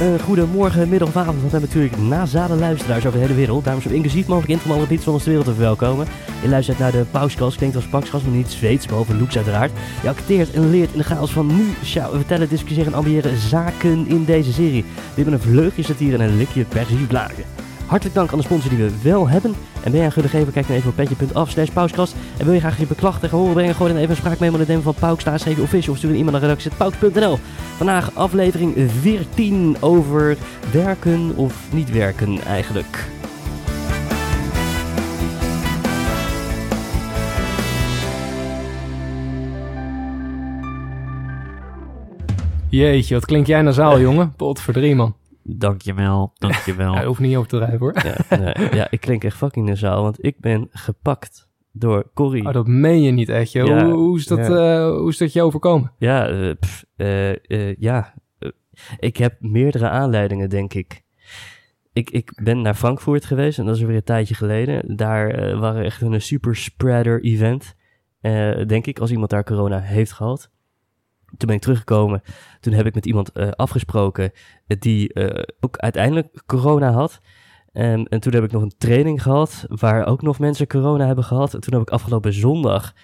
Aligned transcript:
Een 0.00 0.20
goedemorgen, 0.20 0.88
middag 0.88 1.16
avond. 1.16 1.26
Want 1.26 1.52
we 1.52 1.58
hebben 1.58 1.68
natuurlijk 1.68 2.02
nazale 2.02 2.56
luisteraars 2.56 3.06
over 3.06 3.18
de 3.18 3.24
hele 3.24 3.38
wereld. 3.38 3.64
Daarom 3.64 3.82
zo 3.82 3.88
inclusief 3.88 4.26
mogelijk 4.26 4.52
in 4.52 4.60
om 4.64 4.70
alle 4.70 4.80
gebieden 4.80 5.04
van 5.04 5.14
onze 5.14 5.28
wereld 5.28 5.46
te 5.46 5.52
verwelkomen. 5.52 6.06
Je 6.42 6.48
luistert 6.48 6.78
naar 6.78 6.92
de 6.92 7.04
Pauskast, 7.10 7.56
klinkt 7.56 7.76
als 7.76 7.86
Pakskas, 7.86 8.22
maar 8.22 8.36
niet 8.36 8.50
Zweeds, 8.50 8.86
behalve 8.86 9.14
Looks 9.14 9.36
uiteraard. 9.36 9.72
Je 10.02 10.08
acteert 10.08 10.52
en 10.52 10.70
leert 10.70 10.92
in 10.92 10.98
de 10.98 11.04
chaos 11.04 11.32
van 11.32 11.46
nu. 11.46 11.64
Vertellen, 12.12 12.48
discussiëren 12.48 12.92
en 12.92 12.98
ambiëren 12.98 13.36
zaken 13.36 14.06
in 14.08 14.24
deze 14.24 14.52
serie. 14.52 14.84
Dit 15.14 15.24
met 15.24 15.34
een 15.34 15.50
vleugje 15.50 15.82
satire 15.82 16.16
en 16.16 16.28
een 16.28 16.36
likje 16.36 16.64
persieblaadje. 16.64 17.42
Hartelijk 17.88 18.16
dank 18.16 18.32
aan 18.32 18.38
de 18.38 18.44
sponsor 18.44 18.70
die 18.70 18.78
we 18.78 18.92
wel 19.02 19.28
hebben. 19.28 19.54
En 19.74 19.90
ben 19.90 19.94
jij 19.94 20.04
een 20.04 20.12
gunne 20.12 20.28
gever, 20.28 20.52
kijk 20.52 20.66
dan 20.66 20.76
even 20.76 20.88
op 20.90 20.96
petje.af 20.96 21.50
slash 21.50 21.68
pauskast. 21.68 22.14
En 22.38 22.44
wil 22.44 22.54
je 22.54 22.60
graag 22.60 22.78
je 22.78 22.86
beklachten 22.86 23.20
tegen 23.20 23.38
horen 23.38 23.54
brengen, 23.54 23.74
gooi 23.74 23.92
dan 23.92 23.98
even 23.98 24.10
een 24.10 24.16
spraakmemo 24.16 24.56
naar 24.56 24.66
de 24.66 24.82
van 24.82 24.94
Pauk, 24.94 25.20
schrijf 25.20 25.58
official 25.58 25.92
of 25.92 25.98
stuur 25.98 26.10
een 26.10 26.16
e-mail 26.16 26.32
naar 26.32 26.40
redactie.pauk.nl. 26.40 27.38
Vandaag 27.76 28.14
aflevering 28.14 28.90
14 29.00 29.76
over 29.80 30.36
werken 30.72 31.36
of 31.36 31.72
niet 31.72 31.90
werken 31.90 32.40
eigenlijk. 32.44 33.06
Jeetje, 42.68 43.14
wat 43.14 43.26
klink 43.26 43.46
jij 43.46 43.62
nasaal, 43.62 44.00
jongen? 44.06 44.32
Pot 44.36 44.60
voor 44.60 44.74
drie, 44.74 44.94
man. 44.94 45.14
Dankjewel, 45.56 46.32
dankjewel. 46.34 46.94
Ja, 46.94 47.04
hoeft 47.04 47.20
niet 47.20 47.36
over 47.36 47.48
te 47.48 47.56
drijven, 47.56 47.78
hoor. 47.78 47.94
ja, 48.04 48.36
nee, 48.36 48.74
ja, 48.74 48.90
ik 48.90 49.00
klink 49.00 49.24
echt 49.24 49.36
fucking 49.36 49.68
nasaal, 49.68 50.02
want 50.02 50.24
ik 50.24 50.40
ben 50.40 50.68
gepakt 50.70 51.48
door 51.72 52.10
Corrie. 52.14 52.46
Oh, 52.46 52.52
dat 52.52 52.66
meen 52.66 53.02
je 53.02 53.10
niet, 53.10 53.28
echt, 53.28 53.52
joh. 53.52 53.66
Ja, 53.66 53.84
hoe, 53.84 53.94
hoe, 53.94 54.18
is 54.18 54.26
dat, 54.26 54.38
ja. 54.38 54.44
eh, 54.44 54.90
hoe 54.90 55.08
is 55.08 55.16
dat 55.16 55.32
je 55.32 55.42
overkomen? 55.42 55.92
Ja, 55.98 56.28
eh, 56.28 56.50
pff, 56.60 56.84
eh, 56.96 57.74
ja. 57.74 58.14
Ik 58.98 59.16
heb 59.16 59.36
meerdere 59.40 59.88
aanleidingen, 59.88 60.50
denk 60.50 60.74
ik. 60.74 61.02
ik. 61.92 62.10
Ik 62.10 62.40
ben 62.42 62.62
naar 62.62 62.74
Frankfurt 62.74 63.24
geweest 63.24 63.58
en 63.58 63.66
dat 63.66 63.76
is 63.76 63.82
weer 63.82 63.96
een 63.96 64.02
tijdje 64.02 64.34
geleden. 64.34 64.96
Daar 64.96 65.58
waren 65.58 65.84
echt 65.84 66.00
een 66.00 66.20
super 66.20 66.56
spreader 66.56 67.22
event. 67.24 67.74
denk 68.66 68.86
ik, 68.86 68.98
als 68.98 69.10
iemand 69.10 69.30
daar 69.30 69.44
corona 69.44 69.80
heeft 69.80 70.12
gehad. 70.12 70.50
Toen 71.26 71.46
ben 71.46 71.56
ik 71.56 71.62
teruggekomen. 71.62 72.22
Toen 72.60 72.72
heb 72.72 72.86
ik 72.86 72.94
met 72.94 73.06
iemand 73.06 73.32
eh, 73.32 73.50
afgesproken 73.50 74.32
eh, 74.66 74.76
die 74.80 75.12
eh, 75.12 75.42
ook 75.60 75.76
uiteindelijk 75.76 76.42
corona 76.46 76.90
had. 76.90 77.20
Ehm, 77.72 78.04
en 78.08 78.20
toen 78.20 78.32
heb 78.34 78.44
ik 78.44 78.52
nog 78.52 78.62
een 78.62 78.74
training 78.78 79.22
gehad 79.22 79.64
waar 79.68 80.06
ook 80.06 80.22
nog 80.22 80.38
mensen 80.38 80.66
corona 80.66 81.06
hebben 81.06 81.24
gehad. 81.24 81.54
En 81.54 81.60
toen 81.60 81.72
heb 81.72 81.82
ik 81.82 81.90
afgelopen 81.90 82.32
zondag 82.32 82.94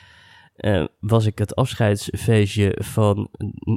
eh, 0.55 0.85
was 1.01 1.27
ik 1.27 1.39
het 1.39 1.55
afscheidsfeestje 1.55 2.79
van 2.79 3.29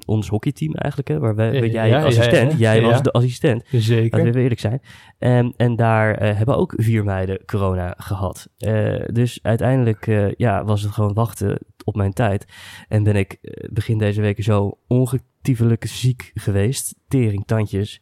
ons 0.06 0.28
hockeyteam 0.28 0.74
eigenlijk. 0.74 1.10
Hè, 1.10 1.20
waar, 1.20 1.36
wij, 1.36 1.52
waar 1.52 1.70
jij 1.70 1.88
ja, 1.88 2.04
assistent, 2.04 2.52
ja. 2.52 2.58
jij 2.58 2.82
was 2.82 3.02
de 3.02 3.12
assistent. 3.12 3.64
Laten 3.64 3.82
Zeker. 3.82 4.32
we 4.32 4.42
eerlijk 4.42 4.60
zijn. 4.60 4.82
Ehm, 5.20 5.52
en 5.56 5.76
daar 5.76 6.16
eh, 6.16 6.36
hebben 6.38 6.58
ook 6.58 6.74
vier 6.76 7.04
meiden 7.04 7.46
corona 7.46 7.94
gehad. 7.98 8.50
Eh, 8.58 9.06
dus 9.06 9.40
uiteindelijk 9.42 10.34
ja, 10.38 10.64
was 10.64 10.82
het 10.82 10.92
gewoon 10.92 11.14
wachten 11.14 11.60
op 11.84 11.96
mijn 11.96 12.14
tijd. 12.14 12.46
En 12.88 13.04
ben 13.04 13.16
ik 13.16 13.38
begin 13.72 13.98
deze 13.98 14.22
week 14.22 14.44
zo 14.44 14.78
ongetiefelijk 14.88 15.86
ziek 15.86 16.32
geweest. 16.34 16.96
Tering, 17.08 17.46
tandjes. 17.46 18.02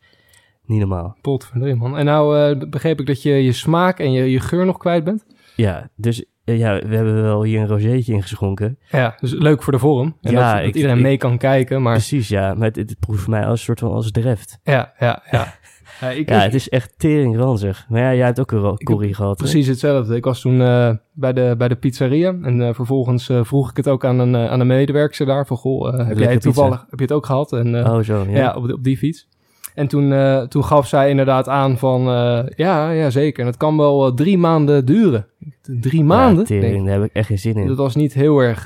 Niet 0.65 0.79
normaal. 0.79 1.17
Pot 1.21 1.51
man. 1.53 1.97
En 1.97 2.05
nou 2.05 2.55
begreep 2.67 2.99
ik 2.99 3.05
dat 3.07 3.21
je 3.21 3.29
je 3.31 3.53
smaak 3.53 3.99
en 3.99 4.11
je, 4.11 4.31
je 4.31 4.39
geur 4.39 4.65
nog 4.65 4.77
kwijt 4.77 5.03
bent. 5.03 5.25
Ja, 5.55 5.89
dus 5.95 6.25
ja, 6.45 6.79
we 6.87 6.95
hebben 6.95 7.21
wel 7.21 7.43
hier 7.43 7.59
een 7.61 7.67
rozeetje 7.67 8.13
ingeschonken. 8.13 8.77
Ja, 8.89 9.15
dus 9.19 9.31
leuk 9.31 9.63
voor 9.63 9.73
de 9.73 9.79
vorm. 9.79 10.17
En 10.21 10.31
Ja, 10.31 10.51
dat, 10.51 10.57
dat 10.59 10.67
ik- 10.69 10.75
iedereen 10.75 10.97
ik- 10.97 11.03
mee 11.03 11.17
kan 11.17 11.37
kijken, 11.37 11.81
maar... 11.81 11.93
Precies, 11.93 12.27
ja. 12.27 12.53
Maar 12.53 12.67
het, 12.67 12.75
het 12.75 12.95
proeft 12.99 13.21
voor 13.21 13.29
mij 13.29 13.41
als 13.45 13.59
een 13.59 13.65
soort 13.65 13.79
van 13.79 13.91
als 13.91 14.11
dreft. 14.11 14.59
Ja, 14.63 14.93
ja, 14.99 15.23
ja. 15.31 15.53
Ja, 16.01 16.09
ik, 16.09 16.29
Ja, 16.29 16.35
ik- 16.37 16.43
het 16.43 16.53
is 16.53 16.69
echt 16.69 16.93
tering 16.97 17.37
ranzig. 17.37 17.85
Maar 17.89 18.01
ja, 18.01 18.13
jij 18.13 18.25
hebt 18.25 18.39
ook 18.39 18.51
een 18.51 18.77
corrie 18.83 19.13
gehad. 19.13 19.37
hè? 19.37 19.43
Precies 19.43 19.67
hetzelfde. 19.67 20.15
Ik 20.15 20.23
was 20.23 20.41
toen 20.41 20.61
eh, 20.61 20.91
bij, 21.13 21.33
de, 21.33 21.55
bij 21.57 21.67
de 21.67 21.75
pizzeria 21.75 22.35
en 22.41 22.61
eh, 22.61 22.73
vervolgens 22.73 23.29
eh, 23.29 23.43
vroeg 23.43 23.69
ik 23.69 23.77
het 23.77 23.87
ook 23.87 24.05
aan 24.05 24.19
een, 24.19 24.35
eh, 24.35 24.51
aan 24.51 24.59
een 24.59 24.67
medewerker 24.67 25.25
daar 25.25 25.45
van, 25.47 25.57
goh, 25.57 25.87
eh, 25.99 26.07
heb 26.07 26.17
jij 26.17 26.27
pizza. 26.27 26.39
toevallig, 26.39 26.85
heb 26.89 26.99
je 26.99 27.05
het 27.05 27.13
ook 27.13 27.25
gehad? 27.25 27.53
En, 27.53 27.75
eh, 27.83 27.93
Oh, 27.93 27.99
zo. 28.03 28.25
Ja. 28.29 28.37
ja, 28.37 28.53
op, 28.53 28.71
op 28.71 28.83
die 28.83 28.97
fiets. 28.97 29.27
En 29.75 29.87
toen, 29.87 30.13
eh, 30.13 30.41
toen 30.41 30.63
gaf 30.63 30.87
zij 30.87 31.09
inderdaad 31.09 31.49
aan 31.49 31.77
van, 31.77 32.07
eh, 32.07 32.43
ja, 32.55 32.89
ja, 32.91 33.09
zeker. 33.09 33.39
En 33.41 33.45
het 33.45 33.57
kan 33.57 33.77
wel 33.77 34.07
eh, 34.07 34.13
drie 34.13 34.37
maanden 34.37 34.85
duren. 34.85 35.27
Drie 35.61 36.03
maanden? 36.03 36.39
Ja, 36.39 36.61
tering, 36.61 36.85
daar 36.85 36.93
heb 36.99 37.03
ik 37.03 37.13
echt 37.13 37.27
geen 37.27 37.39
zin 37.39 37.55
in. 37.55 37.67
dat 37.67 37.77
was 37.77 37.95
niet 37.95 38.13
heel 38.13 38.39
erg 38.39 38.63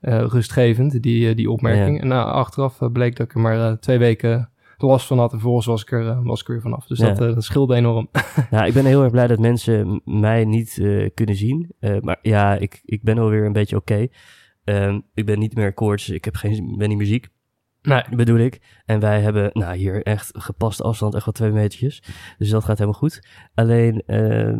rustgevend, 0.00 1.02
die, 1.02 1.34
die 1.34 1.50
opmerking. 1.50 1.96
Ja. 1.96 2.02
En 2.02 2.08
nou, 2.08 2.30
achteraf 2.30 2.78
bleek 2.92 3.16
dat 3.16 3.26
ik 3.26 3.34
er 3.34 3.40
maar 3.40 3.78
twee 3.78 3.98
weken 3.98 4.50
last 4.76 5.06
van 5.06 5.18
had. 5.18 5.32
En 5.32 5.38
vervolgens 5.38 5.66
was 5.66 5.82
ik 5.82 5.92
er, 5.92 6.22
was 6.22 6.40
ik 6.40 6.46
er 6.46 6.52
weer 6.52 6.62
vanaf. 6.62 6.86
Dus 6.86 6.98
Ja. 6.98 7.12
dat, 7.12 7.34
dat 7.34 7.44
scheelde 7.44 7.74
enorm. 7.74 8.08
Nou, 8.50 8.66
ik 8.66 8.72
ben 8.72 8.84
heel 8.84 9.02
erg 9.02 9.10
blij 9.12 9.26
dat 9.26 9.38
mensen 9.38 10.00
mij 10.04 10.44
niet 10.44 10.74
kunnen 11.14 11.36
zien. 11.36 11.70
Maar 12.00 12.18
ja, 12.22 12.54
ik, 12.54 12.80
ik 12.84 13.02
ben 13.02 13.18
alweer 13.18 13.44
een 13.44 13.52
beetje 13.52 13.76
oké. 13.76 14.06
Ehm, 14.64 15.00
ik 15.14 15.26
ben 15.26 15.38
niet 15.38 15.54
meer 15.54 15.72
koorts, 15.72 16.08
ik 16.08 16.24
heb 16.24 16.34
geen, 16.34 16.74
ben 16.78 16.88
niet 16.88 16.98
meer 16.98 17.06
ziek, 17.06 17.28
Nee. 17.86 18.02
bedoel 18.10 18.38
ik. 18.38 18.60
En 18.86 19.00
wij 19.00 19.20
hebben, 19.20 19.50
nou 19.52 19.76
hier 19.76 20.02
echt 20.02 20.30
gepaste 20.38 20.82
afstand, 20.82 21.14
echt 21.14 21.24
wel 21.24 21.34
twee 21.34 21.50
metertjes. 21.50 22.02
Dus 22.38 22.50
dat 22.50 22.64
gaat 22.64 22.78
helemaal 22.78 22.98
goed. 23.00 23.26
Alleen, 23.54 24.02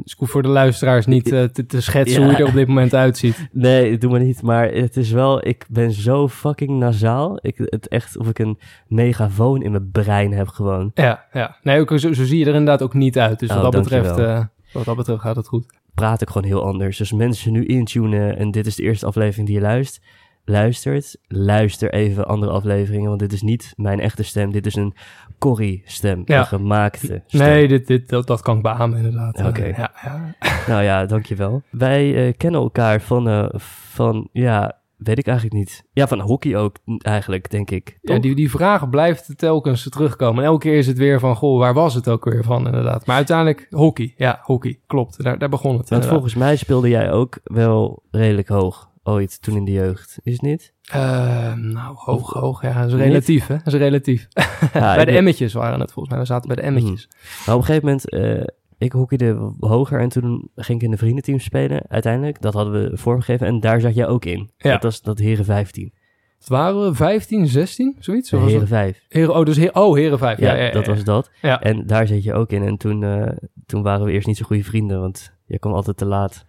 Dus 0.02 0.14
hoef 0.18 0.30
voor 0.30 0.42
de 0.42 0.48
luisteraars 0.48 1.06
niet 1.06 1.32
eh, 1.32 1.44
te, 1.44 1.66
te 1.66 1.80
schetsen 1.80 2.20
Ja. 2.20 2.26
hoe 2.26 2.36
je 2.36 2.42
er 2.42 2.48
op 2.48 2.54
dit 2.54 2.68
moment 2.68 2.94
uitziet. 2.94 3.48
nee, 3.52 3.98
doe 3.98 4.10
maar 4.10 4.20
niet. 4.20 4.42
Maar 4.42 4.68
het 4.68 4.96
is 4.96 5.10
wel, 5.10 5.46
ik 5.46 5.66
ben 5.68 5.92
zo 5.92 6.28
fucking 6.28 6.78
nasaal. 6.78 7.38
Ik, 7.42 7.56
het 7.56 7.88
echt 7.88 8.16
of 8.16 8.28
ik 8.28 8.38
een 8.38 8.58
megafoon 8.88 9.62
in 9.62 9.70
mijn 9.70 9.90
brein 9.90 10.32
heb 10.32 10.48
gewoon. 10.48 10.90
Ja, 10.94 11.24
ja. 11.32 11.56
Nee, 11.62 11.80
ook, 11.80 11.90
zo, 11.98 12.12
zo 12.12 12.24
zie 12.24 12.38
je 12.38 12.44
er 12.44 12.54
inderdaad 12.54 12.82
ook 12.82 12.94
niet 12.94 13.18
uit. 13.18 13.38
Dus 13.38 13.50
Oh, 13.50 13.62
wat, 13.62 13.72
dat 13.72 13.82
betreft, 13.82 14.18
eh, 14.18 14.44
wat 14.72 14.84
dat 14.84 14.96
betreft 14.96 15.20
gaat 15.20 15.36
het 15.36 15.48
goed. 15.48 15.66
praat 15.94 16.20
ik 16.22 16.28
gewoon 16.28 16.48
heel 16.48 16.64
anders. 16.64 16.96
Dus 16.96 17.12
mensen 17.12 17.52
nu 17.52 17.64
intunen 17.64 18.36
en 18.38 18.50
dit 18.50 18.66
is 18.66 18.76
de 18.76 18.82
eerste 18.82 19.06
aflevering 19.06 19.46
die 19.46 19.56
je 19.56 19.62
luistert, 19.62 20.04
luistert, 20.48 21.16
luister 21.28 21.92
even 21.92 22.26
andere 22.26 22.52
afleveringen, 22.52 23.08
want 23.08 23.20
dit 23.20 23.32
is 23.32 23.42
niet 23.42 23.72
mijn 23.76 24.00
echte 24.00 24.22
stem. 24.22 24.50
Dit 24.52 24.66
is 24.66 24.74
een 24.74 24.94
Corrie-stem, 25.38 26.22
Ja. 26.24 26.38
een 26.38 26.46
gemaakte 26.46 27.22
stem. 27.26 27.40
Nee, 27.40 27.68
dit, 27.68 27.86
dit, 27.86 28.08
dat, 28.08 28.26
dat 28.26 28.42
kan 28.42 28.56
ik 28.56 28.62
beamen 28.62 28.96
inderdaad. 28.96 29.44
Oké. 29.46 29.62
Eh, 29.62 29.76
ja, 29.76 29.92
ja. 30.02 30.34
Nou 30.72 30.82
ja, 30.82 31.06
dankjewel. 31.06 31.62
Wij 31.70 32.26
eh, 32.26 32.32
kennen 32.36 32.60
elkaar 32.60 33.00
van, 33.00 33.28
eh, 33.28 33.48
van, 33.58 34.28
ja, 34.32 34.78
weet 34.96 35.18
ik 35.18 35.26
eigenlijk 35.26 35.58
niet. 35.58 35.84
Ja, 35.92 36.06
van 36.08 36.20
hockey 36.20 36.56
ook 36.56 36.76
eigenlijk, 36.98 37.50
denk 37.50 37.70
ik. 37.70 37.98
Ja, 38.02 38.18
die, 38.18 38.34
die 38.34 38.50
vraag 38.50 38.90
blijft 38.90 39.38
telkens 39.38 39.88
terugkomen. 39.88 40.42
En 40.42 40.48
elke 40.48 40.68
keer 40.68 40.78
is 40.78 40.86
het 40.86 40.98
weer 40.98 41.20
van, 41.20 41.36
goh, 41.36 41.58
waar 41.58 41.74
was 41.74 41.94
het 41.94 42.08
ook 42.08 42.24
weer 42.24 42.44
van 42.44 42.66
inderdaad. 42.66 43.06
Maar 43.06 43.16
uiteindelijk 43.16 43.66
hockey. 43.70 44.14
Ja, 44.16 44.40
hockey. 44.42 44.78
Klopt. 44.86 45.22
Daar, 45.22 45.38
daar 45.38 45.48
begon 45.48 45.70
het. 45.70 45.78
Want 45.78 45.90
inderdaad. 45.90 46.12
volgens 46.12 46.34
mij 46.34 46.56
speelde 46.56 46.88
jij 46.88 47.12
ook 47.12 47.38
wel 47.44 48.02
redelijk 48.10 48.48
hoog 48.48 48.88
ooit 49.06 49.42
toen 49.42 49.56
in 49.56 49.64
de 49.64 49.72
jeugd. 49.72 50.18
Is 50.22 50.32
het 50.32 50.42
niet? 50.42 50.72
Eh, 50.90 51.54
nou, 51.54 51.94
hoog, 51.96 52.32
hoog. 52.32 52.62
Ja, 52.62 52.74
dat 52.80 52.86
is 52.86 52.92
Niet? 52.92 53.02
relatief, 53.02 53.46
hè. 53.46 53.56
Dat 53.64 53.72
is 53.74 53.78
relatief. 53.80 54.26
Ja, 54.30 54.44
bij 54.72 54.92
ik 54.92 54.98
de 54.98 55.04
ben- 55.04 55.14
emmetjes 55.14 55.52
waren 55.52 55.80
het 55.80 55.92
volgens 55.92 56.14
mij. 56.14 56.22
We 56.22 56.28
zaten 56.30 56.46
bij 56.46 56.56
de 56.56 56.62
emmetjes. 56.62 57.08
Maar 57.46 57.54
op 57.54 57.60
een 57.60 57.66
gegeven 57.66 57.84
moment, 57.86 58.10
eh 58.10 58.54
ik 58.78 58.92
hockeyde 58.92 59.52
hoger 59.60 60.00
en 60.00 60.08
toen 60.08 60.50
ging 60.54 60.78
ik 60.78 60.84
in 60.84 60.90
de 60.90 60.96
vriendenteam 60.96 61.38
spelen 61.38 61.82
uiteindelijk. 61.88 62.40
Dat 62.42 62.54
hadden 62.54 62.72
we 62.90 62.96
vormgegeven 62.96 63.46
en 63.46 63.60
daar 63.60 63.80
zat 63.80 63.94
jij 63.94 64.06
ook 64.06 64.24
in. 64.24 64.50
Ja. 64.56 64.72
Dat 64.72 64.82
was 64.82 65.02
dat 65.02 65.18
Heren 65.18 65.44
15. 65.44 65.92
Het 66.38 66.48
waren 66.48 66.82
we 66.88 66.94
15, 66.94 67.46
16, 67.46 67.96
zoiets? 67.98 68.28
Zo 68.28 68.40
Heren 68.44 68.60
het? 68.60 68.68
5. 68.68 69.04
Heren, 69.08 69.34
oh, 69.34 69.44
dus 69.44 69.56
heer, 69.56 69.74
oh, 69.74 69.96
heren 69.96 70.18
5. 70.18 70.38
Ja, 70.38 70.54
Ja, 70.54 70.70
dat 70.70 70.86
was 70.86 71.04
dat. 71.04 71.30
Ja. 71.42 71.60
En 71.62 71.86
daar 71.86 72.06
zat 72.06 72.22
je 72.22 72.34
ook 72.34 72.50
in. 72.50 72.62
En 72.62 72.76
toen, 72.76 73.02
eh, 73.02 73.30
toen 73.66 73.82
waren 73.82 74.06
we 74.06 74.12
eerst 74.12 74.26
niet 74.26 74.36
zo 74.36 74.44
goede 74.44 74.64
vrienden, 74.64 75.00
want 75.00 75.32
je 75.46 75.58
kwam 75.58 75.72
altijd 75.72 75.96
te 75.96 76.04
laat. 76.04 76.44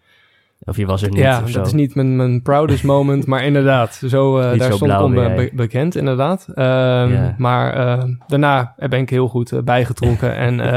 Of 0.60 0.78
je 0.78 0.86
was 0.86 1.02
er 1.02 1.10
niet 1.10 1.18
Ja, 1.20 1.46
zo. 1.46 1.58
dat 1.58 1.68
is 1.68 1.74
niet 1.74 1.96
mijn, 1.96 2.16
mijn 2.16 2.42
proudest 2.42 2.84
moment, 2.84 3.26
maar 3.26 3.44
inderdaad, 3.44 3.94
zo, 4.06 4.38
eh, 4.40 4.44
daar 4.60 4.70
zo 4.72 4.76
stond 4.76 4.92
ik 4.92 5.02
om 5.02 5.14
be- 5.14 5.34
be- 5.36 5.52
bekend, 5.54 5.96
inderdaad. 5.96 6.48
Ehm. 6.54 7.32
Maar 7.38 7.74
eh, 7.74 8.04
daarna 8.28 8.74
ben 8.90 9.00
ik 9.00 9.10
heel 9.10 9.28
goed 9.28 9.52
eh, 9.52 9.62
bijgetrokken 9.62 10.36
en 10.36 10.60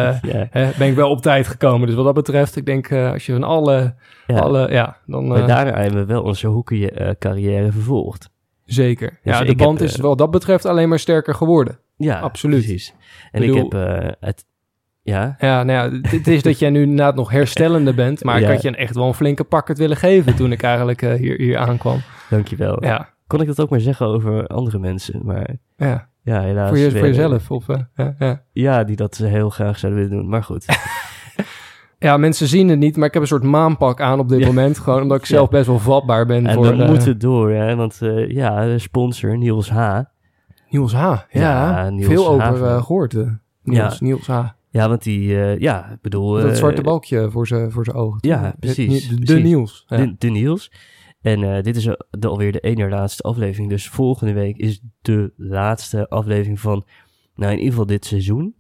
eh, 0.53 0.69
ben 0.79 0.89
ik 0.89 0.95
wel 0.95 1.11
op 1.11 1.23
tijd 1.23 1.47
gekomen. 1.47 1.87
Dus 1.87 1.97
wat 1.97 2.05
dat 2.05 2.15
betreft, 2.15 2.57
ik 2.57 2.67
denk, 2.67 2.89
eh, 2.91 3.13
als 3.13 3.27
je 3.27 3.33
van 3.33 3.43
alle, 3.45 3.95
ja. 4.27 4.39
alle 4.39 4.71
ja, 4.73 4.97
dan 5.07 5.27
Maar 5.27 5.41
eh, 5.41 5.47
daarna 5.47 5.81
hebben 5.81 6.01
we 6.07 6.13
wel 6.13 6.23
onze 6.23 6.47
hockey-carrière 6.47 7.73
vervolgd. 7.73 8.31
zeker. 8.65 9.19
Dus 9.23 9.39
ja, 9.39 9.45
de 9.45 9.55
band 9.55 9.79
heb, 9.79 9.89
is 9.89 9.97
eh, 9.97 10.03
wat 10.03 10.19
dat 10.19 10.31
betreft 10.31 10.65
alleen 10.67 10.89
maar 10.89 10.99
sterker 10.99 11.35
geworden. 11.35 11.79
Ja, 11.97 12.21
Absoluut. 12.21 12.59
Precies. 12.65 12.95
En 13.33 13.41
Bedoel- 13.41 13.57
ik 13.67 13.73
heb 13.73 13.81
eh, 14.03 14.09
het... 14.21 14.45
Ja, 15.03 15.37
Ja, 15.39 15.63
nou 15.63 15.93
ja, 15.93 16.09
het 16.09 16.27
is 16.27 16.43
dat 16.43 16.59
jij 16.59 16.71
nu 16.71 16.83
inderdaad 16.83 17.15
nog 17.15 17.31
herstellende 17.31 17.95
bent, 17.95 18.25
maar 18.25 18.41
Ja. 18.41 18.47
ik 18.47 18.53
had 18.53 18.63
je 18.63 18.69
een 18.69 18.77
echt 18.77 18.95
wel 18.95 19.07
een 19.07 19.15
flinke 19.15 19.45
pakkert 19.45 19.79
willen 19.79 19.97
geven 19.97 20.35
toen 20.37 20.53
ik 20.53 20.63
eigenlijk 20.63 21.03
eh, 21.03 21.13
hier, 21.15 21.37
hier 21.39 21.59
aankwam. 21.59 22.01
dankjewel. 22.31 22.85
Ja, 22.85 23.09
Kon 23.27 23.41
ik 23.41 23.47
dat 23.47 23.61
ook 23.61 23.71
maar 23.71 23.81
zeggen 23.81 24.07
over 24.07 24.47
andere 24.47 24.79
mensen, 24.79 25.21
maar 25.25 25.51
ja. 25.77 26.09
ja, 26.23 26.41
helaas. 26.41 26.69
Voor, 26.69 26.79
je, 26.79 26.91
voor 26.91 27.01
weer- 27.01 27.09
jezelf. 27.09 27.51
Of, 27.51 27.69
eh, 27.69 27.79
ja, 27.95 28.15
ja. 28.19 28.43
Ja, 28.53 28.85
die 28.85 28.97
dat 28.97 29.15
ze 29.15 29.27
heel 29.27 29.51
graag 29.51 29.79
zouden 29.79 30.03
willen 30.03 30.17
doen. 30.19 30.29
Maar 30.29 30.45
goed. 30.45 30.65
Ja, 31.99 32.17
mensen 32.17 32.47
zien 32.47 32.69
het 32.69 32.79
niet, 32.79 32.97
maar 32.97 33.07
ik 33.07 33.13
heb 33.13 33.23
een 33.23 33.29
soort 33.29 33.43
maanpak 33.43 34.01
aan 34.01 34.19
op 34.19 34.29
dit 34.29 34.39
Ja. 34.41 34.47
moment. 34.47 34.79
Gewoon 34.79 35.03
omdat 35.03 35.19
ik 35.19 35.27
zelf 35.27 35.51
Ja. 35.51 35.57
best 35.57 35.67
wel 35.67 35.79
vatbaar 35.79 36.27
ben 36.27 36.47
en 36.47 36.55
voor... 36.55 36.77
we 36.77 36.83
eh, 36.83 36.89
moeten 36.89 37.19
door, 37.19 37.51
hè. 37.51 37.77
Want 37.77 38.03
eh, 38.03 38.31
ja, 38.31 38.79
sponsor 38.79 39.39
Niels 39.39 39.71
H. 39.71 40.01
Niels 40.71 40.93
H. 40.93 40.99
Ja, 40.99 41.21
Ja, 41.31 41.91
Niels 41.91 42.07
veel 42.07 42.41
H. 42.41 42.51
over 42.51 42.67
eh, 42.67 42.77
gehoord. 42.83 43.15
eh. 43.15 43.23
Niels. 43.63 44.01
Niels 44.01 44.27
H. 44.27 44.41
Ja, 44.71 44.89
want 44.89 45.03
die, 45.03 45.41
eh, 45.41 45.59
ja, 45.59 45.91
ik 45.91 46.01
bedoel... 46.01 46.33
dat 46.33 46.51
eh, 46.51 46.55
zwarte 46.55 46.83
balkje 46.83 47.31
voor 47.31 47.47
zijn 47.47 47.71
voor 47.71 47.85
zijn 47.85 47.97
ogen. 47.97 48.19
ja, 48.21 48.55
precies, 48.61 49.09
De, 49.09 49.15
de 49.15 49.25
precies. 49.25 49.45
Niels. 49.45 49.85
Ja. 49.89 49.97
De, 49.97 50.15
de 50.19 50.29
Niels. 50.29 50.71
En 51.21 51.57
eh, 51.57 51.63
dit 51.63 51.77
is 51.77 51.89
de, 52.11 52.29
alweer 52.29 52.53
de 52.53 52.61
ene 52.61 52.89
laatste 52.89 53.23
aflevering. 53.23 53.69
Dus 53.71 53.89
volgende 53.89 54.33
week 54.33 54.57
is 54.57 54.81
de 55.01 55.33
laatste 55.37 56.09
aflevering 56.09 56.61
van, 56.61 56.85
nou 57.35 57.51
in 57.51 57.57
ieder 57.59 57.71
geval 57.73 57.87
dit 57.87 58.05
seizoen. 58.05 58.55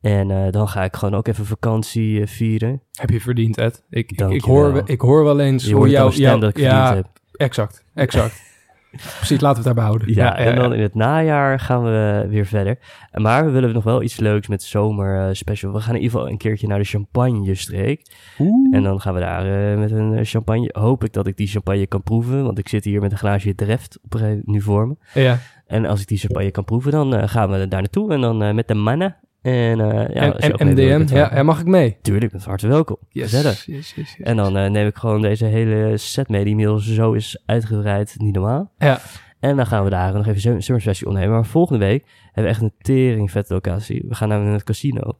En 0.00 0.30
eh, 0.30 0.50
dan 0.50 0.68
ga 0.68 0.84
ik 0.84 0.96
gewoon 0.96 1.14
ook 1.14 1.28
even 1.28 1.46
vakantie 1.46 2.26
vieren. 2.26 2.82
Heb 2.92 3.10
je 3.10 3.20
verdiend, 3.20 3.58
Ed. 3.58 3.84
Ik, 3.90 4.12
ik, 4.12 4.20
ik, 4.30 4.42
hoor, 4.42 4.72
wel. 4.72 4.82
ik 4.84 5.00
hoor 5.00 5.24
wel 5.24 5.40
eens 5.40 5.64
Je 5.64 5.74
hoe 5.74 5.78
hoort 5.78 6.14
het 6.14 6.16
jou... 6.16 6.42
ja, 6.56 6.86
verdiend 6.86 7.06
heb. 7.06 7.20
exact. 7.32 7.84
Exact. 7.94 8.42
Precies, 8.92 9.40
laten 9.40 9.48
we 9.48 9.54
het 9.54 9.64
daarbij 9.64 9.84
houden. 9.84 10.14
Ja, 10.14 10.36
en 10.36 10.56
dan 10.56 10.74
in 10.74 10.82
het 10.82 10.94
najaar 10.94 11.60
gaan 11.60 11.82
we 11.82 12.26
weer 12.28 12.46
verder. 12.46 12.78
Maar 13.12 13.44
we 13.44 13.50
willen 13.50 13.72
nog 13.72 13.84
wel 13.84 14.02
iets 14.02 14.16
leuks 14.16 14.48
met 14.48 14.62
zomer 14.62 15.28
eh, 15.28 15.34
special. 15.34 15.72
We 15.72 15.80
gaan 15.80 15.94
in 15.94 16.00
ieder 16.00 16.10
geval 16.10 16.30
een 16.30 16.38
keertje 16.38 16.66
naar 16.66 16.78
de 16.78 16.84
champagne-streek. 16.84 18.06
Oeh. 18.38 18.74
En 18.74 18.82
dan 18.82 19.00
gaan 19.00 19.14
we 19.14 19.20
daar 19.20 19.72
eh, 19.72 19.78
met 19.78 19.90
een 19.90 20.14
eh, 20.14 20.24
champagne. 20.24 20.68
Hoop 20.72 21.04
ik 21.04 21.12
dat 21.12 21.26
ik 21.26 21.36
die 21.36 21.46
champagne 21.46 21.86
kan 21.86 22.02
proeven. 22.02 22.44
Want 22.44 22.58
ik 22.58 22.68
zit 22.68 22.84
hier 22.84 23.00
met 23.00 23.12
een 23.12 23.18
glaasje 23.18 23.54
Dreft 23.54 23.98
op 24.04 24.20
nu 24.44 24.60
voor 24.60 24.88
me. 24.88 24.96
Ja. 25.14 25.38
En 25.72 25.86
als 25.86 26.00
ik 26.00 26.06
die 26.06 26.18
champagne 26.18 26.50
kan 26.50 26.64
proeven, 26.64 26.92
dan 26.92 27.14
eh, 27.14 27.28
gaan 27.28 27.50
we 27.50 27.68
daar 27.68 27.80
naartoe. 27.80 28.12
En 28.12 28.20
dan 28.20 28.42
eh, 28.42 28.54
met 28.54 28.68
de 28.68 28.74
mannen. 28.74 29.16
En 29.42 29.80
eh 29.80 30.14
ja, 30.14 30.34
en, 30.34 30.68
MDM, 30.68 31.14
ja, 31.14 31.30
ja, 31.34 31.42
mag 31.42 31.60
ik 31.60 31.66
mee? 31.66 31.96
Tuurlijk, 32.02 32.32
bent 32.32 32.44
harte 32.44 32.68
welkom. 32.68 32.96
Yes, 33.08 33.30
yes, 33.66 33.94
yes, 33.94 34.16
En 34.18 34.36
dan 34.36 34.56
eh, 34.56 34.70
neem 34.70 34.86
ik 34.86 34.96
gewoon 34.96 35.22
deze 35.22 35.44
hele 35.44 35.96
set 35.96 36.28
mee, 36.28 36.40
die 36.40 36.50
inmiddels 36.50 36.86
zo 36.86 37.12
is 37.12 37.42
uitgebreid, 37.46 38.14
niet 38.18 38.34
normaal. 38.34 38.72
Ja. 38.78 39.00
En 39.40 39.56
dan 39.56 39.66
gaan 39.66 39.84
we 39.84 39.90
daar 39.90 40.12
nog 40.12 40.26
even 40.26 40.54
een 40.54 40.62
summer 40.62 40.82
special 40.82 41.10
opnemen. 41.10 41.34
Maar 41.34 41.46
volgende 41.46 41.84
week 41.84 42.04
hebben 42.24 42.44
we 42.44 42.48
echt 42.48 42.60
een 42.60 42.72
tering 42.78 43.30
vette 43.30 43.52
locatie. 43.52 44.04
We 44.08 44.14
gaan 44.14 44.28
naar 44.28 44.52
het 44.52 44.64
casino. 44.64 45.18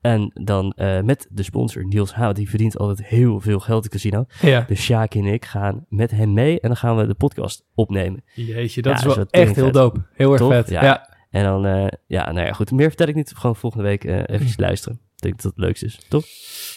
En 0.00 0.30
dan 0.34 0.72
eh, 0.76 1.00
met 1.00 1.26
de 1.30 1.42
sponsor 1.42 1.86
Niels 1.86 2.14
Hout, 2.14 2.36
die 2.36 2.48
verdient 2.48 2.78
altijd 2.78 3.08
heel 3.08 3.40
veel 3.40 3.58
geld 3.58 3.84
in 3.84 3.90
het 3.90 4.02
casino. 4.02 4.24
Ja. 4.40 4.64
Dus 4.68 4.80
Sjaak 4.82 5.14
en 5.14 5.24
ik 5.24 5.44
gaan 5.44 5.86
met 5.88 6.10
hem 6.10 6.32
mee 6.32 6.60
en 6.60 6.68
dan 6.68 6.76
gaan 6.76 6.96
we 6.96 7.06
de 7.06 7.14
podcast 7.14 7.64
opnemen. 7.74 8.24
Jeetje, 8.34 8.82
dat 8.82 9.00
Ja, 9.00 9.08
is 9.08 9.14
wel 9.16 9.26
echt 9.30 9.56
heel 9.56 9.72
dope. 9.72 10.00
Heel 10.14 10.32
erg 10.32 10.46
vet. 10.46 10.68
Ja. 10.68 10.84
Ja. 10.84 11.15
En 11.36 11.44
dan, 11.44 11.66
eh, 11.66 11.86
ja, 12.06 12.32
nou 12.32 12.46
ja, 12.46 12.52
goed. 12.52 12.70
Meer 12.70 12.88
vertel 12.88 13.06
ik 13.08 13.14
niet. 13.14 13.32
Gewoon 13.36 13.56
volgende 13.56 13.84
week 13.84 14.04
eh 14.04 14.16
Hm. 14.16 14.32
even 14.32 14.52
luisteren. 14.56 14.98
Ik 15.16 15.22
denk 15.22 15.42
dat 15.42 15.52
het 15.54 15.64
leukste 15.64 15.86
is, 15.86 16.00
toch? 16.08 16.24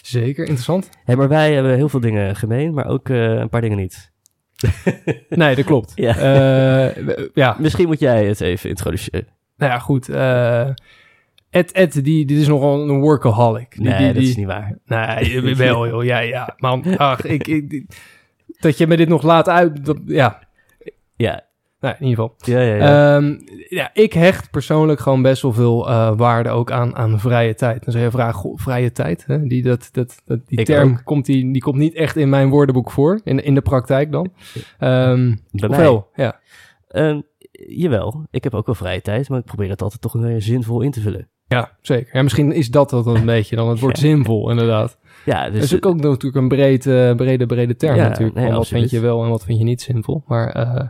zeker. 0.02 0.44
Interessant. 0.44 0.88
Hé, 1.04 1.16
maar 1.16 1.28
wij 1.28 1.52
hebben 1.54 1.74
heel 1.74 1.88
veel 1.88 2.00
dingen 2.00 2.36
gemeen, 2.36 2.74
maar 2.74 2.86
ook 2.86 3.08
eh, 3.08 3.32
een 3.32 3.48
paar 3.48 3.60
dingen 3.60 3.76
niet. 3.76 4.12
Nee, 5.28 5.54
dat 5.54 5.64
klopt. 5.64 5.92
Ja. 6.06 6.92
Ja. 7.34 7.56
Misschien 7.58 7.86
moet 7.86 8.00
jij 8.00 8.26
het 8.26 8.40
even 8.40 8.68
introduceren. 8.68 9.26
Nou 9.56 9.72
ja, 9.72 9.78
goed. 9.78 10.08
Ed, 11.50 11.72
Ed 11.72 12.04
die, 12.04 12.26
dit 12.26 12.38
is 12.38 12.46
nogal 12.46 12.88
een 12.88 13.00
workaholic. 13.00 13.70
Die, 13.70 13.88
Nee, 13.88 13.98
die, 13.98 14.12
dat 14.12 14.22
is 14.22 14.36
niet 14.36 14.46
waar. 14.46 14.78
Nee, 14.84 15.54
wel 15.54 15.88
joh. 15.88 16.04
Ja, 16.04 16.18
ja. 16.18 16.54
Man, 16.58 16.96
ach, 16.96 17.24
ik, 17.24 17.46
ik, 17.48 17.84
dat 18.58 18.78
je 18.78 18.86
me 18.86 18.96
dit 18.96 19.08
nog 19.08 19.22
laat 19.22 19.48
uit... 19.48 19.84
Dat, 19.84 19.98
ja, 20.06 20.42
Ja, 21.16 21.48
nou, 21.80 21.94
in 21.98 22.06
ieder 22.06 22.24
geval. 22.24 22.54
ja, 22.54 22.60
ja. 22.60 22.74
ja. 22.74 23.16
Ehm, 23.16 23.34
ja, 23.68 23.90
ik 23.92 24.12
hecht 24.12 24.50
persoonlijk 24.50 25.00
gewoon 25.00 25.22
best 25.22 25.42
wel 25.42 25.52
veel 25.52 25.88
eh, 25.88 26.12
waarde 26.16 26.48
ook 26.48 26.70
aan, 26.70 26.96
aan 26.96 27.20
vrije 27.20 27.54
tijd. 27.54 27.84
Dan 27.84 27.92
zou 27.92 28.04
je 28.04 28.10
vragen, 28.10 28.34
goh, 28.34 28.58
vrije 28.58 28.92
tijd? 28.92 29.24
Hè? 29.26 29.46
Die, 29.46 29.62
dat, 29.62 29.88
dat, 29.92 30.22
dat, 30.24 30.40
die 30.46 30.58
Ik 30.58 30.66
term 30.66 30.90
ook. 30.90 31.04
komt, 31.04 31.26
die, 31.26 31.52
die 31.52 31.62
komt 31.62 31.76
niet 31.76 31.94
echt 31.94 32.16
in 32.16 32.28
mijn 32.28 32.48
woordenboek 32.48 32.90
voor, 32.90 33.20
in, 33.24 33.44
in 33.44 33.54
de 33.54 33.60
praktijk 33.60 34.12
dan. 34.12 34.32
Mij. 34.78 35.36
wel? 35.68 36.08
Ja. 36.14 36.40
Ehm, 36.88 37.20
jawel, 37.68 38.26
ik 38.30 38.44
heb 38.44 38.54
ook 38.54 38.66
wel 38.66 38.74
vrije 38.74 39.02
tijd, 39.02 39.28
maar 39.28 39.38
ik 39.38 39.44
probeer 39.44 39.68
dat 39.68 39.82
altijd 39.82 40.00
toch 40.00 40.12
weer 40.12 40.42
zinvol 40.42 40.80
in 40.80 40.90
te 40.90 41.00
vullen. 41.00 41.28
ja, 41.46 41.76
zeker. 41.80 42.16
Ja, 42.16 42.22
misschien 42.22 42.52
is 42.52 42.70
dat 42.70 42.90
dat 42.90 43.06
een 43.06 43.24
beetje 43.34 43.56
dan. 43.56 43.68
Het 43.68 43.80
wordt 43.80 44.00
Ja. 44.00 44.02
zinvol, 44.06 44.50
inderdaad. 44.50 44.98
Ja, 45.24 45.44
Dus 45.50 45.54
dat 45.54 45.62
is 45.62 45.74
ook, 45.74 45.86
ook 45.86 46.00
natuurlijk 46.00 46.34
een 46.36 46.48
breed, 46.48 46.86
eh, 46.86 47.14
brede, 47.14 47.46
brede 47.46 47.76
term 47.76 47.96
Ja, 47.96 48.08
natuurlijk. 48.08 48.36
nee, 48.36 48.52
wat 48.52 48.68
vind 48.68 48.90
je 48.90 49.00
wel 49.00 49.22
en 49.24 49.28
wat 49.30 49.44
vind 49.44 49.58
je 49.58 49.64
niet 49.64 49.82
zinvol. 49.82 50.22
Maar 50.26 50.48
eh, 50.50 50.86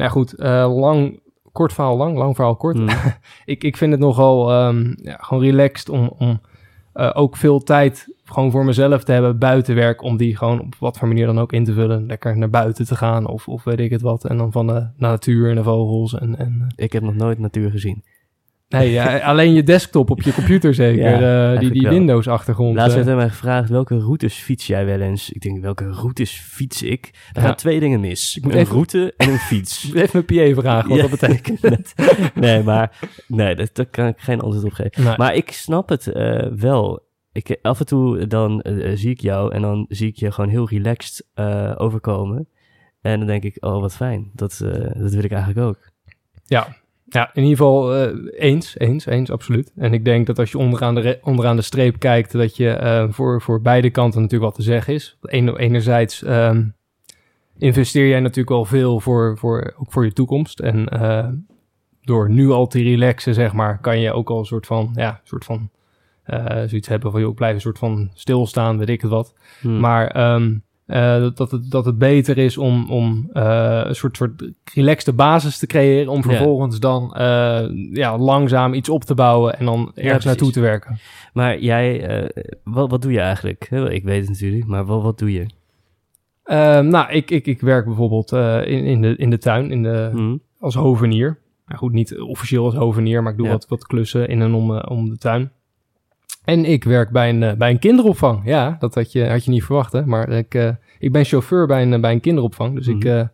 nou 0.00 0.12
goed, 0.12 0.32
eh, 0.32 0.78
lang, 0.78 1.20
kort 1.52 1.72
verhaal 1.72 1.96
lang, 1.96 2.16
lang 2.16 2.34
verhaal 2.34 2.56
kort. 2.56 2.76
Mm. 2.76 2.88
ik, 3.44 3.64
ik 3.64 3.76
vind 3.76 3.90
het 3.92 4.00
nogal 4.00 4.50
ehm, 4.50 4.94
ja, 4.96 5.16
gewoon 5.20 5.42
relaxed 5.42 5.88
om, 5.88 6.12
om 6.18 6.40
eh, 6.92 7.10
ook 7.14 7.36
veel 7.36 7.62
tijd 7.62 8.08
gewoon 8.24 8.50
voor 8.50 8.64
mezelf 8.64 9.04
te 9.04 9.12
hebben 9.12 9.38
buiten 9.38 9.74
werk. 9.74 10.02
Om 10.02 10.16
die 10.16 10.36
gewoon 10.36 10.60
op 10.60 10.74
wat 10.78 10.98
voor 10.98 11.08
manier 11.08 11.26
dan 11.26 11.40
ook 11.40 11.52
in 11.52 11.64
te 11.64 11.72
vullen. 11.72 12.06
Lekker 12.06 12.38
naar 12.38 12.50
buiten 12.50 12.86
te 12.86 12.96
gaan 12.96 13.26
of, 13.26 13.48
of 13.48 13.64
weet 13.64 13.80
ik 13.80 13.90
het 13.90 14.00
wat. 14.00 14.24
En 14.24 14.36
dan 14.36 14.52
van 14.52 14.66
de 14.66 14.88
natuur 14.96 15.50
en 15.50 15.56
de 15.56 15.62
vogels. 15.62 16.14
En, 16.14 16.38
en, 16.38 16.72
Ik 16.76 16.92
heb 16.92 17.02
nog 17.02 17.14
nooit 17.14 17.38
natuur 17.38 17.70
gezien. 17.70 18.04
Nee, 18.78 18.90
ja, 18.90 19.18
alleen 19.18 19.52
je 19.52 19.62
desktop 19.62 20.10
op 20.10 20.22
je 20.22 20.32
computer 20.34 20.74
zeker. 20.74 21.20
Ja, 21.20 21.52
eh, 21.52 21.60
die 21.60 21.70
die 21.70 21.82
wel. 21.82 21.90
Windows 21.90 22.28
achtergrond. 22.28 22.76
Laatst 22.76 22.94
werd 22.94 23.06
eh. 23.06 23.12
er 23.12 23.18
mij 23.18 23.28
gevraagd, 23.28 23.68
welke 23.68 23.98
routes 23.98 24.34
fiets 24.34 24.66
jij 24.66 24.86
wel 24.86 25.00
eens? 25.00 25.30
Ik 25.30 25.40
denk, 25.40 25.60
welke 25.62 25.90
routes 25.90 26.32
fiets 26.32 26.82
ik? 26.82 27.10
Er 27.32 27.40
Ja. 27.40 27.46
gaan 27.46 27.56
twee 27.56 27.80
dingen 27.80 28.00
mis. 28.00 28.36
Ik 28.36 28.42
moet 28.44 28.52
een 28.52 28.58
even- 28.58 28.72
route 28.72 29.14
en 29.16 29.28
een 29.28 29.38
fiets. 29.38 29.84
Even 29.94 30.24
mijn 30.26 30.54
PA 30.54 30.60
vragen 30.60 30.88
wat 30.88 31.00
dat 31.00 31.10
betekent. 31.10 31.94
nee, 32.34 32.62
maar 32.62 32.98
nee, 33.26 33.54
dat, 33.54 33.70
daar 33.72 33.86
kan 33.86 34.06
ik 34.06 34.18
geen 34.18 34.40
antwoord 34.40 34.64
op 34.64 34.72
geven. 34.72 35.04
Nee. 35.04 35.14
Maar 35.16 35.34
ik 35.34 35.50
snap 35.50 35.88
het 35.88 36.06
eh, 36.06 36.46
wel. 36.56 37.08
Ik, 37.32 37.58
af 37.62 37.80
en 37.80 37.86
toe 37.86 38.26
dan 38.26 38.64
zie 38.94 39.10
ik 39.10 39.20
jou 39.20 39.54
en 39.54 39.62
dan 39.62 39.86
zie 39.88 40.08
ik 40.08 40.16
je 40.16 40.32
gewoon 40.32 40.50
heel 40.50 40.68
relaxed 40.68 41.26
overkomen. 41.76 42.48
En 43.00 43.18
dan 43.18 43.26
denk 43.26 43.42
ik, 43.44 43.56
oh 43.60 43.80
wat 43.80 43.96
fijn. 43.96 44.30
Dat, 44.32 44.58
dat 44.96 45.12
wil 45.12 45.24
ik 45.24 45.32
eigenlijk 45.32 45.66
ook. 45.66 45.78
Ja, 46.44 46.76
ja 47.10 47.30
in 47.34 47.42
ieder 47.42 47.56
geval 47.56 47.94
eh, 47.94 48.16
eens, 48.32 48.78
eens, 48.78 49.06
eens, 49.06 49.30
absoluut. 49.30 49.72
En 49.76 49.92
ik 49.92 50.04
denk 50.04 50.26
dat 50.26 50.38
als 50.38 50.50
je 50.50 50.58
onderaan 50.58 50.94
de, 50.94 51.18
onderaan 51.22 51.56
de 51.56 51.62
streep 51.62 51.98
kijkt, 51.98 52.32
dat 52.32 52.56
je 52.56 52.70
eh, 52.70 53.06
voor, 53.08 53.40
voor 53.40 53.60
beide 53.60 53.90
kanten 53.90 54.20
natuurlijk 54.20 54.50
wat 54.50 54.64
te 54.64 54.70
zeggen 54.70 54.94
is. 54.94 55.18
Ener- 55.22 55.56
enerzijds 55.56 56.22
ehm, 56.22 56.64
investeer 57.58 58.08
jij 58.08 58.20
natuurlijk 58.20 58.48
wel 58.48 58.64
veel 58.64 59.00
voor, 59.00 59.38
voor, 59.38 59.74
ook 59.78 59.92
voor 59.92 60.04
je 60.04 60.12
toekomst. 60.12 60.60
En 60.60 60.88
eh, 60.88 61.28
door 62.02 62.30
nu 62.30 62.50
al 62.50 62.66
te 62.66 62.82
relaxen, 62.82 63.34
zeg 63.34 63.52
maar, 63.52 63.80
kan 63.80 64.00
je 64.00 64.12
ook 64.12 64.30
al 64.30 64.38
een 64.38 64.44
soort 64.44 64.66
van, 64.66 64.92
ja, 64.94 65.20
soort 65.24 65.44
van 65.44 65.70
zoiets 66.66 66.88
hebben 66.88 67.10
van, 67.10 67.20
joh, 67.20 67.30
ik 67.30 67.36
blijf 67.36 67.54
een 67.54 67.60
soort 67.60 67.78
van 67.78 68.10
stilstaan, 68.14 68.78
weet 68.78 68.88
ik 68.88 69.00
het 69.00 69.10
wat. 69.10 69.34
Hm. 69.60 69.80
Maar 69.80 70.06
ehm, 70.06 70.54
eh, 70.90 71.28
dat, 71.34 71.50
het, 71.50 71.70
dat 71.70 71.84
het 71.84 71.98
beter 71.98 72.38
is 72.38 72.58
om, 72.58 72.90
om 72.90 73.30
eh, 73.32 73.80
een 73.84 73.94
soort, 73.94 74.16
soort 74.16 74.50
relaxte 74.74 75.12
basis 75.12 75.58
te 75.58 75.66
creëren. 75.66 76.08
Om 76.12 76.16
Ja. 76.16 76.22
vervolgens 76.22 76.80
dan 76.80 77.14
eh, 77.14 77.62
ja, 77.92 78.18
langzaam 78.18 78.74
iets 78.74 78.88
op 78.88 79.04
te 79.04 79.14
bouwen 79.14 79.58
en 79.58 79.64
dan 79.64 79.78
ergens 79.78 79.94
precies. 80.04 80.24
naartoe 80.24 80.50
te 80.50 80.60
werken. 80.60 80.98
Maar 81.32 81.58
jij, 81.58 82.04
wat, 82.64 82.90
wat 82.90 83.02
doe 83.02 83.12
je 83.12 83.20
eigenlijk? 83.20 83.70
Ik 83.70 84.04
weet 84.04 84.20
het 84.20 84.28
natuurlijk, 84.28 84.66
maar 84.66 84.84
wat, 84.84 85.02
wat 85.02 85.18
doe 85.18 85.32
je? 85.32 85.46
Ehm, 86.44 86.88
nou, 86.88 87.10
ik, 87.12 87.30
ik, 87.30 87.46
ik 87.46 87.60
werk 87.60 87.84
bijvoorbeeld 87.84 88.32
in, 88.66 88.84
in, 88.84 89.02
de, 89.02 89.16
in 89.16 89.30
de 89.30 89.38
tuin 89.38 89.70
in 89.70 89.82
de, 89.82 90.10
Hm? 90.12 90.36
als 90.58 90.74
hovenier. 90.74 91.38
Nou 91.66 91.78
goed, 91.78 91.92
niet 91.92 92.18
officieel 92.20 92.64
als 92.64 92.74
hovenier, 92.74 93.22
maar 93.22 93.32
ik 93.32 93.38
doe 93.38 93.46
Ja. 93.46 93.52
wat, 93.52 93.66
wat 93.68 93.86
klussen 93.86 94.28
in 94.28 94.42
en 94.42 94.54
om, 94.54 94.78
om 94.78 95.08
de 95.08 95.16
tuin. 95.18 95.52
En 96.44 96.64
ik 96.64 96.84
werk 96.84 97.10
bij 97.10 97.28
een, 97.28 97.42
eh, 97.42 97.52
bij 97.56 97.70
een 97.70 97.78
kinderopvang. 97.78 98.40
Ja, 98.44 98.76
dat 98.78 98.94
had 98.94 99.12
je, 99.12 99.28
had 99.28 99.44
je 99.44 99.50
niet 99.50 99.64
verwacht, 99.64 99.92
hè? 99.92 100.06
Maar 100.06 100.28
ik, 100.28 100.54
eh, 100.54 100.70
ik 100.98 101.12
ben 101.12 101.24
chauffeur 101.24 101.66
bij 101.66 101.82
een, 101.82 102.00
bij 102.00 102.12
een 102.12 102.20
kinderopvang. 102.20 102.74
Dus 102.74 102.86
ik, 102.86 103.04
Mhm. 103.04 103.06
eh, 103.08 103.24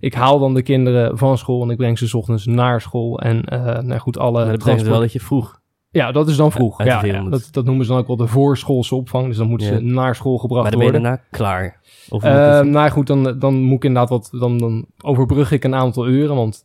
ik 0.00 0.14
haal 0.14 0.38
dan 0.38 0.54
de 0.54 0.62
kinderen 0.62 1.18
van 1.18 1.38
school 1.38 1.62
en 1.62 1.70
ik 1.70 1.76
breng 1.76 1.98
ze 1.98 2.06
's 2.08 2.14
ochtends 2.14 2.46
naar 2.46 2.80
school. 2.80 3.20
En 3.20 3.44
eh 3.44 3.78
nou 3.82 4.00
goed, 4.00 4.18
alle 4.18 4.44
dat 4.44 4.58
betekent 4.58 4.86
wel 4.88 5.00
dat 5.00 5.12
je 5.12 5.20
vroeg. 5.20 5.57
Ja, 5.90 6.12
dat 6.12 6.28
is 6.28 6.36
dan 6.36 6.52
vroeg. 6.52 6.78
Ja, 6.78 6.84
ja, 6.84 7.00
400. 7.00 7.42
dat, 7.42 7.48
dat 7.52 7.64
noemen 7.64 7.84
ze 7.84 7.90
dan 7.90 8.00
ook 8.00 8.06
wel 8.06 8.16
de 8.16 8.26
voorschoolse 8.26 8.94
opvang. 8.94 9.26
Dus 9.26 9.36
dan 9.36 9.48
moeten 9.48 9.66
ze 9.66 9.80
naar 9.80 10.14
school 10.14 10.38
gebracht 10.38 10.62
Maar 10.62 10.70
dan 10.70 10.80
ben 10.80 10.88
je 10.88 10.92
worden. 11.00 11.10
daarna 11.10 11.28
klaar. 11.30 11.80
Of 12.08 12.22
Ehm, 12.22 12.70
nou 12.70 12.90
goed, 12.90 13.06
dan, 13.06 13.38
dan 13.38 13.62
moet 13.62 13.76
ik 13.76 13.84
inderdaad 13.84 14.08
wat. 14.10 14.28
Dan, 14.40 14.58
dan 14.58 14.86
overbrug 15.04 15.52
ik 15.52 15.64
een 15.64 15.74
aantal 15.74 16.08
uren. 16.08 16.36
Want 16.36 16.62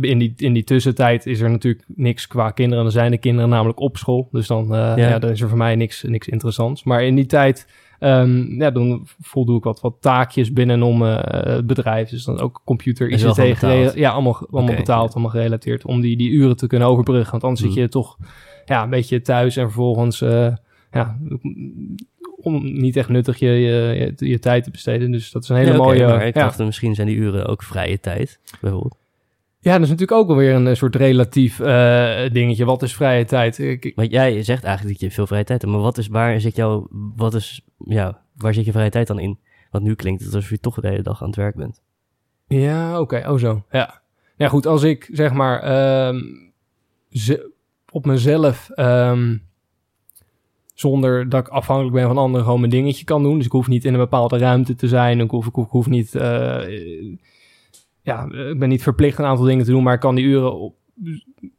in 0.00 0.18
die, 0.18 0.32
in 0.36 0.52
die 0.52 0.64
tussentijd 0.64 1.26
is 1.26 1.40
er 1.40 1.50
natuurlijk 1.50 1.84
niks 1.86 2.26
qua 2.26 2.50
kinderen. 2.50 2.82
Dan 2.84 2.92
zijn 2.92 3.10
de 3.10 3.18
kinderen 3.18 3.50
namelijk 3.50 3.80
op 3.80 3.96
school. 3.96 4.28
Dus 4.32 4.46
dan, 4.46 4.62
eh, 4.74 4.78
Ja. 4.78 4.96
ja. 4.96 5.18
dan 5.18 5.30
is 5.30 5.40
er 5.40 5.48
voor 5.48 5.58
mij 5.58 5.76
niks, 5.76 6.02
niks 6.02 6.28
interessants. 6.28 6.84
Maar 6.84 7.02
in 7.02 7.14
die 7.14 7.26
tijd. 7.26 7.66
Ehm, 7.98 8.60
ja, 8.60 8.70
dan 8.70 9.06
voldoe 9.20 9.56
ik 9.56 9.64
wat, 9.64 9.80
wat 9.80 9.94
taakjes 10.00 10.52
binnenom 10.52 11.02
eh, 11.06 11.44
het 11.54 11.66
bedrijf. 11.66 12.08
Dus 12.10 12.24
dan 12.24 12.40
ook 12.40 12.60
computer, 12.64 13.08
ICT, 13.08 13.94
ja, 13.94 14.10
allemaal, 14.10 14.46
allemaal 14.50 14.74
betaald, 14.74 15.08
ja. 15.08 15.12
allemaal 15.14 15.30
gerelateerd. 15.30 15.84
Om 15.84 16.00
die, 16.00 16.16
die 16.16 16.30
uren 16.30 16.56
te 16.56 16.66
kunnen 16.66 16.88
overbruggen. 16.88 17.30
Want 17.30 17.42
anders 17.44 17.62
Hmm. 17.62 17.70
zit 17.72 17.80
je 17.82 17.88
toch 17.88 18.16
ja, 18.64 18.82
een 18.82 18.90
beetje 18.90 19.20
thuis 19.20 19.56
en 19.56 19.64
vervolgens 19.64 20.20
eh, 20.20 20.54
ja, 20.92 21.18
om 22.40 22.62
niet 22.80 22.96
echt 22.96 23.08
nuttig 23.08 23.38
je, 23.38 23.48
je, 23.48 24.12
je, 24.16 24.28
je 24.28 24.38
tijd 24.38 24.64
te 24.64 24.70
besteden. 24.70 25.10
Dus 25.10 25.30
dat 25.30 25.42
is 25.42 25.48
een 25.48 25.56
hele 25.56 25.76
mooie... 25.76 26.06
maar 26.06 26.26
ik 26.26 26.34
ja. 26.34 26.42
dacht, 26.42 26.58
misschien 26.58 26.94
zijn 26.94 27.06
die 27.06 27.16
uren 27.16 27.46
ook 27.46 27.62
vrije 27.62 28.00
tijd, 28.00 28.40
bijvoorbeeld. 28.60 28.96
ja, 29.60 29.72
dat 29.72 29.82
is 29.82 29.88
natuurlijk 29.88 30.20
ook 30.20 30.26
wel 30.26 30.36
weer 30.36 30.54
een 30.54 30.76
soort 30.76 30.96
relatief 30.96 31.60
eh, 31.60 32.16
dingetje. 32.32 32.64
Wat 32.64 32.82
is 32.82 32.94
vrije 32.94 33.24
tijd? 33.24 33.58
Ik- 33.58 33.92
Maar 33.96 34.04
jij 34.06 34.42
zegt 34.42 34.64
eigenlijk 34.64 34.98
dat 35.00 35.08
je 35.08 35.14
veel 35.14 35.26
vrije 35.26 35.44
tijd 35.44 35.60
hebt. 35.62 35.72
Maar 35.74 35.82
wat 35.82 35.98
is, 35.98 36.08
waar 36.08 36.40
zit 36.40 36.56
jouw, 36.56 36.86
wat 37.16 37.34
is, 37.34 37.60
ja, 37.84 38.20
waar 38.36 38.54
zit 38.54 38.64
je 38.64 38.72
vrije 38.72 38.90
tijd 38.90 39.06
dan 39.06 39.18
in? 39.18 39.38
Want 39.70 39.84
nu 39.84 39.94
klinkt 39.94 40.24
het 40.24 40.34
alsof 40.34 40.50
je 40.50 40.60
toch 40.60 40.80
de 40.80 40.88
hele 40.88 41.02
dag 41.02 41.20
aan 41.22 41.26
het 41.26 41.36
werk 41.36 41.54
bent. 41.56 41.82
ja, 42.46 43.00
oké. 43.00 43.24
Oh 43.30 43.38
zo. 43.38 43.62
Ja. 43.70 44.00
Ja 44.36 44.48
goed, 44.48 44.66
als 44.66 44.82
ik 44.82 45.08
zeg 45.12 45.32
maar... 45.32 45.60
ehm, 45.62 46.20
ze- 47.10 47.50
op 47.90 48.06
mezelf, 48.06 48.70
ehm, 48.70 49.36
zonder 50.74 51.28
dat 51.28 51.40
ik 51.46 51.52
afhankelijk 51.52 51.94
ben 51.96 52.06
van 52.06 52.18
anderen, 52.18 52.44
gewoon 52.44 52.60
mijn 52.60 52.72
dingetje 52.72 53.04
kan 53.04 53.22
doen. 53.22 53.36
Dus 53.36 53.46
ik 53.46 53.52
hoef 53.52 53.68
niet 53.68 53.84
in 53.84 53.92
een 53.92 53.98
bepaalde 54.00 54.38
ruimte 54.38 54.74
te 54.74 54.88
zijn. 54.88 55.20
Ik 55.20 55.30
hoef, 55.30 55.46
ik 55.46 55.54
hoef, 55.54 55.86
niet, 55.86 56.14
eh, 56.14 57.16
ja, 58.02 58.24
ik 58.24 58.58
ben 58.58 58.68
niet 58.68 58.82
verplicht 58.82 59.18
een 59.18 59.24
aantal 59.24 59.44
dingen 59.44 59.64
te 59.64 59.70
doen, 59.70 59.82
maar 59.82 59.94
ik 59.94 60.00
kan 60.00 60.14
die 60.14 60.24
uren 60.24 60.58
op, 60.58 60.74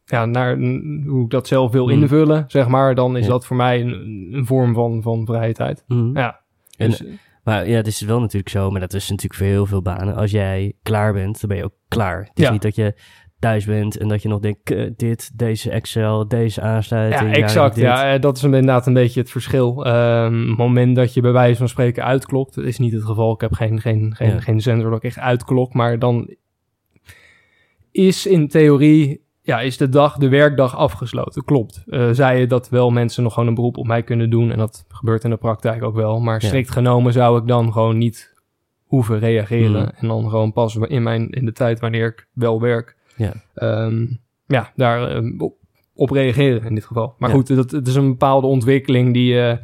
ja, 0.05 0.25
naar 0.25 0.57
hoe 1.05 1.23
ik 1.23 1.29
dat 1.29 1.47
zelf 1.47 1.71
wil 1.71 1.89
Hmm. 1.89 2.01
invullen, 2.01 2.43
zeg 2.47 2.67
maar. 2.67 2.95
Dan 2.95 3.17
is 3.17 3.23
Ja. 3.25 3.31
dat 3.31 3.45
voor 3.45 3.55
mij 3.57 3.81
een, 3.81 4.27
een 4.31 4.45
vorm 4.45 4.73
van, 4.73 5.01
van 5.01 5.25
vrije 5.25 5.53
tijd. 5.53 5.83
Mhm. 5.87 6.17
Ja. 6.17 6.39
En- 6.77 6.89
Dus, 6.89 7.03
Maar 7.43 7.67
ja, 7.69 7.75
het 7.75 7.87
is 7.87 8.01
wel 8.01 8.19
natuurlijk 8.19 8.49
zo, 8.49 8.71
maar 8.71 8.79
dat 8.79 8.93
is 8.93 9.09
natuurlijk 9.09 9.35
voor 9.41 9.45
heel 9.49 9.65
veel 9.65 9.81
banen. 9.81 10.15
Als 10.15 10.31
jij 10.31 10.73
klaar 10.83 11.13
bent, 11.13 11.39
dan 11.39 11.49
ben 11.49 11.57
je 11.57 11.63
ook 11.63 11.75
klaar. 11.87 12.19
Het 12.19 12.39
is 12.39 12.43
Ja. 12.45 12.51
niet 12.51 12.61
dat 12.61 12.75
je 12.75 12.93
thuis 13.39 13.65
bent 13.65 13.97
en 13.97 14.07
dat 14.07 14.21
je 14.21 14.27
nog 14.27 14.39
denkt, 14.39 14.59
"Kut, 14.63 14.99
dit, 14.99 15.37
deze 15.37 15.71
Excel, 15.71 16.27
deze 16.27 16.61
aansluiting. 16.61 17.35
Ja, 17.35 17.41
exact. 17.43 17.75
dit." 17.75 17.83
Ja, 17.83 18.13
eh, 18.13 18.21
dat 18.21 18.37
is 18.37 18.43
inderdaad 18.43 18.87
een 18.87 18.93
beetje 18.93 19.19
het 19.19 19.31
verschil. 19.31 19.85
Ehm, 19.85 20.47
het 20.47 20.57
moment 20.57 20.95
dat 20.95 21.13
je 21.13 21.21
bij 21.21 21.31
wijze 21.31 21.57
van 21.57 21.67
spreken 21.69 22.03
uitklokt, 22.03 22.55
dat 22.55 22.65
is 22.65 22.77
niet 22.79 22.93
het 22.93 23.03
geval. 23.03 23.33
Ik 23.33 23.41
heb 23.41 23.53
geen, 23.53 23.81
geen, 23.81 24.15
geen, 24.15 24.29
Ja. 24.29 24.39
geen 24.39 24.61
sensor 24.61 24.89
dat 24.89 24.97
ik 24.99 25.03
echt 25.05 25.19
uitklok, 25.19 25.73
maar 25.73 25.99
dan 25.99 26.35
is 27.91 28.25
in 28.25 28.47
theorie, 28.47 29.21
ja, 29.49 29.59
is 29.59 29.77
de 29.77 29.89
dag, 29.89 30.17
de 30.17 30.29
werkdag 30.29 30.75
afgesloten. 30.75 31.43
Klopt. 31.43 31.83
Eh 31.89 32.09
zei 32.11 32.39
je 32.39 32.47
dat 32.47 32.69
wel 32.69 32.89
mensen 32.89 33.23
nog 33.23 33.33
gewoon 33.33 33.49
een 33.49 33.55
beroep 33.55 33.77
op 33.77 33.85
mij 33.87 34.03
kunnen 34.03 34.29
doen 34.29 34.51
en 34.51 34.57
dat 34.57 34.85
gebeurt 34.89 35.23
in 35.23 35.29
de 35.29 35.37
praktijk 35.37 35.83
ook 35.83 35.95
wel. 35.95 36.19
Maar 36.19 36.41
Ja. 36.41 36.47
strikt 36.47 36.71
genomen 36.71 37.13
zou 37.13 37.39
ik 37.41 37.47
dan 37.47 37.71
gewoon 37.71 37.97
niet 37.97 38.33
hoeven 38.83 39.19
reageren 39.19 39.81
Mm. 39.81 39.91
en 39.95 40.07
dan 40.07 40.29
gewoon 40.29 40.53
pas 40.53 40.75
in, 40.75 41.03
mijn, 41.03 41.29
in 41.29 41.45
de 41.45 41.51
tijd 41.51 41.79
wanneer 41.79 42.05
ik 42.07 42.27
wel 42.33 42.61
werk 42.61 42.97
Ja. 43.15 43.33
Ehm, 43.53 44.05
ja, 44.47 44.71
daar 44.75 45.09
ehm, 45.15 45.31
op, 45.93 46.09
reageren 46.09 46.63
in 46.67 46.75
dit 46.75 46.85
geval. 46.85 47.15
Maar 47.17 47.29
Ja. 47.29 47.35
goed, 47.35 47.47
dat, 47.55 47.71
het 47.71 47.87
is 47.87 47.95
een 47.95 48.09
bepaalde 48.09 48.47
ontwikkeling 48.47 49.13
die, 49.13 49.41
eh, 49.41 49.57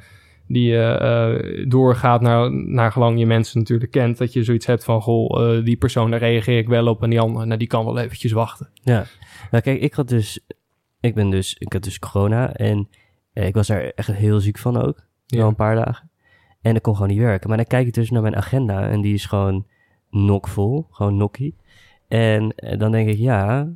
die 0.47 0.77
eh, 0.83 1.65
doorgaat 1.67 2.21
naar, 2.21 2.51
naar 2.51 2.91
gelang 2.91 3.19
je 3.19 3.25
mensen 3.25 3.59
natuurlijk 3.59 3.91
kent. 3.91 4.17
Dat 4.17 4.33
je 4.33 4.43
zoiets 4.43 4.65
hebt 4.65 4.83
van, 4.83 5.01
goh, 5.01 5.57
eh, 5.57 5.65
die 5.65 5.77
persoon, 5.77 6.11
daar 6.11 6.19
reageer 6.19 6.57
ik 6.57 6.67
wel 6.67 6.87
op 6.87 7.03
en 7.03 7.09
die 7.09 7.19
andere, 7.19 7.45
nou, 7.45 7.59
die 7.59 7.67
kan 7.67 7.85
wel 7.85 7.97
eventjes 7.97 8.31
wachten. 8.31 8.69
Ja, 8.83 9.05
nou 9.51 9.63
kijk, 9.63 9.81
ik 9.81 9.93
had 9.93 10.07
dus, 10.07 10.45
ik 10.99 11.15
ben 11.15 11.29
dus, 11.29 11.55
ik 11.59 11.73
had 11.73 11.83
dus 11.83 11.99
corona 11.99 12.53
en 12.53 12.89
eh, 13.33 13.47
ik 13.47 13.53
was 13.53 13.67
daar 13.67 13.81
echt 13.95 14.11
heel 14.11 14.39
ziek 14.39 14.57
van 14.57 14.81
ook, 14.81 15.05
Ja. 15.25 15.45
een 15.45 15.55
paar 15.55 15.75
dagen. 15.75 16.09
En 16.61 16.75
ik 16.75 16.81
kon 16.81 16.93
gewoon 16.95 17.09
niet 17.09 17.19
werken. 17.19 17.47
Maar 17.47 17.57
dan 17.57 17.67
kijk 17.67 17.87
ik 17.87 17.93
dus 17.93 18.09
naar 18.09 18.21
mijn 18.21 18.35
agenda 18.35 18.89
en 18.89 19.01
die 19.01 19.13
is 19.13 19.25
gewoon 19.25 19.65
nokvol, 20.09 20.87
gewoon 20.91 21.17
nokkie. 21.17 21.55
En 22.07 22.55
eh, 22.55 22.79
dan 22.79 22.91
denk 22.91 23.09
ik, 23.09 23.17
ja, 23.17 23.69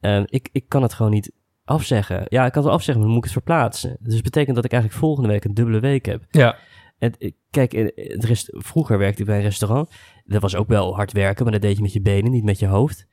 eh, 0.00 0.22
ik, 0.24 0.48
ik 0.52 0.64
kan 0.68 0.82
het 0.82 0.94
gewoon 0.94 1.12
niet 1.12 1.32
afzeggen. 1.70 2.24
Ja, 2.28 2.46
ik 2.46 2.52
kan 2.52 2.62
het 2.62 2.72
afzeggen, 2.72 2.94
maar 2.94 3.04
dan 3.04 3.14
moet 3.14 3.26
ik 3.26 3.32
het 3.34 3.44
verplaatsen. 3.44 3.96
Dus 4.00 4.14
dat 4.14 4.22
betekent 4.22 4.56
dat 4.56 4.64
ik 4.64 4.72
eigenlijk 4.72 5.02
volgende 5.02 5.28
week 5.28 5.44
een 5.44 5.54
dubbele 5.54 5.80
week 5.80 6.06
heb. 6.06 6.24
Ja, 6.30 6.56
En, 6.98 7.14
eh, 7.18 7.30
kijk, 7.50 7.72
het 7.94 8.24
rest, 8.24 8.48
vroeger 8.52 8.98
werkte 8.98 9.20
ik 9.20 9.26
bij 9.26 9.36
een 9.36 9.42
restaurant. 9.42 9.90
Dat 10.24 10.42
was 10.42 10.56
ook 10.56 10.68
wel 10.68 10.94
hard 10.94 11.12
werken, 11.12 11.42
maar 11.42 11.52
dat 11.52 11.62
deed 11.62 11.76
je 11.76 11.82
met 11.82 11.92
je 11.92 12.00
benen, 12.00 12.30
niet 12.30 12.44
met 12.44 12.58
je 12.58 12.66
hoofd. 12.66 13.06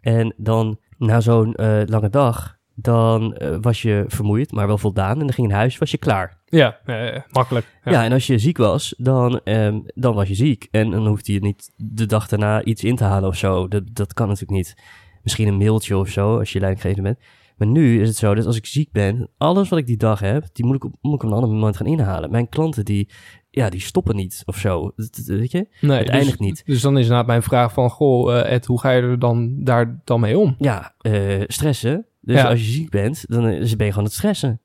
En 0.00 0.34
dan, 0.36 0.78
na 0.98 1.20
zo'n 1.20 1.54
eh, 1.54 1.80
lange 1.86 2.08
dag, 2.10 2.60
dan 2.74 3.34
eh, 3.34 3.56
was 3.60 3.82
je 3.82 4.04
vermoeid, 4.08 4.52
maar 4.52 4.66
wel 4.66 4.78
voldaan. 4.78 5.12
En 5.12 5.18
dan 5.18 5.32
ging 5.32 5.46
je 5.46 5.52
naar 5.52 5.62
huis, 5.62 5.78
was 5.78 5.90
je 5.90 5.98
klaar. 5.98 6.40
ja 6.46 6.78
eh, 6.84 7.20
makkelijk. 7.30 7.66
Ja. 7.84 7.92
Ja. 7.92 8.04
en 8.04 8.12
als 8.12 8.26
je 8.26 8.38
ziek 8.38 8.56
was, 8.56 8.94
dan, 8.98 9.40
ehm, 9.44 9.80
dan 9.84 10.14
was 10.14 10.28
je 10.28 10.34
ziek. 10.34 10.68
En 10.70 10.90
dan 10.90 11.06
hoefde 11.06 11.32
je 11.32 11.40
niet 11.40 11.72
de 11.76 12.06
dag 12.06 12.28
daarna 12.28 12.64
iets 12.64 12.84
in 12.84 12.96
te 12.96 13.04
halen 13.04 13.28
of 13.28 13.36
zo. 13.36 13.68
Dat, 13.68 13.82
dat 13.92 14.12
kan 14.12 14.26
natuurlijk 14.26 14.56
niet. 14.56 14.76
Misschien 15.22 15.48
een 15.48 15.56
mailtje 15.56 15.96
of 15.96 16.08
zo, 16.08 16.38
als 16.38 16.52
je 16.52 16.60
leidinggevende 16.60 17.02
bent. 17.02 17.18
Maar 17.62 17.70
nu 17.70 18.00
is 18.00 18.08
het 18.08 18.16
zo 18.16 18.34
dat 18.34 18.46
als 18.46 18.56
ik 18.56 18.66
ziek 18.66 18.92
ben, 18.92 19.28
alles 19.38 19.68
wat 19.68 19.78
ik 19.78 19.86
die 19.86 19.96
dag 19.96 20.20
heb, 20.20 20.46
die 20.52 20.64
moet 20.64 20.74
ik 20.76 20.84
op, 20.84 20.94
moet 21.00 21.14
ik 21.14 21.22
op 21.22 21.28
een 21.28 21.34
ander 21.36 21.50
moment 21.50 21.76
gaan 21.76 21.86
inhalen. 21.86 22.30
Mijn 22.30 22.48
klanten, 22.48 22.84
die, 22.84 23.08
ja, 23.50 23.68
die 23.68 23.80
stoppen 23.80 24.16
niet 24.16 24.42
of 24.44 24.56
zo. 24.56 24.92
Weet 25.26 25.50
je? 25.50 25.66
nee, 25.80 25.96
het 25.96 26.06
dus- 26.06 26.16
eindigt 26.16 26.40
niet. 26.40 26.62
Dus 26.66 26.80
dan 26.80 26.96
is 26.96 27.02
inderdaad 27.02 27.26
mijn 27.26 27.42
vraag 27.42 27.72
van, 27.72 27.90
goh, 27.90 28.38
eh, 28.38 28.52
Ed, 28.52 28.66
hoe 28.66 28.80
ga 28.80 28.90
je 28.90 29.02
er 29.02 29.18
dan 29.18 29.64
daar 29.64 30.00
dan 30.04 30.20
mee 30.20 30.38
om? 30.38 30.54
Ja, 30.58 30.94
eh, 30.98 31.40
stressen. 31.46 32.06
Dus 32.20 32.36
Ja. 32.36 32.48
als 32.48 32.58
je 32.58 32.70
ziek 32.70 32.90
bent, 32.90 33.24
dan 33.28 33.42
ben 33.42 33.58
je 33.60 33.76
gewoon 33.76 33.94
aan 33.94 34.04
het 34.04 34.12
stressen. 34.12 34.60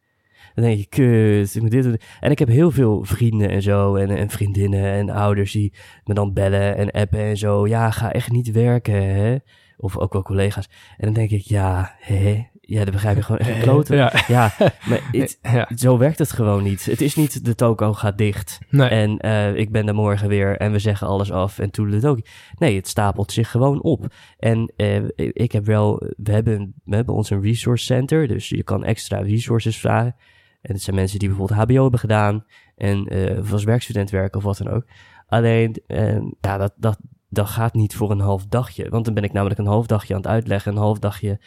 Dan 0.55 0.63
denk 0.63 0.77
je, 0.77 0.85
kut, 0.85 1.55
ik 1.55 1.61
moet 1.61 1.71
dit 1.71 1.83
doen. 1.83 1.99
En 2.19 2.31
ik 2.31 2.39
heb 2.39 2.47
heel 2.47 2.71
veel 2.71 3.03
vrienden 3.03 3.49
en 3.49 3.61
zo, 3.61 3.95
en, 3.95 4.09
en 4.09 4.29
vriendinnen 4.29 4.83
en 4.91 5.09
ouders 5.09 5.51
die 5.51 5.73
me 6.03 6.13
dan 6.13 6.33
bellen 6.33 6.77
en 6.77 6.91
appen 6.91 7.19
en 7.19 7.37
zo. 7.37 7.67
Ja, 7.67 7.91
ga 7.91 8.11
echt 8.11 8.31
niet 8.31 8.51
werken, 8.51 9.15
hè. 9.15 9.35
Of 9.77 9.97
ook 9.97 10.13
wel 10.13 10.23
collega's. 10.23 10.69
En 10.97 11.05
dan 11.05 11.13
denk 11.13 11.29
ik, 11.29 11.41
ja, 11.41 11.95
hè. 11.99 12.45
Ja, 12.67 12.83
dan 12.83 12.93
begrijp 12.93 13.15
je 13.15 13.23
gewoon 13.23 13.41
echt 13.41 13.49
een 13.49 13.61
klote. 13.61 13.95
Ja, 13.95 14.13
Ja, 14.27 14.51
maar 14.59 15.01
ja, 15.41 15.69
zo 15.75 15.97
werkt 15.97 16.19
het 16.19 16.31
gewoon 16.31 16.63
niet. 16.63 16.85
Het 16.85 17.01
is 17.01 17.15
niet, 17.15 17.45
de 17.45 17.55
toko 17.55 17.93
gaat 17.93 18.17
dicht. 18.17 18.59
nee. 18.69 18.89
En 18.89 19.17
eh, 19.17 19.55
ik 19.55 19.71
ben 19.71 19.87
er 19.87 19.95
morgen 19.95 20.27
weer 20.27 20.57
en 20.57 20.71
we 20.71 20.79
zeggen 20.79 21.07
alles 21.07 21.31
af 21.31 21.59
en 21.59 21.71
toen 21.71 21.91
het 21.91 22.05
ook. 22.05 22.19
Nee, 22.57 22.75
het 22.75 22.87
stapelt 22.87 23.31
zich 23.31 23.51
gewoon 23.51 23.81
op. 23.81 24.13
En 24.37 24.73
eh, 24.75 25.03
ik 25.15 25.51
heb 25.51 25.65
wel, 25.65 26.03
we 26.17 26.31
hebben, 26.31 26.73
we 26.83 26.95
hebben 26.95 27.15
ons 27.15 27.29
een 27.29 27.41
resource 27.41 27.85
center, 27.85 28.27
dus 28.27 28.49
je 28.49 28.63
kan 28.63 28.83
extra 28.83 29.19
resources 29.19 29.77
vragen. 29.77 30.15
En 30.61 30.73
het 30.73 30.81
zijn 30.81 30.95
mensen 30.95 31.19
die 31.19 31.27
bijvoorbeeld 31.27 31.59
HBO 31.59 31.81
hebben 31.81 31.99
gedaan 31.99 32.45
en 32.75 33.07
eh, 33.07 33.39
of 33.39 33.51
als 33.51 33.63
werkstudent 33.63 34.09
werken 34.09 34.37
of 34.37 34.43
wat 34.43 34.57
dan 34.57 34.69
ook. 34.69 34.85
Alleen, 35.27 35.81
eh, 35.87 36.21
ja, 36.41 36.57
dat, 36.57 36.73
dat, 36.77 36.99
dat 37.29 37.47
gaat 37.47 37.73
niet 37.73 37.95
voor 37.95 38.11
een 38.11 38.19
half 38.19 38.45
dagje. 38.45 38.89
Want 38.89 39.05
dan 39.05 39.13
ben 39.13 39.23
ik 39.23 39.33
namelijk 39.33 39.59
een 39.59 39.65
half 39.65 39.87
dagje 39.87 40.13
aan 40.13 40.19
het 40.19 40.29
uitleggen, 40.29 40.71
een 40.71 40.77
half 40.77 40.99
dagje 40.99 41.39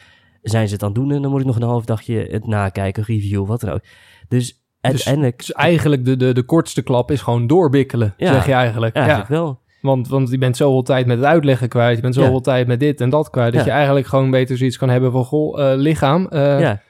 zijn 0.42 0.66
ze 0.68 0.74
het 0.74 0.82
aan 0.82 0.88
het 0.90 0.98
doen 0.98 1.12
en 1.12 1.22
dan 1.22 1.30
moet 1.30 1.40
ik 1.40 1.46
nog 1.46 1.56
een 1.56 1.62
half 1.62 1.84
dagje 1.84 2.26
het 2.30 2.46
nakijken, 2.46 3.02
review, 3.04 3.46
wat 3.46 3.60
dan 3.60 3.70
ook. 3.70 3.80
Dus 4.28 4.62
uiteindelijk, 4.80 5.36
Dus 5.38 5.52
eigenlijk 5.52 6.04
de, 6.04 6.16
de, 6.16 6.32
de 6.32 6.42
kortste 6.42 6.82
klap 6.82 7.10
is 7.10 7.20
gewoon 7.22 7.46
doorbikkelen, 7.46 8.14
Ja, 8.16 8.32
zeg 8.32 8.46
je 8.46 8.52
eigenlijk. 8.52 8.96
Ja, 8.96 9.24
wel. 9.28 9.58
Want, 9.80 10.08
want 10.08 10.30
je 10.30 10.38
bent 10.38 10.56
zoveel 10.56 10.82
tijd 10.82 11.06
met 11.06 11.16
het 11.16 11.26
uitleggen 11.26 11.68
kwijt. 11.68 11.96
Je 11.96 12.02
bent 12.02 12.14
zoveel 12.14 12.32
Ja. 12.34 12.40
tijd 12.40 12.66
met 12.66 12.80
dit 12.80 13.00
en 13.00 13.10
dat 13.10 13.30
kwijt. 13.30 13.52
Dat 13.52 13.60
Ja. 13.64 13.66
je 13.70 13.74
eigenlijk 13.76 14.06
gewoon 14.06 14.30
beter 14.30 14.56
zoiets 14.56 14.76
kan 14.76 14.88
hebben 14.88 15.12
van... 15.12 15.24
Goh, 15.24 15.72
eh, 15.72 15.78
lichaam, 15.78 16.26
eh, 16.28 16.60
ja. 16.60 16.80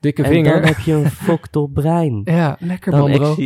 dikke 0.00 0.22
En 0.22 0.30
vinger. 0.30 0.52
dan 0.60 0.64
heb 0.68 0.78
je 0.78 0.92
een 0.92 1.10
fokt 1.26 1.56
op 1.56 1.74
brein. 1.74 2.20
Ja, 2.24 2.56
lekker 2.60 2.92
Dan 2.92 3.00
man. 3.00 3.10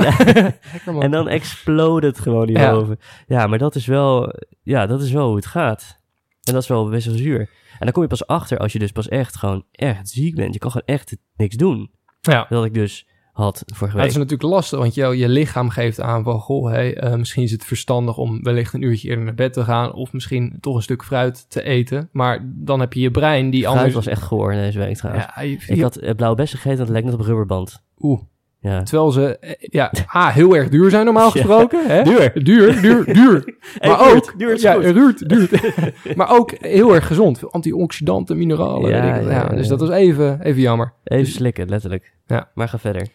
Lekker 0.73 0.93
man. 0.93 1.03
en 1.03 1.11
dan 1.11 1.29
explode 1.29 2.07
het 2.07 2.19
gewoon 2.21 2.49
hierboven. 2.49 2.99
Ja. 3.27 3.47
maar 3.47 3.59
dat 3.59 3.75
is, 3.75 3.87
wel, 3.87 4.33
ja, 4.62 4.87
dat 4.87 5.03
is 5.03 5.12
wel 5.12 5.27
hoe 5.27 5.37
het 5.37 5.47
gaat. 5.47 5.97
En 6.45 6.53
dat 6.53 6.62
is 6.62 6.69
wel 6.69 6.88
best 6.88 7.07
wel 7.07 7.17
zuur. 7.17 7.50
En 7.78 7.85
dan 7.85 7.92
kom 7.92 8.02
je 8.02 8.08
pas 8.08 8.26
achter 8.26 8.58
als 8.58 8.73
je 8.73 8.78
dus 8.78 8.92
pas 8.92 9.08
echt 9.08 9.37
gewoon 9.37 9.64
echt 9.73 10.08
ziek 10.08 10.35
bent. 10.35 10.52
Je 10.54 10.61
kan 10.61 10.70
gewoon 10.70 10.87
echt 10.97 11.16
niks 11.37 11.56
doen. 11.56 11.90
ja. 12.20 12.47
Dat 12.49 12.64
ik 12.64 12.75
dus 12.75 13.06
had 13.32 13.62
vorige 13.66 13.85
Ja, 13.97 14.02
week. 14.02 14.02
het 14.02 14.11
is 14.23 14.28
natuurlijk 14.30 14.54
lastig, 14.54 14.78
want 14.78 14.94
jou, 14.94 15.16
je 15.16 15.28
lichaam 15.28 15.68
geeft 15.68 16.00
aan 16.00 16.23
van... 16.25 16.40
Goh, 16.40 16.70
hey, 16.70 16.97
eh, 16.97 17.14
misschien 17.14 17.42
is 17.42 17.50
het 17.50 17.64
verstandig 17.64 18.16
om 18.16 18.42
wellicht 18.42 18.75
een 18.75 18.82
uurtje 18.82 19.08
eerder 19.08 19.25
naar 19.25 19.35
bed 19.35 19.52
te 19.52 19.64
gaan... 19.64 19.92
of 19.92 20.12
misschien 20.12 20.56
toch 20.61 20.76
een 20.76 20.82
stuk 20.82 21.04
fruit 21.04 21.50
te 21.50 21.62
eten. 21.62 22.08
Maar 22.12 22.40
dan 22.54 22.80
heb 22.80 22.92
je 22.92 23.00
je 23.00 23.11
brein 23.11 23.50
die 23.50 23.62
Fruit 23.62 23.76
anders... 23.76 23.94
was 23.94 24.06
echt 24.06 24.23
goor 24.23 24.52
deze 24.52 24.78
week 24.78 24.97
trouwens. 24.97 25.26
ja, 25.37 25.42
je- 25.42 25.58
Ik 25.66 25.80
had 25.80 25.97
eh, 25.97 26.14
blauwe 26.14 26.37
bessen 26.37 26.58
gegeten, 26.58 26.78
dat 26.80 26.88
lijkt 26.88 27.06
net 27.06 27.14
op 27.16 27.20
rubberband. 27.20 27.82
Oeh, 27.99 28.20
Ja. 28.61 28.83
terwijl 28.83 29.11
ze 29.11 29.38
eh, 29.38 29.50
ja, 29.59 29.93
A, 30.15 30.29
heel 30.31 30.57
erg 30.57 30.69
duur 30.69 30.91
zijn 30.91 31.05
normaal 31.05 31.25
Ja. 31.27 31.31
gesproken. 31.31 31.87
Hè? 31.87 32.03
Duur. 32.03 32.45
Duur, 32.45 32.81
duur, 32.81 33.05
duur. 33.15 33.55
Maar 33.88 34.12
ook, 34.15 34.35
duurt 34.38 34.61
ja, 34.61 34.79
duurt, 34.79 35.29
duurt. 35.29 35.50
maar 36.17 36.31
ook 36.31 36.50
heel 36.59 36.95
erg 36.95 37.07
gezond. 37.07 37.38
Veel 37.38 37.53
antioxidanten, 37.53 38.37
mineralen. 38.37 38.91
Ja, 38.91 39.03
weet 39.03 39.17
ik 39.17 39.23
wat. 39.23 39.33
ja, 39.33 39.45
dus 39.49 39.69
dat 39.69 39.81
was 39.81 39.91
even, 39.91 40.41
even 40.43 40.61
jammer. 40.61 40.93
Even 41.05 41.25
Dus- 41.25 41.35
slikken, 41.35 41.69
letterlijk. 41.69 42.12
Ja. 42.27 42.49
Maar 42.55 42.69
ga 42.69 42.79
verder. 42.79 43.07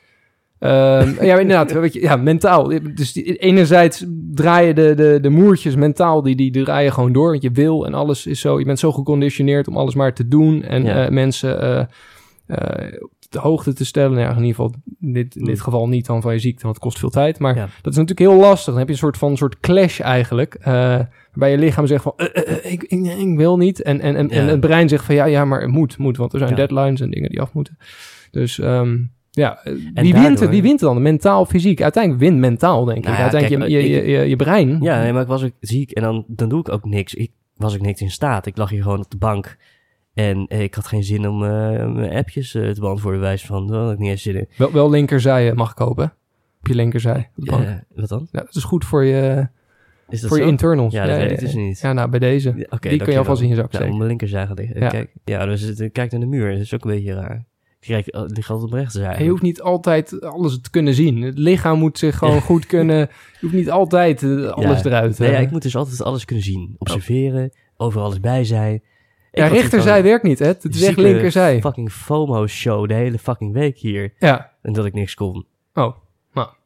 Ehm, 0.60 1.26
ja, 1.26 1.38
inderdaad. 1.40 1.72
Weet 1.72 1.94
je, 1.94 2.02
ja, 2.02 2.16
mentaal. 2.16 2.72
Dus 2.94 3.14
die, 3.14 3.36
enerzijds 3.36 4.06
draaien 4.34 4.76
de, 4.76 4.94
de, 4.96 5.20
de 5.22 5.30
moertjes 5.30 5.76
mentaal, 5.76 6.22
die, 6.22 6.36
die 6.36 6.64
draaien 6.64 6.94
gewoon 6.94 7.14
door. 7.14 7.30
Want 7.30 7.42
je 7.42 7.52
wil 7.52 7.86
en 7.86 7.94
alles 7.94 8.26
is 8.28 8.40
zo. 8.40 8.60
Je 8.60 8.66
bent 8.66 8.80
zo 8.80 8.92
geconditioneerd 8.92 9.68
om 9.68 9.78
alles 9.78 9.96
maar 9.96 10.14
te 10.14 10.28
doen. 10.28 10.64
En 10.64 10.86
eh, 11.04 11.10
mensen 11.10 11.62
eh, 11.62 11.86
de 13.34 13.40
hoogte 13.40 13.74
te 13.74 13.86
stellen. 13.86 14.12
Nou, 14.12 14.24
ja, 14.24 14.30
in 14.30 14.36
ieder 14.44 14.50
geval 14.56 14.74
dit, 15.00 15.36
in 15.36 15.44
dit 15.46 15.56
Mm. 15.58 15.62
geval 15.62 15.88
niet 15.88 16.06
dan 16.06 16.22
van 16.22 16.34
je 16.34 16.40
ziekte, 16.40 16.64
want 16.64 16.76
het 16.76 16.84
kost 16.84 17.00
veel 17.00 17.10
tijd. 17.10 17.40
Maar 17.40 17.56
Ja. 17.56 17.68
dat 17.82 17.92
is 17.94 18.00
natuurlijk 18.00 18.30
heel 18.30 18.40
lastig. 18.40 18.66
Dan 18.66 18.78
heb 18.78 18.88
je 18.88 18.94
een 18.94 19.00
soort 19.00 19.18
van 19.18 19.32
een 19.32 19.38
soort 19.38 19.60
clash 19.60 20.00
eigenlijk. 20.00 20.54
eh, 20.54 20.64
waarbij 21.32 21.52
je 21.52 21.58
lichaam 21.58 21.88
zegt 21.88 22.04
van, 22.04 22.14
eh, 22.18 22.48
eh, 22.66 22.72
ik, 22.72 22.84
ik, 22.84 23.06
ik 23.20 23.38
wil 23.38 23.58
niet. 23.58 23.82
En, 23.82 24.00
en, 24.00 24.16
en, 24.16 24.30
en 24.30 24.48
het 24.48 24.60
brein 24.60 24.90
zegt 24.90 25.06
van, 25.06 25.16
ja, 25.16 25.26
ja, 25.26 25.46
maar 25.46 25.62
het 25.62 25.72
moet, 25.72 25.98
moet. 25.98 26.18
Want 26.18 26.34
er 26.34 26.40
zijn 26.40 26.56
deadlines 26.56 27.02
en 27.02 27.10
dingen 27.10 27.30
die 27.30 27.42
af 27.42 27.54
moeten. 27.54 27.78
Dus 28.32 28.60
ehm, 28.60 28.98
ja, 29.32 29.58
eh, 29.64 29.74
wie, 29.74 29.94
daardoor- 29.94 30.22
wint 30.22 30.40
het? 30.40 30.50
wie 30.50 30.62
wint 30.62 30.80
het 30.80 30.90
dan? 30.90 31.02
Mentaal, 31.02 31.46
fysiek? 31.46 31.82
Uiteindelijk 31.82 32.24
wint 32.24 32.38
mentaal, 32.40 32.86
denk 32.86 32.98
ik. 32.98 33.04
Nou 33.04 33.16
ja, 33.16 33.22
Uiteindelijk 33.22 33.62
kijk, 33.72 33.84
je, 33.84 33.90
je, 33.90 34.22
ik- 34.24 34.28
je, 34.30 34.36
brein. 34.36 34.78
Ja, 34.82 35.02
nee, 35.02 35.14
maar 35.14 35.22
ik 35.22 35.28
was 35.28 35.44
ook 35.44 35.52
ziek 35.60 35.92
en 35.92 36.04
dan, 36.04 36.24
dan 36.28 36.50
doe 36.50 36.60
ik 36.60 36.70
ook 36.70 36.86
niks. 36.86 37.14
Ik 37.14 37.32
was 37.58 37.76
ook 37.76 37.82
niks 37.82 38.02
in 38.02 38.12
staat. 38.12 38.46
Ik 38.46 38.58
lag 38.58 38.70
hier 38.70 38.82
gewoon 38.82 39.00
op 39.00 39.12
de 39.12 39.18
bank. 39.18 39.58
En 40.14 40.46
eh, 40.48 40.62
ik 40.62 40.74
had 40.74 40.88
geen 40.88 41.04
zin 41.04 41.28
om 41.30 41.44
eh, 41.44 41.50
mijn 41.94 42.12
appjes 42.14 42.56
eh, 42.56 42.70
te 42.70 42.80
beantwoorden, 42.80 43.22
wijze 43.22 43.46
van. 43.46 43.68
Daar 43.68 43.82
had 43.82 43.92
ik 43.92 43.98
niet 43.98 44.10
eens 44.10 44.22
zin 44.22 44.36
in. 44.36 44.48
Wel, 44.58 44.72
wel 44.72 44.90
linkerzij 44.90 45.54
mag 45.54 45.74
kopen. 45.74 46.14
Op 46.60 46.68
je 46.68 46.76
linkerzij. 46.76 47.30
op 47.36 47.50
wat 47.96 48.10
dan? 48.10 48.28
Ja, 48.32 48.40
dat 48.40 48.56
is 48.56 48.64
goed 48.64 48.86
voor 48.86 49.04
je, 49.04 49.48
Is 50.10 50.22
dat 50.22 50.30
voor 50.30 50.40
je 50.40 50.46
internals. 50.46 50.94
Ja, 50.94 51.06
dat 51.06 51.18
weet 51.18 51.32
ik 51.32 51.40
dus 51.40 51.54
niet. 51.54 51.80
Ja, 51.80 51.94
nou, 51.94 52.10
bij 52.10 52.20
deze. 52.20 52.54
Ja, 52.56 52.66
oké, 52.70 52.90
die 52.90 52.98
kun 52.98 53.12
je 53.12 53.18
alvast 53.18 53.42
in 53.42 53.48
je 53.48 53.56
zak 53.56 53.64
Ja, 53.64 53.70
steken. 53.70 53.92
om 53.92 53.98
mijn 53.98 54.10
linkerzij 54.10 54.46
gaan 54.46 54.56
liggen. 54.56 54.80
Ja. 54.80 54.90
Kijk, 54.90 55.12
ja, 55.26 55.46
dus 55.46 55.62
het, 55.62 55.92
kijk 55.92 56.12
naar 56.12 56.20
de 56.20 56.26
muur. 56.26 56.52
Dat 56.52 56.60
is 56.60 56.74
ook 56.74 56.86
een 56.86 56.92
beetje 56.92 57.14
raar. 57.14 57.46
Kijk, 57.80 58.18
die 58.28 58.44
gaat 58.44 58.64
oprecht 58.64 58.92
te 58.92 59.00
zijn. 59.00 59.24
Je 59.24 59.30
hoeft 59.30 59.42
niet 59.42 59.62
altijd 59.62 60.22
alles 60.22 60.62
te 60.62 60.70
kunnen 60.70 60.94
zien. 60.94 61.22
Het 61.22 61.38
lichaam 61.38 61.80
moet 61.80 61.98
zich 61.98 62.18
gewoon 62.18 62.42
goed 62.52 62.66
kunnen... 62.66 62.98
Je 62.98 63.08
hoeft 63.42 63.54
niet 63.54 63.72
altijd 63.72 64.24
alles 64.24 64.82
Ja. 64.82 64.86
eruit 64.86 65.20
Nee, 65.20 65.32
ja, 65.32 65.38
ik 65.38 65.52
moet 65.52 65.62
dus 65.62 65.76
altijd 65.76 66.04
alles 66.04 66.26
kunnen 66.26 66.44
zien. 66.46 66.76
Observeren, 66.78 67.52
overal 67.78 68.06
alles 68.06 68.20
bij 68.20 68.44
zijn. 68.44 68.82
Ja, 69.34 69.48
rechterzij 69.48 70.04
werkt 70.04 70.24
niet, 70.24 70.40
hè? 70.40 70.46
Het 70.46 70.76
is 70.76 70.82
echt 70.82 70.98
linkerzij. 70.98 71.62
fucking 71.62 71.92
FOMO-show 71.92 72.88
de 72.88 72.94
hele 72.94 73.20
fucking 73.20 73.54
week 73.54 73.78
hier. 73.78 74.14
Ja. 74.20 74.52
En 74.62 74.74
dat 74.74 74.86
ik 74.86 74.94
niks 74.94 75.14
kon. 75.16 75.46
Oh. 75.74 75.96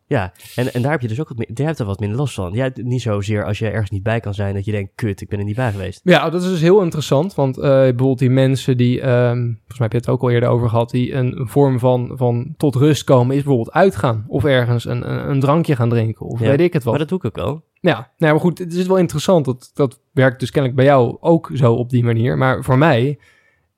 Ja, 0.10 0.32
en, 0.56 0.74
en 0.74 0.82
daar 0.82 0.92
heb 0.92 1.02
je 1.02 1.08
dus 1.08 1.20
ook 1.20 1.28
wat 1.28 1.38
meer, 1.38 1.48
daar 1.54 1.66
hebt 1.66 1.80
er 1.80 1.86
wat 1.86 2.00
minder 2.00 2.18
last 2.18 2.34
van. 2.34 2.54
Jij 2.54 2.64
hebt 2.64 2.84
niet 2.84 3.02
zozeer 3.02 3.46
als 3.46 3.60
je 3.60 3.70
ergens 3.70 3.90
niet 3.90 4.04
bij 4.04 4.20
kan 4.20 4.34
zijn 4.34 4.54
dat 4.54 4.66
je 4.66 4.72
denkt, 4.72 4.92
kut, 4.96 5.22
ik 5.22 5.30
ben 5.30 5.40
er 5.40 5.46
niet 5.46 5.56
bij 5.56 5.72
geweest. 5.72 6.02
Ja, 6.04 6.30
dat 6.30 6.44
is 6.44 6.50
dus 6.50 6.62
heel 6.62 6.82
interessant. 6.82 7.36
Want 7.36 7.58
eh, 7.58 7.64
bijvoorbeeld 7.64 8.20
die 8.20 8.30
mensen 8.30 8.78
die, 8.78 9.02
ehm, 9.02 9.38
volgens 9.38 9.80
mij 9.80 9.88
heb 9.88 9.92
je 9.92 9.98
het 9.98 10.10
ook 10.10 10.22
al 10.22 10.30
eerder 10.30 10.50
over 10.50 10.70
gehad, 10.70 10.90
die 10.90 11.14
een 11.14 11.48
vorm 11.48 11.80
van, 11.80 12.12
van 12.14 12.54
tot 12.58 12.76
rust 12.76 13.04
komen, 13.04 13.36
is 13.36 13.44
bijvoorbeeld 13.44 13.76
uitgaan. 13.76 14.26
Of 14.28 14.44
ergens 14.44 14.86
een, 14.86 15.12
een, 15.12 15.30
een 15.30 15.40
drankje 15.40 15.76
gaan 15.76 15.90
drinken. 15.90 16.26
Of 16.26 16.40
Ja, 16.40 16.48
weet 16.48 16.62
ik 16.62 16.74
het 16.74 16.84
wat. 16.84 16.92
Maar 16.98 17.08
dat 17.08 17.10
doe 17.10 17.18
ik 17.18 17.26
ook 17.26 17.46
al. 17.46 17.64
Ja, 17.82 18.12
nou, 18.18 18.32
maar 18.32 18.42
goed, 18.42 18.58
het 18.58 18.74
is 18.74 18.88
wel 18.88 18.98
interessant. 18.98 19.46
Dat, 19.46 19.72
dat 19.74 20.00
werkt 20.12 20.40
dus 20.40 20.52
kennelijk 20.52 20.80
bij 20.80 20.90
jou 20.90 21.18
ook 21.20 21.50
zo 21.54 21.74
op 21.74 21.90
die 21.90 22.04
manier. 22.04 22.38
Maar 22.38 22.64
voor 22.64 22.78
mij 22.78 23.20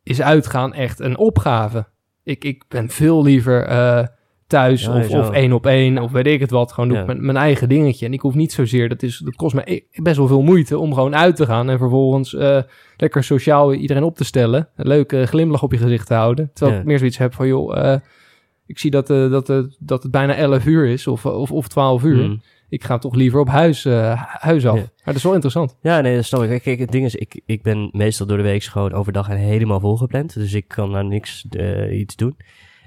is 0.03 0.21
uitgaan 0.21 0.73
echt 0.73 0.99
een 0.99 1.17
opgave. 1.17 1.85
Ik, 2.23 2.43
ik 2.43 2.63
ben 2.67 2.89
veel 2.89 3.23
liever 3.23 3.63
eh, 3.65 4.05
thuis 4.47 4.81
Ja, 4.83 4.97
of, 4.99 5.09
of 5.09 5.31
één 5.31 5.53
op 5.53 5.65
één 5.65 5.97
of 5.97 6.11
weet 6.11 6.27
ik 6.27 6.39
het 6.39 6.49
wat. 6.51 6.71
Gewoon 6.71 6.89
doe 6.89 6.97
ik 6.97 7.05
mijn, 7.05 7.25
mijn 7.25 7.37
eigen 7.37 7.69
dingetje. 7.69 8.05
En 8.05 8.13
ik 8.13 8.21
hoef 8.21 8.33
niet 8.33 8.51
zozeer, 8.51 8.89
dat, 8.89 9.03
is, 9.03 9.17
dat 9.17 9.35
kost 9.35 9.55
me 9.55 9.61
e- 9.65 10.01
best 10.01 10.17
wel 10.17 10.27
veel 10.27 10.41
moeite 10.41 10.77
om 10.77 10.93
gewoon 10.93 11.15
uit 11.15 11.35
te 11.35 11.45
gaan. 11.45 11.69
En 11.69 11.77
vervolgens 11.77 12.35
eh, 12.35 12.61
lekker 12.97 13.23
sociaal 13.23 13.73
iedereen 13.73 14.03
op 14.03 14.15
te 14.15 14.23
stellen. 14.23 14.69
Een 14.75 14.87
leuke 14.87 15.25
glimlach 15.25 15.63
op 15.63 15.71
je 15.71 15.77
gezicht 15.77 16.07
te 16.07 16.13
houden. 16.13 16.49
Terwijl 16.53 16.75
Ja. 16.75 16.81
ik 16.81 16.87
meer 16.87 16.97
zoiets 16.97 17.17
heb 17.17 17.33
van, 17.33 17.47
joh, 17.47 17.77
eh, 17.93 17.99
ik 18.65 18.79
zie 18.79 18.91
dat, 18.91 19.07
dat, 19.07 19.47
dat 19.79 20.03
het 20.03 20.11
bijna 20.11 20.35
11 20.35 20.65
uur 20.65 20.85
is 20.87 21.07
of, 21.07 21.25
of, 21.25 21.51
of 21.51 21.67
12 21.67 22.03
uur 22.03 22.27
Mm. 22.27 22.41
Ik 22.69 22.83
ga 22.83 22.97
toch 22.97 23.15
liever 23.15 23.39
op 23.39 23.47
huis, 23.47 23.85
eh, 23.85 24.23
huis 24.23 24.65
af. 24.65 24.75
Ja. 24.75 24.81
Maar 24.81 24.91
dat 25.03 25.15
is 25.15 25.23
wel 25.23 25.33
interessant. 25.33 25.77
Ja, 25.81 26.01
nee, 26.01 26.15
dat 26.15 26.25
snap 26.25 26.43
ik. 26.43 26.61
Kijk, 26.61 26.79
het 26.79 26.91
ding 26.91 27.05
is, 27.05 27.15
ik, 27.15 27.41
ik 27.45 27.63
ben 27.63 27.89
meestal 27.91 28.25
door 28.25 28.37
de 28.37 28.43
week 28.43 28.63
gewoon 28.63 28.93
overdag 28.93 29.29
en 29.29 29.37
helemaal 29.37 29.79
volgepland. 29.79 30.33
Dus 30.33 30.53
ik 30.53 30.67
kan 30.67 30.91
naar 30.91 31.05
niks 31.05 31.45
eh, 31.49 31.99
iets 31.99 32.15
doen. 32.15 32.37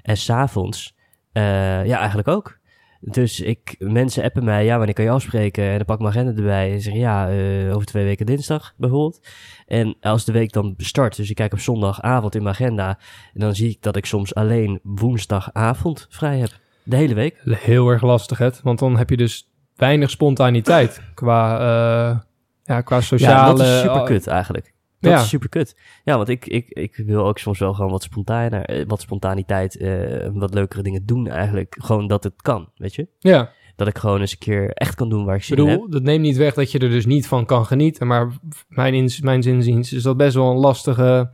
En 0.01 0.17
s'avonds, 0.17 0.95
eh 1.31 1.85
ja, 1.85 1.97
eigenlijk 1.97 2.27
ook. 2.27 2.61
Dus 2.99 3.39
ik, 3.39 3.75
mensen 3.79 4.23
appen 4.23 4.43
mij, 4.43 4.65
ja, 4.65 4.77
wanneer 4.77 4.95
kan 4.95 5.05
je 5.05 5.11
afspreken? 5.11 5.63
En 5.63 5.77
dan 5.77 5.85
pak 5.85 5.95
ik 5.95 6.01
mijn 6.01 6.13
agenda 6.13 6.41
erbij 6.41 6.71
en 6.71 6.81
zeg 6.81 6.93
ja, 6.93 7.27
over 7.71 7.85
twee 7.85 8.03
weken 8.03 8.25
dinsdag 8.25 8.73
bijvoorbeeld. 8.77 9.27
En 9.67 9.95
als 10.01 10.25
de 10.25 10.31
week 10.31 10.51
dan 10.51 10.73
start, 10.77 11.15
dus 11.15 11.29
ik 11.29 11.35
kijk 11.35 11.53
op 11.53 11.59
zondagavond 11.59 12.35
in 12.35 12.43
mijn 12.43 12.55
agenda, 12.55 12.99
en 13.33 13.39
dan 13.39 13.55
zie 13.55 13.69
ik 13.69 13.81
dat 13.81 13.95
ik 13.95 14.05
soms 14.05 14.35
alleen 14.35 14.79
woensdagavond 14.83 16.07
vrij 16.09 16.37
heb. 16.37 16.49
De 16.83 16.95
hele 16.95 17.13
week. 17.13 17.41
Heel 17.43 17.89
erg 17.89 18.01
lastig, 18.01 18.37
het. 18.37 18.61
Want 18.61 18.79
dan 18.79 18.97
heb 18.97 19.09
je 19.09 19.17
dus 19.17 19.52
weinig 19.83 20.09
spontaniteit 20.09 21.01
qua, 21.13 21.59
eh, 21.59 22.19
ja, 22.63 22.81
qua 22.81 23.01
sociale... 23.01 23.35
Ja, 23.35 23.45
dat 23.45 23.59
is 23.59 23.81
super 23.81 24.03
kut 24.03 24.27
eigenlijk. 24.27 24.73
Dat 24.99 25.11
Ja. 25.11 25.19
is 25.19 25.29
super 25.29 25.49
kut. 25.49 25.77
Ja, 26.03 26.15
want 26.15 26.29
ik, 26.29 26.45
ik, 26.45 26.69
ik 26.69 26.95
wil 27.05 27.25
ook 27.25 27.37
soms 27.37 27.59
wel 27.59 27.73
gewoon 27.73 27.91
wat 27.91 28.03
spontaner, 28.03 28.65
eh, 28.65 28.83
wat 28.87 29.01
spontaniteit, 29.01 29.77
eh, 29.77 30.27
wat 30.33 30.53
leukere 30.53 30.83
dingen 30.83 31.05
doen 31.05 31.27
eigenlijk. 31.27 31.75
Gewoon 31.79 32.07
dat 32.07 32.23
het 32.23 32.41
kan, 32.41 32.69
weet 32.75 32.95
je? 32.95 33.07
Ja, 33.19 33.49
Dat 33.75 33.87
ik 33.87 33.97
gewoon 33.97 34.19
eens 34.19 34.31
een 34.31 34.37
keer 34.37 34.71
echt 34.73 34.95
kan 34.95 35.09
doen 35.09 35.25
waar 35.25 35.35
ik 35.35 35.43
zin 35.43 35.57
in 35.57 35.63
heb. 35.67 35.73
bedoel, 35.73 35.89
dat 35.91 36.03
neemt 36.03 36.21
niet 36.21 36.37
weg 36.37 36.53
dat 36.53 36.71
je 36.71 36.79
er 36.79 36.89
dus 36.89 37.05
niet 37.05 37.27
van 37.27 37.45
kan 37.45 37.65
genieten. 37.65 38.07
Maar 38.07 38.31
mijn, 38.67 38.93
ins, 38.93 39.21
mijn 39.21 39.43
zinziens 39.43 39.93
is 39.93 40.03
dat 40.03 40.17
best 40.17 40.35
wel 40.35 40.51
een 40.51 40.57
lastige... 40.57 41.31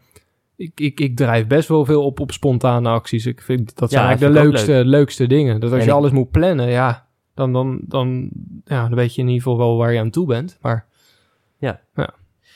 Ik, 0.56 0.80
ik, 0.80 1.00
ik 1.00 1.16
drijf 1.16 1.48
best 1.48 1.68
wel 1.68 1.86
veel 1.86 2.06
op, 2.06 2.20
op 2.20 2.32
spontane 2.32 2.90
acties. 2.90 3.26
Ik 3.26 3.42
vind 3.42 3.76
dat 3.76 3.90
zijn 3.90 4.02
Ja, 4.04 4.08
eigenlijk 4.08 4.38
de 4.40 4.44
leukste, 4.48 4.86
leukste 4.86 5.28
dingen. 5.28 5.60
Dat 5.60 5.72
als 5.72 5.80
En 5.80 5.86
je 5.86 5.92
alles 5.92 6.12
moet 6.12 6.32
plannen, 6.32 6.70
ja, 6.70 7.08
dan, 7.40 7.54
dan, 7.54 7.80
dan, 7.88 8.30
ja, 8.66 8.82
dan 8.88 8.96
weet 8.96 9.16
je 9.16 9.22
in 9.22 9.28
ieder 9.28 9.42
geval 9.44 9.58
wel 9.58 9.78
waar 9.78 9.94
je 9.94 10.00
aan 10.00 10.10
toe 10.10 10.26
bent. 10.28 10.58
Maar 10.62 10.86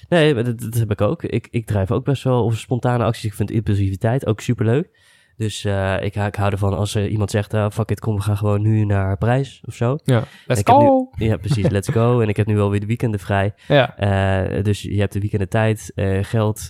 Nee, 0.09 0.33
maar 0.33 0.43
dat, 0.43 0.59
dat 0.59 0.73
heb 0.73 0.91
ik 0.91 1.01
ook. 1.01 1.23
Ik, 1.23 1.47
ik 1.51 1.65
drijf 1.65 1.91
ook 1.91 2.03
best 2.05 2.23
wel 2.23 2.43
op 2.43 2.53
spontane 2.53 3.03
acties. 3.03 3.25
Ik 3.25 3.33
vind 3.33 3.51
impulsiviteit 3.51 4.25
ook 4.25 4.39
super 4.41 4.65
leuk. 4.65 4.89
Dus 5.37 5.65
eh, 5.65 5.95
ik, 6.03 6.15
ik 6.15 6.35
hou 6.35 6.51
ervan 6.51 6.73
als 6.77 6.95
iemand 6.95 7.31
zegt, 7.31 7.53
ah, 7.53 7.71
fuck 7.71 7.89
it, 7.91 7.99
kom, 7.99 8.15
we 8.15 8.21
gaan 8.21 8.37
gewoon 8.37 8.61
nu 8.61 8.85
naar 8.85 9.17
Parijs 9.17 9.61
of 9.65 9.73
zo. 9.73 9.97
ja, 10.03 10.23
let's 10.47 10.63
nu- 10.63 10.73
go! 10.73 11.09
Ja, 11.17 11.37
precies, 11.37 11.69
let's 11.69 11.87
go. 11.89 12.19
En 12.21 12.29
ik 12.29 12.37
heb 12.37 12.47
nu 12.47 12.59
alweer 12.59 12.79
de 12.79 12.85
weekenden 12.85 13.19
vrij. 13.19 13.53
Ja, 13.67 13.97
Eh, 13.97 14.63
dus 14.63 14.81
je 14.81 14.99
hebt 14.99 15.13
de 15.13 15.19
weekenden 15.19 15.49
tijd, 15.49 15.91
eh, 15.95 16.19
geld, 16.23 16.69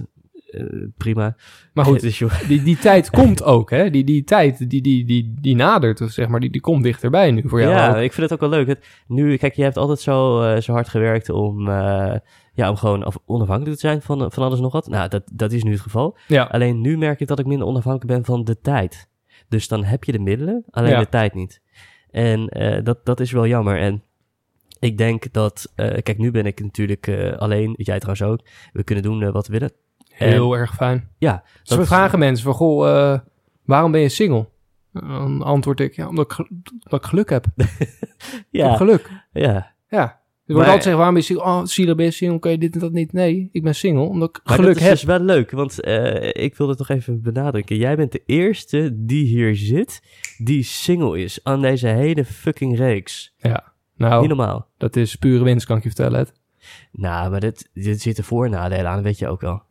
eh, 0.54 0.66
prima. 0.98 1.36
maar 1.74 1.86
goed, 1.86 2.02
die, 2.48 2.64
die 2.64 2.78
tijd 2.78 3.10
komt 3.10 3.44
ook, 3.44 3.70
hè? 3.70 3.90
Die, 3.90 4.04
die 4.04 4.24
tijd, 4.24 4.70
die, 4.70 4.82
die, 4.82 5.06
die, 5.06 5.34
die 5.42 5.56
nadert, 5.56 5.98
dus 5.98 6.14
zeg 6.14 6.28
maar, 6.28 6.40
die, 6.40 6.50
die 6.50 6.62
komt 6.62 6.84
dichterbij 6.84 7.32
nu 7.32 7.44
voor 7.46 7.60
jou. 7.62 7.72
ja, 7.74 7.90
ook. 7.90 7.96
ik 7.96 8.14
vind 8.14 8.30
het 8.30 8.34
ook 8.34 8.50
wel 8.50 8.60
leuk. 8.60 8.68
Het, 8.68 8.86
nu, 9.08 9.38
kijk, 9.38 9.54
je 9.56 9.64
hebt 9.64 9.78
altijd 9.78 10.00
zo, 10.00 10.42
eh, 10.42 10.62
zo 10.62 10.72
hard 10.74 10.90
gewerkt 10.90 11.30
om, 11.30 11.68
eh, 11.70 12.16
ja, 12.54 12.70
om 12.70 12.76
gewoon 12.76 13.04
af- 13.04 13.18
onafhankelijk 13.26 13.76
te 13.80 13.88
zijn 13.88 14.02
van, 14.02 14.32
van 14.32 14.44
alles 14.44 14.58
en 14.58 14.64
nog 14.64 14.72
wat. 14.74 14.88
Nou, 14.88 15.10
dat, 15.10 15.24
dat 15.34 15.52
is 15.52 15.64
nu 15.64 15.72
het 15.72 15.82
geval. 15.82 16.18
ja. 16.28 16.44
Alleen 16.44 16.82
nu 16.82 16.98
merk 16.98 17.20
ik 17.20 17.28
dat 17.28 17.40
ik 17.40 17.46
minder 17.46 17.68
onafhankelijk 17.68 18.14
ben 18.16 18.26
van 18.26 18.44
de 18.44 18.60
tijd. 18.60 19.10
Dus 19.50 19.68
dan 19.68 19.84
heb 19.84 20.04
je 20.04 20.12
de 20.12 20.20
middelen, 20.20 20.64
alleen 20.70 20.92
Ja. 20.92 21.00
de 21.00 21.10
tijd 21.10 21.34
niet. 21.34 21.62
En 22.12 22.46
dat, 22.84 23.06
dat 23.06 23.20
is 23.20 23.32
wel 23.32 23.48
jammer. 23.48 23.80
En 23.80 24.04
ik 24.80 24.98
denk 24.98 25.34
dat, 25.34 25.72
kijk, 25.76 26.18
nu 26.18 26.32
ben 26.32 26.46
ik 26.46 26.62
natuurlijk 26.62 27.10
alleen, 27.38 27.74
jij 27.78 28.00
trouwens 28.00 28.24
ook. 28.28 28.48
We 28.74 28.84
kunnen 28.84 29.04
doen 29.04 29.32
wat 29.32 29.48
we 29.48 29.54
willen. 29.54 29.72
Heel 30.14 30.54
erg 30.58 30.76
fijn. 30.76 31.10
Ja, 31.18 31.44
Dus 31.64 31.78
we 31.78 31.86
vragen 31.86 32.20
mensen 32.20 32.46
van, 32.46 32.54
goh, 32.54 32.90
eh, 33.14 33.20
waarom 33.66 33.92
ben 33.92 34.02
je 34.02 34.10
single? 34.10 34.50
Dan 34.92 35.42
antwoord 35.42 35.80
ik, 35.80 35.96
ja, 35.96 36.08
omdat 36.08 36.32
ik, 36.32 36.38
omdat 36.84 37.04
ik 37.04 37.06
geluk 37.06 37.30
heb. 37.30 37.46
Ik 37.56 38.60
heb 38.60 38.70
ja, 38.70 38.76
geluk. 38.76 39.10
ja. 39.32 39.72
Ja. 39.88 40.22
Er 40.46 40.54
wordt 40.54 40.68
altijd 40.68 40.84
zeggen, 40.84 40.96
waarom 41.04 41.14
ben 41.14 41.24
je 41.28 41.28
single? 41.34 41.46
Oh, 41.46 41.66
zielig 41.66 41.96
ben 41.96 42.06
je 42.06 42.12
single, 42.12 42.40
kan 42.40 42.52
je 42.52 42.58
dit 42.58 42.74
en 42.74 42.80
dat 42.80 42.92
niet? 42.92 43.14
Nee, 43.14 43.50
ik 43.52 43.64
ben 43.64 43.76
single, 43.76 44.04
omdat 44.04 44.30
ik 44.30 44.42
Maar 44.44 44.56
geluk 44.56 44.74
dat 44.74 44.84
is 44.84 44.90
dus 44.90 45.04
wel 45.04 45.20
leuk, 45.20 45.52
want 45.52 45.82
eh, 45.82 46.44
ik 46.44 46.56
wil 46.56 46.68
het 46.68 46.78
toch 46.78 46.90
even 46.90 47.22
benadrukken. 47.22 47.76
Jij 47.78 47.96
bent 47.96 48.12
de 48.12 48.24
eerste 48.26 48.92
die 49.06 49.26
hier 49.26 49.56
zit, 49.56 50.02
die 50.38 50.64
single 50.64 51.20
is 51.20 51.40
aan 51.44 51.62
deze 51.62 51.88
hele 51.88 52.26
fucking 52.26 52.78
reeks. 52.78 53.34
Niet 53.42 53.54
Nou, 53.96 54.28
normaal. 54.28 54.68
dat 54.78 54.96
is 54.96 55.16
pure 55.16 55.44
winst, 55.44 55.66
kan 55.66 55.78
ik 55.78 55.84
je 55.84 55.90
vertellen. 55.90 56.20
Ed. 56.20 56.34
Nou, 56.92 57.32
maar 57.32 57.40
dit, 57.40 57.70
dit 57.74 58.02
zitten 58.02 58.24
voor- 58.24 58.46
en 58.46 58.52
nadelen 58.52 58.88
aan, 58.88 58.96
dat 58.96 59.04
weet 59.04 59.20
je 59.20 59.28
ook 59.28 59.42
wel. 59.42 59.64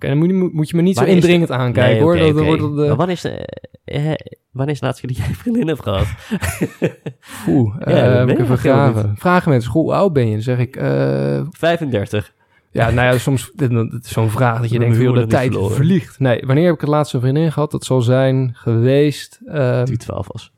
Oké, 0.00 0.08
dan 0.08 0.18
moet 0.18 0.28
je, 0.28 0.50
moet 0.52 0.68
je 0.68 0.76
me 0.76 0.82
niet 0.82 0.96
zo 0.96 1.04
de- 1.04 1.10
indringend 1.10 1.50
aankijken, 1.50 1.92
Nee, 1.92 2.02
hoor. 2.02 2.16
Dat, 2.16 2.30
oké. 2.30 2.42
wordt 2.44 2.62
Maar 2.88 2.96
wanneer 2.96 3.14
is, 3.16 3.20
de, 3.20 3.46
eh, 3.84 4.10
eh, 4.10 4.16
wanneer 4.50 4.74
is 4.74 4.80
de 4.80 4.86
laatste 4.86 5.06
keer 5.06 5.16
dat 5.16 5.26
jij 5.26 5.34
vriendin 5.34 5.68
hebt 5.68 5.82
gehad? 5.82 6.06
Oeh, 7.48 7.74
Ja, 7.78 8.20
eh, 8.22 8.28
ik 8.28 8.38
even 8.38 8.58
graven. 8.58 9.14
Vragen 9.18 9.50
mensen, 9.50 9.72
hoe 9.72 9.92
oud 9.94 10.12
ben 10.12 10.26
je? 10.26 10.32
Dan 10.32 10.42
zeg 10.42 10.58
ik, 10.58 10.76
eh, 10.76 11.40
35. 11.50 12.32
ja, 12.70 12.90
nou 12.90 13.12
ja, 13.12 13.18
soms, 13.18 13.50
dit, 13.54 13.70
is 13.70 14.10
zo'n 14.12 14.30
vraag 14.30 14.60
dat 14.60 14.70
je 14.70 14.78
denkt, 14.78 14.96
joh, 14.96 15.14
de 15.14 15.26
tijd 15.26 15.56
vliegt. 15.60 16.18
Nee, 16.18 16.42
wanneer 16.46 16.64
heb 16.64 16.74
ik 16.74 16.80
het 16.80 16.90
laatste 16.90 17.20
vriendin 17.20 17.52
gehad? 17.52 17.70
Dat 17.70 17.84
zal 17.84 18.00
zijn 18.00 18.50
geweest, 18.54 19.40
eh, 19.46 19.82
Toen 19.82 19.92
je 19.92 19.98
12 19.98 20.26
was. 20.32 20.52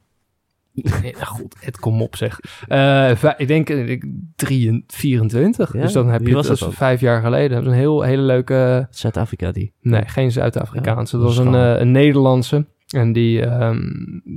Nee, 0.72 1.12
nou 1.12 1.24
goed, 1.24 1.56
het 1.60 1.78
kom 1.78 2.02
op 2.02 2.16
zeg. 2.16 2.40
Eh, 2.68 3.10
ik 3.36 3.48
denk, 3.48 3.70
eh, 3.70 3.88
ik, 3.88 4.04
3, 4.36 4.84
24. 4.86 5.72
Ja? 5.72 5.80
Dus 5.80 5.92
dan 5.92 6.08
heb 6.08 6.26
je, 6.26 6.34
was 6.34 6.46
dat 6.46 6.58
dan? 6.58 6.72
vijf 6.72 7.00
jaar 7.00 7.22
geleden. 7.22 7.50
Dat 7.50 7.64
was 7.64 7.72
een 7.72 7.78
heel, 7.78 8.02
hele 8.02 8.22
leuke, 8.22 8.86
Zuid-Afrika 8.90 9.52
die. 9.52 9.72
nee, 9.80 10.02
geen 10.06 10.32
Zuid-Afrikaanse. 10.32 11.16
Ja, 11.16 11.22
dat 11.22 11.36
was 11.36 11.46
een, 11.46 11.54
eh, 11.54 11.80
een 11.80 11.90
Nederlandse. 11.90 12.66
En 12.92 13.12
die 13.12 13.44
ehm, 13.44 13.80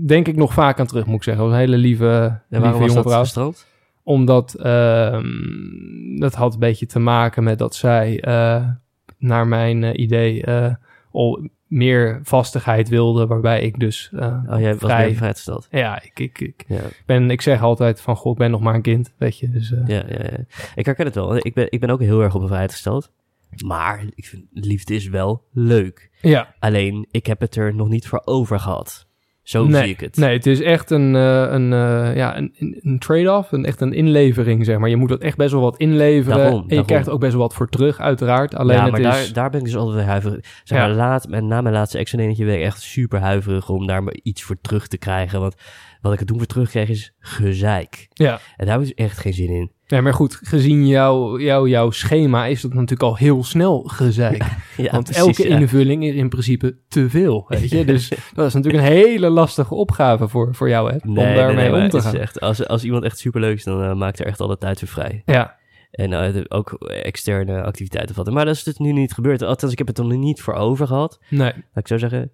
denk 0.06 0.28
ik 0.28 0.36
nog 0.36 0.54
vaak 0.54 0.80
aan 0.80 0.88
terug, 0.88 1.06
moet 1.06 1.16
ik 1.16 1.24
zeggen. 1.24 1.44
Dat 1.44 1.52
was 1.52 1.62
een 1.62 1.68
hele 1.68 1.82
lieve, 1.82 2.42
En 2.50 2.62
lieve 2.62 2.78
was 2.78 2.94
dat 2.94 3.14
gestrand? 3.14 3.66
Omdat 4.04 4.54
ehm, 4.54 5.24
dat 6.16 6.34
had 6.34 6.54
een 6.54 6.60
beetje 6.60 6.86
te 6.86 7.00
maken 7.00 7.44
met 7.44 7.58
dat 7.58 7.76
zij, 7.76 8.20
eh, 8.20 8.66
naar 9.18 9.48
mijn 9.48 9.84
eh, 9.84 10.00
idee, 10.04 10.44
eh, 10.44 10.74
al 11.12 11.50
meer 11.68 12.20
vastigheid 12.24 12.90
wilde. 12.90 13.28
Waarbij 13.28 13.62
ik 13.62 13.80
dus 13.80 14.12
eh, 14.16 14.44
Oh, 14.50 14.60
jij 14.60 14.76
was 14.76 14.92
vrij... 14.92 15.16
vrijgesteld. 15.16 15.68
Ja, 15.72 16.02
ik, 16.04 16.20
ik, 16.20 16.40
ik, 16.40 16.66
Ja. 16.68 16.82
ben, 17.06 17.32
ik 17.32 17.42
zeg 17.42 17.62
altijd 17.62 18.02
van, 18.02 18.16
goh, 18.16 18.32
ik 18.32 18.38
ben 18.38 18.52
nog 18.52 18.62
maar 18.62 18.76
een 18.76 18.82
kind, 18.82 19.14
weet 19.18 19.40
je. 19.40 19.50
Dus, 19.50 19.72
eh, 19.72 19.88
Ja, 19.88 20.04
ja, 20.08 20.24
ja. 20.24 20.38
Ik 20.76 20.86
herken 20.86 21.06
het 21.06 21.16
wel. 21.16 21.36
Ik 21.36 21.54
ben, 21.54 21.72
ik 21.72 21.80
ben 21.80 21.90
ook 21.90 22.00
heel 22.02 22.22
erg 22.22 22.36
op 22.36 22.46
vrijheid 22.46 22.72
gesteld. 22.72 23.12
Maar 23.66 24.06
ik 24.16 24.26
vind 24.26 24.44
liefde 24.52 24.94
is 24.96 25.08
wel 25.08 25.44
leuk. 25.52 26.10
ja. 26.22 26.56
Alleen, 26.60 27.08
ik 27.12 27.26
heb 27.26 27.40
het 27.40 27.56
er 27.56 27.76
nog 27.76 27.88
niet 27.90 28.08
voor 28.08 28.22
over 28.26 28.60
gehad. 28.60 29.05
Zo 29.46 29.66
nee, 29.68 29.82
zie 29.84 29.92
ik 29.92 30.00
het. 30.00 30.18
Nee, 30.18 30.34
het 30.34 30.46
is 30.46 30.62
echt 30.62 30.90
een, 30.92 31.16
eh, 31.16 31.42
een, 31.50 31.74
eh, 31.74 32.16
ja, 32.16 32.38
een, 32.38 32.54
een- 32.82 33.00
trade-off, 33.00 33.52
een, 33.52 33.66
echt 33.66 33.82
een 33.82 33.94
inlevering, 33.94 34.66
zeg 34.66 34.78
maar. 34.78 34.90
Je 34.90 34.96
moet 34.96 35.10
dat 35.10 35.22
echt 35.22 35.38
best 35.38 35.52
wel 35.52 35.62
wat 35.62 35.78
inleveren. 35.78 36.38
Daarom, 36.38 36.56
en 36.58 36.62
je 36.64 36.68
daarom. 36.70 36.86
krijgt 36.86 37.10
ook 37.10 37.20
best 37.20 37.32
wel 37.32 37.42
wat 37.42 37.54
voor 37.54 37.70
terug, 37.70 38.00
uiteraard. 38.00 38.56
Alleen 38.56 38.78
ja, 38.78 38.84
het 38.84 38.92
maar 38.92 39.00
is... 39.02 39.06
daar, 39.06 39.34
daar 39.34 39.50
ben 39.50 39.60
ik 39.60 39.66
dus 39.66 39.76
altijd 39.76 40.06
huiverig. 40.06 40.46
Zeg 40.64 40.78
Ja. 40.80 40.88
maar, 40.88 40.96
laat, 40.96 41.28
na 41.30 41.62
mijn 41.62 41.74
laatste 41.76 41.98
ex-vriendinnetje 41.98 42.46
ben 42.46 42.56
ik 42.56 42.62
echt 42.62 42.82
super 42.82 43.20
huiverig 43.20 43.70
om 43.70 43.88
daar 43.88 44.04
maar 44.04 44.16
iets 44.24 44.44
voor 44.44 44.58
terug 44.62 44.88
te 44.88 44.98
krijgen. 44.98 45.40
Want 45.40 45.56
wat 46.06 46.14
ik 46.14 46.20
er 46.20 46.26
toen 46.26 46.38
voor 46.38 46.48
terugkreeg 46.48 46.90
is 46.90 47.14
gezeik. 47.20 48.08
Ja. 48.14 48.40
En 48.58 48.66
daar 48.66 48.80
heb 48.80 48.88
ik 48.88 48.96
dus 48.96 49.06
echt 49.06 49.18
geen 49.18 49.34
zin 49.34 49.50
in. 49.50 49.72
Ja, 49.88 50.02
maar 50.02 50.14
goed, 50.14 50.40
gezien 50.44 50.88
jouw 50.88 51.40
jouw 51.40 51.68
jouw 51.68 51.92
schema 51.92 52.46
is 52.46 52.62
dat 52.62 52.74
natuurlijk 52.74 53.02
al 53.02 53.16
heel 53.16 53.44
snel 53.44 53.84
gezeik. 53.84 54.44
Ja, 54.78 54.92
Want 54.92 55.04
precies, 55.04 55.24
elke 55.24 55.48
ja. 55.50 55.58
invulling 55.58 56.04
is 56.06 56.14
in 56.14 56.30
principe 56.30 56.78
te 56.88 57.10
veel, 57.10 57.46
weet 57.48 57.70
je. 57.70 57.86
Dus 57.86 58.10
dat 58.36 58.46
is 58.48 58.54
natuurlijk 58.54 58.84
een 58.84 58.90
hele 58.92 59.30
lastige 59.30 59.76
opgave 59.76 60.28
voor, 60.28 60.56
voor 60.56 60.70
jou, 60.70 60.92
hè, 60.92 60.98
om 61.08 61.14
Nee, 61.14 61.36
daarmee 61.36 61.70
nee, 61.72 61.82
om 61.84 61.90
te 61.90 61.96
het 61.96 62.06
gaan. 62.06 62.16
echt, 62.16 62.40
als, 62.40 62.68
als 62.68 62.84
iemand 62.84 63.04
echt 63.04 63.18
superleuk 63.18 63.56
is, 63.58 63.64
dan 63.64 63.84
eh, 63.84 63.94
maakt 63.94 64.20
er 64.20 64.26
echt 64.26 64.42
alle 64.42 64.58
tijd 64.58 64.80
voor 64.80 64.88
vrij. 64.88 65.22
Ja, 65.26 65.56
En 65.92 66.14
eh, 66.14 66.42
ook 66.48 66.72
externe 67.04 67.64
activiteiten 67.64 68.16
vatten. 68.16 68.34
Maar 68.34 68.46
dat 68.46 68.56
is 68.56 68.64
dus 68.64 68.78
nu 68.78 68.92
niet 68.92 69.14
gebeurd. 69.14 69.42
Althans, 69.42 69.72
ik 69.72 69.78
heb 69.78 69.88
het 69.88 69.98
er 69.98 70.06
nog 70.06 70.18
niet 70.18 70.42
voor 70.42 70.54
over 70.54 70.88
gehad. 70.88 71.20
nee. 71.30 71.52
Laat 71.54 71.56
ik 71.74 71.88
zo 71.88 71.98
zeggen. 71.98 72.32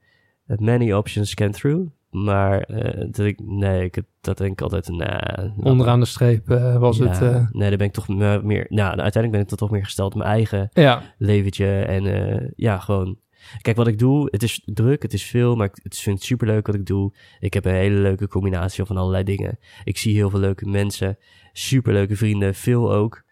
eh, 0.48 0.58
Many 0.58 0.92
options 0.92 1.34
came 1.34 1.52
through. 1.52 1.88
Maar 2.12 2.62
eh, 2.62 3.08
dat 3.12 3.26
ik, 3.26 3.40
nee, 3.44 3.84
ik, 3.84 4.02
dat 4.22 4.38
denk 4.38 4.52
ik 4.52 4.62
altijd, 4.62 4.88
nah, 4.90 5.66
Onderaan 5.66 6.00
de 6.00 6.06
streep 6.06 6.50
eh, 6.50 6.78
was 6.78 6.98
ja, 6.98 7.06
het... 7.08 7.22
eh, 7.22 7.46
Nee, 7.52 7.70
daar 7.70 7.78
ben 7.78 7.88
ik 7.88 7.94
toch 7.94 8.08
me- 8.08 8.42
meer, 8.44 8.66
nou, 8.70 8.88
uiteindelijk 9.00 9.32
ben 9.32 9.42
ik 9.42 9.48
toch 9.48 9.72
meer 9.72 9.84
gesteld 9.84 10.12
op 10.14 10.18
mijn 10.18 10.30
eigen 10.34 10.70
ja, 10.74 11.02
leventje. 11.18 11.82
En 11.82 12.54
ja, 12.56 12.80
gewoon. 12.80 13.18
Kijk, 13.62 13.78
wat 13.78 13.88
ik 13.88 14.00
doe, 14.00 14.28
het 14.32 14.44
is 14.44 14.62
druk, 14.66 15.02
het 15.02 15.14
is 15.14 15.24
veel, 15.26 15.56
maar 15.56 15.68
ik 15.68 15.80
het 15.84 15.98
vind 15.98 16.16
het 16.18 16.26
superleuk 16.26 16.66
wat 16.66 16.76
ik 16.76 16.86
doe. 16.86 17.14
Ik 17.40 17.54
heb 17.54 17.66
een 17.66 17.74
hele 17.74 18.00
leuke 18.00 18.28
combinatie 18.28 18.86
van 18.86 18.98
allerlei 18.98 19.24
dingen. 19.24 19.60
Ik 19.84 19.98
zie 19.98 20.16
heel 20.16 20.30
veel 20.30 20.40
leuke 20.40 20.66
mensen, 20.70 21.18
superleuke 21.54 22.16
vrienden, 22.16 22.56
veel 22.56 22.94
ook. 22.94 23.24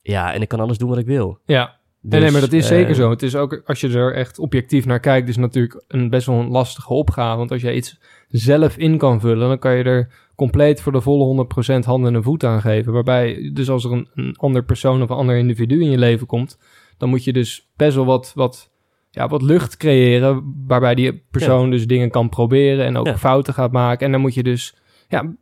Ja, 0.00 0.32
en 0.32 0.42
ik 0.42 0.48
kan 0.48 0.60
alles 0.60 0.78
doen 0.78 0.88
wat 0.88 0.98
ik 0.98 1.06
wil. 1.06 1.38
ja. 1.44 1.82
Dus, 2.06 2.12
nee, 2.12 2.22
nee, 2.22 2.30
maar 2.30 2.40
dat 2.40 2.52
is 2.52 2.66
zeker 2.66 2.94
zo. 2.94 3.10
Het 3.10 3.22
is 3.22 3.36
ook, 3.36 3.62
als 3.66 3.80
je 3.80 3.88
er 3.88 4.14
echt 4.14 4.38
objectief 4.38 4.86
naar 4.86 5.00
kijkt, 5.00 5.28
is 5.28 5.34
het 5.36 5.44
natuurlijk 5.44 5.84
een 5.88 6.10
best 6.10 6.26
wel 6.26 6.40
een 6.40 6.48
lastige 6.48 6.92
opgave. 6.92 7.36
Want 7.36 7.50
als 7.50 7.62
jij 7.62 7.74
iets 7.74 8.00
zelf 8.28 8.76
in 8.76 8.98
kan 8.98 9.20
vullen, 9.20 9.48
dan 9.48 9.58
kan 9.58 9.76
je 9.76 9.82
er 9.84 10.08
compleet 10.36 10.80
voor 10.80 10.92
de 10.92 11.00
volle 11.00 11.46
100% 11.82 11.84
handen 11.84 12.14
en 12.14 12.22
voet 12.22 12.44
aan 12.44 12.60
geven. 12.60 12.92
Waarbij, 12.92 13.50
dus 13.54 13.70
als 13.70 13.84
er 13.84 13.92
een, 13.92 14.08
een 14.14 14.36
ander 14.36 14.64
persoon 14.64 15.02
of 15.02 15.10
een 15.10 15.16
ander 15.16 15.36
individu 15.36 15.80
in 15.80 15.90
je 15.90 15.98
leven 15.98 16.26
komt, 16.26 16.58
dan 16.98 17.08
moet 17.08 17.24
je 17.24 17.32
dus 17.32 17.70
best 17.76 17.94
wel 17.94 18.04
wat, 18.04 18.32
wat, 18.34 18.70
ja, 19.10 19.28
wat 19.28 19.42
lucht 19.42 19.76
creëren. 19.76 20.54
Waarbij 20.66 20.94
die 20.94 21.24
persoon 21.30 21.70
dus 21.70 21.86
dingen 21.86 22.10
kan 22.10 22.28
proberen 22.28 22.84
en 22.84 22.96
ook 22.96 23.06
Ja. 23.06 23.18
fouten 23.18 23.54
gaat 23.54 23.72
maken. 23.72 24.06
En 24.06 24.12
dan 24.12 24.20
moet 24.20 24.34
je 24.34 24.42
dus, 24.42 24.76
ja, 25.08 25.34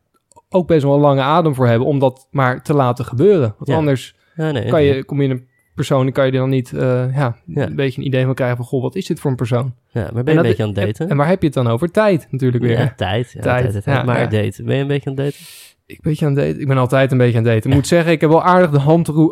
ook 0.48 0.66
best 0.66 0.82
wel 0.82 0.94
een 0.94 1.00
lange 1.00 1.20
adem 1.20 1.54
voor 1.54 1.66
hebben 1.66 1.88
om 1.88 1.98
dat 1.98 2.28
maar 2.30 2.62
te 2.62 2.74
laten 2.74 3.04
gebeuren. 3.04 3.54
Want 3.56 3.70
Ja. 3.70 3.76
anders 3.76 4.14
Ja, 4.36 4.50
nee, 4.50 4.68
kan 4.68 4.82
je, 4.82 5.04
kom 5.04 5.18
je 5.20 5.24
in 5.28 5.30
een 5.30 5.48
persoon, 5.74 6.02
dan 6.02 6.12
kan 6.12 6.26
je 6.26 6.32
dan 6.32 6.48
niet 6.48 6.72
eh, 6.72 7.14
ja, 7.16 7.36
Ja. 7.46 7.66
een 7.66 7.76
beetje 7.76 8.00
een 8.00 8.06
idee 8.06 8.24
van 8.24 8.34
krijgen 8.34 8.56
van, 8.56 8.66
goh, 8.66 8.82
wat 8.82 8.94
is 8.94 9.06
dit 9.06 9.20
voor 9.20 9.30
een 9.30 9.36
persoon? 9.36 9.74
ja, 9.90 10.10
maar 10.12 10.24
ben 10.24 10.24
je 10.24 10.30
En 10.30 10.36
een 10.36 10.42
beetje 10.42 10.62
aan 10.62 10.68
het 10.68 10.78
daten? 10.78 11.08
En 11.08 11.16
waar 11.16 11.28
heb 11.28 11.40
je 11.40 11.46
het 11.46 11.54
dan 11.54 11.66
over? 11.68 11.90
Tijd 11.90 12.26
natuurlijk 12.30 12.62
weer. 12.64 12.78
Ja, 12.78 12.92
tijd. 12.96 13.32
Ja, 13.32 13.40
Tijd, 13.40 13.82
tijd, 13.82 14.04
maar 14.04 14.30
daten. 14.30 14.64
Ben 14.64 14.74
je 14.76 14.82
een 14.82 14.86
beetje 14.88 15.10
aan 15.10 15.16
het 15.16 15.24
daten? 15.24 15.40
Ik, 15.86 16.00
ben 16.00 16.10
beetje 16.12 16.26
aan 16.26 16.34
daten. 16.34 16.60
ik 16.60 16.66
ben 16.66 16.78
altijd 16.78 17.12
een 17.12 17.18
beetje 17.18 17.38
aan 17.38 17.44
het 17.44 17.52
daten. 17.54 17.70
Ik 17.70 17.76
moet 17.76 17.86
zeggen, 17.86 18.12
ik 18.12 18.20
heb 18.20 18.30
wel 18.30 18.42
aardig 18.42 18.70
de 18.70 18.78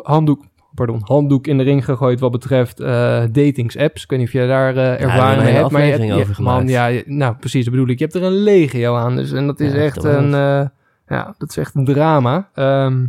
handdoek, 0.03 0.45
pardon, 0.75 1.01
handdoek 1.03 1.47
in 1.47 1.57
de 1.57 1.63
ring 1.63 1.85
gegooid 1.85 2.19
wat 2.19 2.31
betreft 2.31 2.79
eh 2.79 3.23
datingsapps. 3.31 4.03
Ik 4.03 4.09
weet 4.09 4.19
niet 4.19 4.27
of 4.27 4.33
jij 4.33 4.47
daar 4.47 4.73
we 4.73 4.81
ervaring 4.81 5.43
mee 5.43 5.53
hebt. 5.53 5.71
Maar 5.71 5.85
je 5.85 5.91
hebt, 5.91 6.11
over 6.13 6.43
man, 6.43 6.67
ja, 6.67 6.85
je- 6.85 7.03
nou 7.05 7.35
precies, 7.35 7.63
dat 7.63 7.73
bedoel 7.73 7.89
ik. 7.89 7.97
Je 7.99 8.03
hebt 8.03 8.15
er 8.15 8.23
een 8.23 8.43
legio 8.43 8.95
aan. 8.95 9.15
Dus, 9.15 9.31
en 9.31 9.45
dat 9.47 9.59
is 9.59 9.73
echt 9.73 10.03
een, 10.03 10.33
eh, 10.33 10.65
ja, 11.07 11.35
dat 11.37 11.49
is 11.49 11.57
echt 11.57 11.75
een 11.75 11.85
drama. 11.85 12.49
Ehm, 12.53 13.05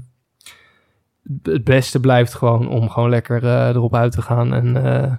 het 1.42 1.64
beste 1.64 2.00
blijft 2.00 2.34
gewoon 2.34 2.68
om 2.68 2.90
gewoon 2.90 3.10
lekker 3.10 3.44
eh, 3.44 3.68
erop 3.68 3.94
uit 3.94 4.12
te 4.12 4.22
gaan 4.22 4.54
en 4.54 4.76
eh, 4.76 5.12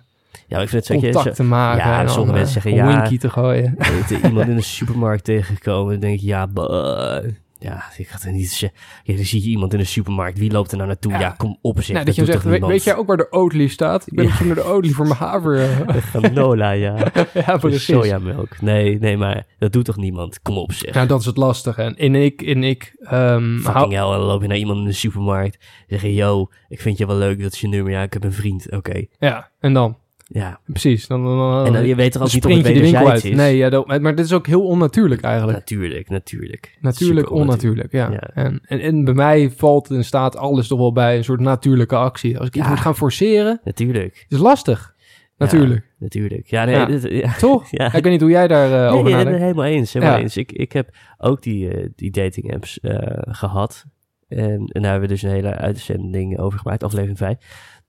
Ja, 0.47 0.59
ik 0.59 0.69
vind 0.69 0.87
het 0.87 1.01
zo... 1.01 1.09
contact 1.09 1.35
te 1.35 1.43
maken. 1.43 1.89
ja, 1.89 2.01
en 2.01 2.09
sommige 2.09 2.31
eh, 2.31 2.35
mensen 2.35 2.61
zeggen 2.61 2.71
een 2.71 2.89
ja. 2.89 2.97
winkie 2.97 3.19
te 3.19 3.29
gooien. 3.29 3.75
weet 3.77 4.09
je, 4.09 4.27
iemand 4.27 4.47
in 4.47 4.55
de 4.55 4.61
supermarkt 4.61 5.23
tegengekomen. 5.23 5.91
Dan 5.91 6.01
denk 6.01 6.19
ik, 6.19 6.25
ja, 6.25 6.47
buh. 6.47 7.23
Ja, 7.63 7.83
ik 7.97 8.07
had 8.09 8.23
er 8.23 8.31
niet. 8.31 8.57
Ja, 8.57 8.69
dan 9.15 9.25
zie 9.25 9.43
je 9.43 9.49
iemand 9.49 9.73
in 9.73 9.79
de 9.79 9.85
supermarkt. 9.85 10.37
Wie 10.39 10.51
loopt 10.51 10.71
er 10.71 10.75
nou 10.77 10.87
naartoe? 10.89 11.11
Ja. 11.11 11.19
Ja, 11.19 11.29
kom 11.29 11.57
op 11.61 11.77
zeg. 11.81 11.89
Nou, 11.93 12.05
dat 12.05 12.15
je 12.15 12.25
zegt, 12.25 12.43
weet, 12.43 12.83
jij 12.83 12.95
ook 12.95 13.07
waar 13.07 13.17
de 13.17 13.31
Oatly 13.31 13.67
staat? 13.67 14.07
Ik 14.07 14.13
ben 14.15 14.25
Ja. 14.25 14.31
op 14.31 14.35
zoek 14.37 14.45
naar 14.47 14.55
de 14.55 14.63
Oatly 14.65 14.91
voor 14.91 15.05
mijn 15.07 15.17
haver. 15.17 15.59
eh. 15.59 15.95
Granola, 16.11 16.71
ja. 16.71 16.95
ja, 17.45 17.57
precies. 17.57 17.83
Sojamelk. 17.85 18.61
Nee, 18.61 18.99
nee, 18.99 19.17
maar 19.17 19.45
dat 19.59 19.71
doet 19.73 19.85
toch 19.85 19.97
niemand? 19.97 20.41
Kom 20.41 20.57
op 20.57 20.71
zeg. 20.71 20.93
Ja, 20.93 21.05
dat 21.05 21.19
is 21.19 21.25
het 21.25 21.37
lastige. 21.37 21.81
En, 21.81 21.95
en 21.95 22.15
ik, 22.15 22.41
en 22.41 22.63
ik 22.63 22.95
hou, 23.03 23.59
Fucking 23.59 23.91
hell, 23.91 23.99
dan 24.01 24.19
loop 24.19 24.41
je 24.41 24.47
naar 24.47 24.57
iemand 24.57 24.77
in 24.79 24.85
de 24.85 24.91
supermarkt. 24.91 25.65
Zeggen, 25.87 26.13
yo, 26.13 26.47
ik 26.67 26.81
vind 26.81 26.97
je 26.97 27.05
wel 27.07 27.15
leuk, 27.15 27.41
dat 27.41 27.53
is 27.53 27.61
je 27.61 27.67
nummer. 27.67 27.91
Ja, 27.91 28.01
ik 28.01 28.13
heb 28.13 28.23
een 28.23 28.33
vriend. 28.33 28.71
Oké, 28.71 29.05
Ja, 29.19 29.51
en 29.59 29.73
dan? 29.73 29.97
Ja. 30.33 30.59
Precies. 30.65 31.07
Dan, 31.07 31.23
dan, 31.23 31.37
dan, 31.37 31.65
En 31.65 31.73
dan, 31.73 31.87
je 31.87 31.95
weet 31.95 32.11
toch 32.11 32.21
dan 32.21 32.27
ook 32.27 32.33
niet 32.33 32.45
of 32.45 32.67
het 32.67 32.81
wederzijds 32.81 33.25
is? 33.25 33.35
Nee, 33.35 33.57
ja, 33.57 33.69
dat, 33.69 33.87
maar 34.01 34.15
dit 34.15 34.25
is 34.25 34.33
ook 34.33 34.47
heel 34.47 34.65
onnatuurlijk 34.65 35.21
eigenlijk. 35.21 35.57
Natuurlijk, 35.57 36.09
natuurlijk. 36.09 36.77
Natuurlijk 36.81 37.31
onnatuurlijk, 37.31 37.91
ja. 37.91 38.11
Ja. 38.11 38.19
En, 38.19 38.61
en, 38.65 38.79
en 38.79 39.03
bij 39.03 39.13
mij 39.13 39.51
valt 39.51 39.89
en 39.89 40.05
staat 40.05 40.37
alles 40.37 40.67
toch 40.67 40.79
wel 40.79 40.91
bij 40.93 41.17
een 41.17 41.23
soort 41.23 41.39
natuurlijke 41.39 41.95
actie. 41.95 42.37
Als 42.39 42.47
ik 42.47 42.55
iets 42.55 42.67
moet 42.67 42.79
gaan 42.79 42.95
forceren, 42.95 43.59
Natuurlijk. 43.63 44.25
is 44.29 44.37
lastig. 44.37 44.91
Natuurlijk. 45.37 45.83
Ja, 45.85 45.95
natuurlijk. 45.99 46.47
Ja, 46.47 46.65
nee, 46.65 46.85
dit- 46.85 47.11
ja. 47.11 47.33
Toch? 47.33 47.71
Ik 47.71 47.91
weet 47.91 48.03
niet 48.03 48.21
hoe 48.21 48.29
jij 48.29 48.47
daar 48.47 48.71
eh, 48.85 48.91
Nee, 48.91 48.99
over 48.99 49.11
nadenkt. 49.11 49.39
helemaal 49.39 49.65
eens. 49.65 49.93
Helemaal 49.93 50.17
eens. 50.17 50.37
Ik, 50.37 50.51
ik 50.51 50.71
heb 50.71 50.89
ook 51.17 51.41
die, 51.41 51.69
eh, 51.69 51.89
die 51.95 52.11
dating 52.11 52.53
apps 52.53 52.79
eh, 52.79 52.97
gehad. 53.21 53.85
En, 54.27 54.49
en 54.49 54.81
daar 54.81 54.91
hebben 54.91 55.09
we 55.09 55.13
dus 55.15 55.21
een 55.21 55.29
hele 55.29 55.55
uitzending 55.55 56.39
over 56.39 56.59
gemaakt, 56.59 56.83
aflevering 56.83 57.17
5. 57.17 57.37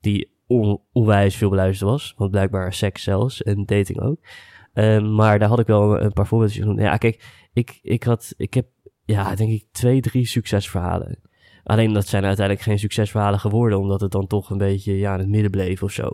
Die 0.00 0.33
on- 0.46 0.80
onwijs 0.92 1.36
veel 1.36 1.50
beluisterd 1.50 1.90
was. 1.90 2.14
Want 2.16 2.30
blijkbaar 2.30 2.72
seks 2.72 3.02
zelfs 3.02 3.42
en 3.42 3.64
dating 3.64 4.00
ook. 4.00 4.18
Ehm, 4.72 5.14
maar 5.14 5.38
daar 5.38 5.48
had 5.48 5.58
ik 5.58 5.66
wel 5.66 6.00
een 6.00 6.12
paar 6.12 6.26
voorbeeldjes 6.26 6.64
van. 6.64 6.76
Ja, 6.76 6.96
kijk, 6.96 7.48
ik, 7.52 7.78
ik, 7.82 8.02
had, 8.02 8.34
ik 8.36 8.54
heb, 8.54 8.66
ja, 9.04 9.34
denk 9.34 9.50
ik, 9.50 9.66
twee, 9.72 10.00
drie 10.00 10.26
succesverhalen. 10.26 11.18
Alleen 11.64 11.92
dat 11.92 12.06
zijn 12.06 12.24
uiteindelijk 12.24 12.66
geen 12.66 12.78
succesverhalen 12.78 13.40
geworden, 13.40 13.78
omdat 13.78 14.00
het 14.00 14.10
dan 14.10 14.26
toch 14.26 14.50
een 14.50 14.58
beetje 14.58 14.98
ja, 14.98 15.12
in 15.12 15.18
het 15.18 15.28
midden 15.28 15.50
bleef 15.50 15.82
of 15.82 15.90
zo. 15.90 16.10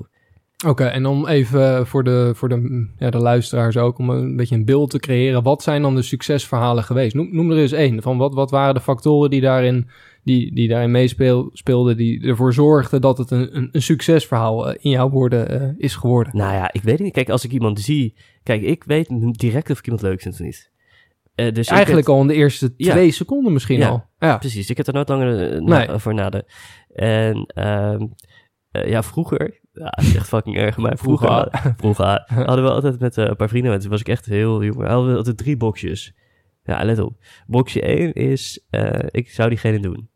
Oké, 0.67 0.85
en 0.85 1.07
om 1.07 1.27
even 1.27 1.87
voor 1.87 2.05
de, 2.05 2.33
voor 2.35 2.49
de, 2.49 2.89
ja, 2.99 3.11
de 3.11 3.19
luisteraars 3.19 3.77
ook, 3.77 3.99
om 3.99 4.11
een 4.11 4.37
beetje 4.37 4.55
een 4.55 4.65
beeld 4.65 4.91
te 4.91 4.99
creëren. 4.99 5.43
Wat 5.43 5.63
zijn 5.63 5.83
dan 5.83 5.95
de 5.95 6.03
succesverhalen 6.03 6.85
geweest? 6.85 7.15
Noem, 7.15 7.29
noem 7.35 7.51
er 7.51 7.59
eens 7.59 7.73
één. 7.73 8.03
Van 8.03 8.19
wat, 8.19 8.35
wat 8.35 8.51
waren 8.51 8.75
de 8.75 8.81
factoren 8.81 9.31
die 9.31 9.41
daarin, 9.41 9.89
die, 10.25 10.55
die 10.55 10.69
daarin 10.69 10.91
meespeelden, 10.91 11.97
die 11.97 12.23
ervoor 12.23 12.53
zorgden 12.53 13.01
dat 13.01 13.19
het 13.19 13.31
een, 13.31 13.57
een, 13.57 13.69
een 13.73 13.83
succesverhaal 13.83 14.69
eh, 14.71 14.77
in 14.81 14.91
jouw 14.91 15.11
woorden 15.11 15.49
eh, 15.61 15.69
is 15.77 15.95
geworden? 15.97 16.37
Nou 16.37 16.55
ja, 16.55 16.73
ik 16.73 16.83
weet 16.83 16.99
niet. 16.99 17.13
Kijk, 17.13 17.29
als 17.31 17.45
ik 17.45 17.51
iemand 17.53 17.81
zie... 17.81 18.15
Kijk, 18.43 18.63
ik 18.63 18.85
weet 18.85 19.09
direct 19.39 19.71
of 19.71 19.79
ik 19.79 19.85
iemand 19.85 20.03
leuk 20.03 20.21
vind 20.21 20.35
of 20.35 20.41
niet. 20.41 20.71
Eh, 21.35 21.53
dus 21.53 21.69
Eigenlijk 21.69 22.09
al 22.09 22.21
in 22.21 22.27
de 22.27 22.35
eerste 22.35 22.75
Ja. 22.77 22.93
twee 22.93 23.11
seconden 23.11 23.53
misschien 23.53 23.79
Ja. 23.79 23.89
al. 23.89 24.05
Ja. 24.19 24.39
Precies, 24.39 24.71
ik 24.71 24.77
heb 24.77 24.87
er 24.87 24.93
nooit 24.93 25.09
langer 25.09 25.63
na- 25.63 25.79
Nee. 25.79 25.89
over 25.89 26.15
nadenken. 26.15 26.53
En 26.95 27.45
ehm, 27.47 28.07
eh, 28.71 28.89
ja, 28.91 29.03
vroeger... 29.03 29.60
Ja, 29.73 29.99
is 30.01 30.15
echt 30.15 30.29
fucking 30.29 30.57
erg, 30.57 30.77
maar 30.77 30.99
vroeger, 30.99 31.29
Vroeger. 31.29 31.75
vroeger 31.83 32.25
hadden 32.27 32.65
we 32.65 32.71
altijd 32.71 33.01
met 33.01 33.19
eh, 33.19 33.25
een 33.25 33.37
paar 33.37 33.49
vrienden... 33.49 33.81
Toen 33.81 33.91
was 33.91 34.01
ik 34.01 34.09
echt 34.09 34.27
heel 34.27 34.65
jong. 34.65 34.87
Hadden 34.87 35.11
we 35.11 35.17
altijd 35.17 35.37
drie 35.37 35.57
boxjes. 35.57 36.13
Ja, 36.65 36.85
let 36.85 36.99
op. 36.99 37.17
Boxje 37.47 37.81
1 37.83 38.13
is... 38.13 38.67
eh, 38.71 38.99
ik 39.11 39.31
zou 39.31 39.49
diegene 39.49 39.81
doen. 39.81 40.09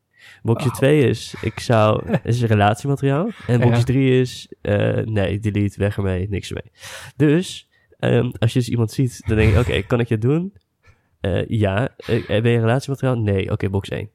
Boxje 0.42 0.68
Oh. 0.68 0.74
2 0.74 1.08
is... 1.08 1.34
Ik 1.42 1.60
zou... 1.60 2.02
is 2.22 2.42
relatiemateriaal. 2.44 3.28
En 3.46 3.60
boxje 3.60 3.76
Ja. 3.78 3.84
3 3.84 4.20
is... 4.20 4.52
eh, 4.60 4.96
nee, 5.04 5.38
delete, 5.38 5.78
weg 5.78 5.96
ermee, 5.96 6.28
niks 6.28 6.48
ermee. 6.48 6.72
Dus... 7.16 7.68
ehm, 7.98 8.30
als 8.38 8.52
je 8.52 8.58
dus 8.58 8.68
iemand 8.68 8.90
ziet, 8.90 9.22
dan 9.26 9.36
denk 9.36 9.52
je... 9.52 9.58
Oké, 9.58 9.82
kan 9.82 10.00
ik 10.00 10.08
je 10.08 10.18
doen? 10.18 10.52
Ja. 11.48 11.88
Ben 12.26 12.50
je 12.50 12.60
relatiemateriaal? 12.60 13.18
Nee. 13.18 13.50
Oké, 13.50 13.70
box 13.70 13.88
1. 13.88 14.10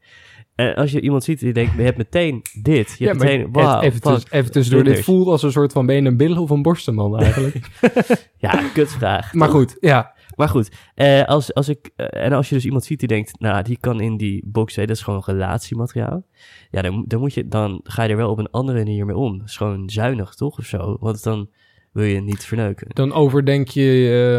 En 0.60 0.76
als 0.76 0.92
je 0.92 1.02
iemand 1.02 1.24
ziet 1.24 1.40
die 1.40 1.54
denkt, 1.54 1.74
je 1.78 1.82
hebt 1.82 1.98
meteen 1.98 2.42
dit. 2.62 2.96
Je 2.98 3.04
Ja, 3.06 3.10
hebt 3.12 3.24
meteen, 3.24 3.52
wauw, 3.52 3.82
even, 3.82 4.02
tuss- 4.02 4.26
even 4.32 4.52
tussendoor, 4.52 4.84
dit 4.84 5.04
voelt 5.04 5.28
als 5.28 5.44
een 5.44 5.52
soort 5.52 5.72
van 5.72 5.86
ben 5.86 5.96
je 5.96 6.02
een 6.10 6.18
billen 6.18 6.38
of 6.38 6.50
een 6.50 6.62
borstenman 6.62 7.18
eigenlijk. 7.20 7.56
Ja, 8.38 8.70
kutvraag. 8.74 9.34
maar 9.40 9.50
goed, 9.50 9.78
ja. 9.80 10.14
Maar 10.36 10.50
goed, 10.50 10.72
eh, 10.96 11.24
als, 11.26 11.54
als 11.54 11.70
ik, 11.70 11.90
eh, 11.96 12.26
en 12.26 12.32
als 12.34 12.50
je 12.50 12.56
dus 12.56 12.66
iemand 12.66 12.84
ziet 12.84 13.00
die 13.00 13.08
denkt, 13.08 13.40
nou, 13.40 13.64
die 13.64 13.78
kan 13.80 14.02
in 14.02 14.18
die 14.18 14.44
box 14.48 14.74
2, 14.74 14.86
dat 14.86 14.96
is 14.96 15.02
gewoon 15.02 15.24
relatiemateriaal. 15.26 16.24
Ja, 16.72 16.82
dan, 16.82 17.04
dan, 17.08 17.20
moet 17.20 17.34
je, 17.34 17.48
dan 17.48 17.80
ga 17.84 18.04
je 18.04 18.10
er 18.10 18.16
wel 18.18 18.30
op 18.30 18.38
een 18.38 18.50
andere 18.52 18.78
manier 18.78 19.06
mee 19.06 19.16
om. 19.16 19.38
Dat 19.38 19.48
is 19.48 19.58
gewoon 19.58 19.90
zuinig, 19.90 20.34
toch? 20.36 20.58
Of 20.58 20.66
zo. 20.66 20.98
Want 21.00 21.24
dan 21.24 21.50
wil 21.92 22.04
je 22.04 22.22
niet 22.22 22.46
verneuken. 22.46 22.88
Dan 22.90 23.14
overdenk 23.14 23.68
je 23.68 23.84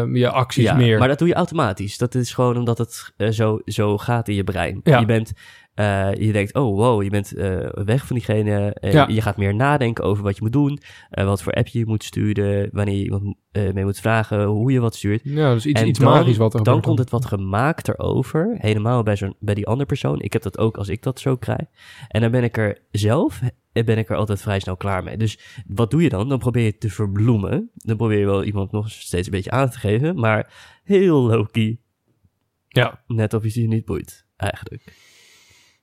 eh, 0.07 0.15
je 0.15 0.29
acties 0.29 0.63
ja, 0.63 0.75
meer. 0.75 0.99
maar 0.99 1.07
dat 1.07 1.19
doe 1.19 1.27
je 1.27 1.33
automatisch. 1.33 1.97
Dat 1.97 2.15
is 2.15 2.33
gewoon 2.33 2.57
omdat 2.57 2.77
het 2.77 3.13
eh, 3.17 3.29
zo, 3.29 3.59
zo 3.65 3.97
gaat 3.97 4.27
in 4.27 4.35
je 4.35 4.43
brein. 4.43 4.79
Ja. 4.83 4.99
Je 4.99 5.05
bent, 5.05 5.31
eh, 5.73 6.13
je 6.13 6.31
denkt, 6.31 6.53
oh 6.53 6.75
wow, 6.77 7.03
je 7.03 7.09
bent 7.09 7.29
weg 7.85 8.07
van 8.07 8.15
diegene. 8.15 8.75
Ja. 8.81 9.07
Je 9.07 9.21
gaat 9.21 9.37
meer 9.37 9.55
nadenken 9.55 10.03
over 10.03 10.23
wat 10.23 10.35
je 10.35 10.41
moet 10.41 10.51
doen. 10.51 10.79
wat 11.09 11.43
voor 11.43 11.53
app 11.53 11.67
je 11.67 11.85
moet 11.85 12.03
sturen. 12.03 12.69
Wanneer 12.71 12.95
je 12.95 13.03
iemand 13.03 13.35
mee 13.51 13.83
moet 13.83 13.99
vragen. 13.99 14.43
Hoe 14.43 14.71
je 14.71 14.79
wat 14.79 14.95
stuurt. 14.95 15.21
ja, 15.23 15.53
dus 15.53 15.65
iets, 15.65 15.81
En 15.81 15.87
iets 15.87 15.99
dan- 15.99 16.11
magisch 16.13 16.37
wat 16.37 16.53
er 16.53 16.63
Dan 16.63 16.65
gebeurt. 16.65 16.85
komt 16.85 16.99
het 16.99 17.09
wat 17.09 17.25
gemaakter 17.25 17.99
over. 17.99 18.55
Helemaal 18.57 19.03
bij, 19.03 19.15
zo'n, 19.15 19.35
bij 19.39 19.53
die 19.55 19.67
andere 19.67 19.85
persoon. 19.85 20.21
Ik 20.21 20.33
heb 20.33 20.41
dat 20.41 20.57
ook 20.57 20.77
als 20.77 20.87
ik 20.89 21.03
dat 21.03 21.19
zo 21.19 21.35
krijg. 21.35 21.65
En 22.07 22.21
dan 22.21 22.31
ben 22.31 22.43
ik 22.43 22.57
er 22.57 22.77
zelf 22.91 23.39
ben 23.73 23.97
ik 23.97 24.09
er 24.09 24.15
altijd 24.15 24.41
vrij 24.41 24.59
snel 24.59 24.77
klaar 24.77 25.03
mee. 25.03 25.17
Dus 25.17 25.39
wat 25.67 25.91
doe 25.91 26.01
je 26.01 26.09
dan? 26.09 26.29
Dan 26.29 26.39
probeer 26.39 26.63
je 26.63 26.77
te 26.77 26.89
verbloemen. 26.89 27.69
Dan 27.73 27.97
probeer 27.97 28.19
je 28.19 28.25
wel 28.25 28.43
iemand 28.43 28.71
nog 28.71 28.89
steeds 28.89 29.27
een 29.27 29.33
beetje 29.33 29.51
aan 29.51 29.69
te 29.69 29.79
geven. 29.79 30.15
Maar 30.19 30.53
heel 30.83 31.21
low-key. 31.21 31.79
Ja. 32.67 33.03
Net 33.07 33.33
of 33.33 33.43
je 33.43 33.61
je 33.61 33.67
niet 33.67 33.85
boeit, 33.85 34.25
eigenlijk. 34.35 35.10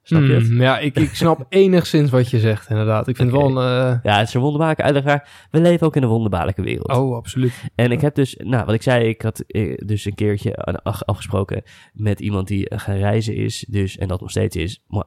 Snap 0.08 0.22
je 0.22 0.32
het? 0.32 0.46
Hmm, 0.46 0.60
ja, 0.60 0.78
ik, 0.78 0.96
ik 0.96 1.14
snap 1.14 1.46
enigszins 1.48 2.10
wat 2.10 2.30
je 2.30 2.38
zegt, 2.38 2.68
inderdaad. 2.70 3.08
Ik 3.08 3.16
vind 3.16 3.32
het 3.32 3.40
wel 3.40 3.50
een... 3.50 3.56
eh, 3.92 3.98
Ja, 4.02 4.18
het 4.18 4.28
is 4.28 4.34
een 4.34 4.40
wonderbaarlijke 4.40 4.82
uitleg. 4.82 5.22
We 5.50 5.60
leven 5.60 5.86
ook 5.86 5.96
in 5.96 6.02
een 6.02 6.08
wonderbaarlijke 6.08 6.62
wereld. 6.62 6.88
Oh, 6.96 7.16
absoluut. 7.16 7.52
En 7.74 7.90
ik 7.92 8.00
heb 8.00 8.14
dus, 8.14 8.34
nou, 8.44 8.64
wat 8.64 8.74
ik 8.74 8.82
zei, 8.82 9.04
ik 9.08 9.22
had 9.22 9.40
eh, 9.40 9.74
dus 9.76 10.04
een 10.04 10.14
keertje 10.14 10.56
afgesproken 10.82 11.62
met 11.92 12.20
iemand 12.20 12.48
die 12.48 12.68
eh, 12.68 12.78
gaan 12.78 12.96
reizen 12.96 13.34
is, 13.34 13.64
dus, 13.68 13.96
en 13.98 14.08
dat 14.08 14.20
nog 14.20 14.30
steeds 14.30 14.56
is. 14.56 14.84
Maar, 14.86 15.04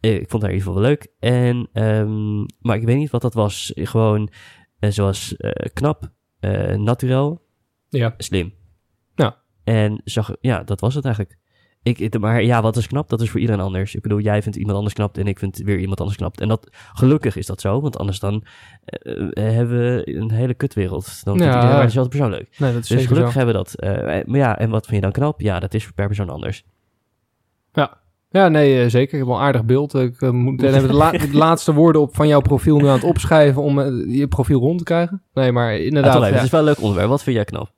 eh, 0.00 0.14
ik 0.14 0.28
vond 0.30 0.42
haar 0.42 0.50
in 0.52 0.56
ieder 0.58 0.68
geval 0.72 0.74
wel 0.74 0.82
leuk. 0.82 1.06
En, 1.18 1.68
ehm, 1.72 2.38
maar 2.60 2.76
ik 2.76 2.84
weet 2.84 2.96
niet 2.96 3.10
wat 3.10 3.22
dat 3.22 3.34
was. 3.34 3.72
Gewoon, 3.74 4.30
eh, 4.78 4.90
zoals 4.90 5.34
knap, 5.72 6.10
eh 6.40 6.74
naturel, 6.76 7.42
Ja. 7.88 8.14
slim. 8.16 8.52
Ja. 9.14 9.36
En 9.64 10.00
zag, 10.04 10.34
ja, 10.40 10.62
dat 10.62 10.80
was 10.80 10.94
het 10.94 11.04
eigenlijk. 11.04 11.38
Ik, 11.96 12.18
maar 12.18 12.42
ja, 12.42 12.62
wat 12.62 12.76
is 12.76 12.86
knap, 12.86 13.08
dat 13.08 13.20
is 13.20 13.30
voor 13.30 13.40
iedereen 13.40 13.60
anders. 13.60 13.94
Ik 13.94 14.02
bedoel, 14.02 14.20
jij 14.20 14.42
vindt 14.42 14.58
iemand 14.58 14.76
anders 14.76 14.94
knap 14.94 15.18
en 15.18 15.26
ik 15.26 15.38
vind 15.38 15.56
weer 15.58 15.78
iemand 15.78 15.98
anders 16.00 16.18
knap. 16.18 16.40
En 16.40 16.48
dat, 16.48 16.68
gelukkig 16.92 17.36
is 17.36 17.46
dat 17.46 17.60
zo, 17.60 17.80
want 17.80 17.98
anders 17.98 18.18
dan 18.20 18.44
eh, 18.84 19.12
eh, 19.22 19.28
hebben 19.54 19.78
we 19.78 20.02
een 20.16 20.30
hele 20.30 20.54
kutwereld. 20.54 21.04
Dan 21.24 21.36
vindt 21.36 21.42
Ja. 21.42 21.54
iedereen 21.54 21.76
maar 21.76 21.84
dezelfde 21.86 22.10
persoon 22.16 22.30
leuk. 22.30 22.56
Nee, 22.58 22.72
dat 22.72 22.82
is 22.82 22.88
Dus 22.88 23.06
gelukkig 23.06 23.32
zo. 23.32 23.38
hebben 23.38 23.54
we 23.56 23.60
dat. 23.62 23.74
eh, 23.74 24.24
maar 24.26 24.38
ja, 24.38 24.58
en 24.58 24.70
wat 24.70 24.84
vind 24.86 24.96
je 24.96 25.02
dan 25.02 25.12
knap? 25.12 25.40
Ja, 25.40 25.60
dat 25.60 25.74
is 25.74 25.90
per 25.94 26.06
persoon 26.06 26.30
anders. 26.30 26.64
Ja, 28.30 28.48
nee, 28.48 28.82
eh, 28.82 28.90
zeker. 28.90 29.12
Ik 29.12 29.18
heb 29.18 29.26
wel 29.26 29.36
een 29.36 29.42
aardig 29.42 29.64
beeld. 29.64 29.94
Ik 29.94 30.20
moet 30.32 30.60
hebben 30.60 30.82
de, 30.90 30.92
la- 30.96 31.10
de 31.32 31.36
laatste 31.36 31.74
woorden 31.74 32.02
op, 32.02 32.14
van 32.14 32.28
jouw 32.28 32.40
profiel 32.40 32.76
nu 32.78 32.86
aan 32.86 32.92
het 32.94 33.04
opschrijven 33.04 33.62
om 33.62 33.80
je 34.10 34.28
profiel 34.28 34.60
rond 34.60 34.78
te 34.78 34.84
krijgen. 34.84 35.22
Nee, 35.34 35.52
maar 35.52 35.72
Ja, 35.72 35.78
inderdaad. 35.84 36.22
ja. 36.28 36.32
Het 36.32 36.42
is 36.42 36.50
wel 36.50 36.60
een 36.60 36.66
leuk 36.66 36.80
onderwerp. 36.80 37.08
Wat 37.08 37.22
vind 37.22 37.36
jij 37.36 37.44
knap? 37.44 37.72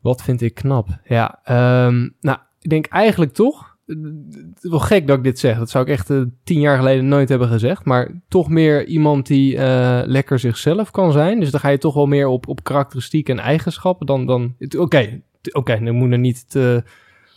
Wat 0.00 0.22
vind 0.22 0.40
ik 0.40 0.54
knap? 0.54 0.88
Ja, 1.04 1.40
ehm, 1.44 2.08
nou, 2.20 2.38
ik 2.64 2.70
denk 2.70 2.86
eigenlijk 2.86 3.32
toch... 3.32 3.72
Het 3.86 4.58
is 4.64 4.70
wel 4.70 4.78
gek 4.78 5.06
dat 5.06 5.16
ik 5.18 5.24
dit 5.24 5.38
zeg. 5.38 5.58
Dat 5.58 5.70
zou 5.70 5.84
ik 5.84 5.90
echt 5.90 6.10
eh, 6.10 6.20
tien 6.44 6.60
jaar 6.60 6.76
geleden 6.76 7.08
nooit 7.08 7.28
hebben 7.28 7.48
gezegd. 7.48 7.84
Maar 7.84 8.10
toch 8.28 8.48
meer 8.48 8.86
iemand 8.86 9.26
die 9.26 9.56
eh, 9.58 10.00
lekker 10.04 10.38
zichzelf 10.38 10.90
kan 10.90 11.12
zijn. 11.12 11.40
Dus 11.40 11.50
dan 11.50 11.60
ga 11.60 11.68
je 11.68 11.78
toch 11.78 11.94
wel 11.94 12.06
meer 12.06 12.26
op, 12.26 12.48
op 12.48 12.62
karakteristiek 12.64 13.28
en 13.28 13.38
eigenschappen 13.38 14.06
dan... 14.06 14.26
dan 14.26 14.54
Oké, 14.78 15.20
oké, 15.52 15.80
dan 15.84 15.94
moet 15.94 16.12
er 16.12 16.18
niet 16.18 16.50
te 16.50 16.82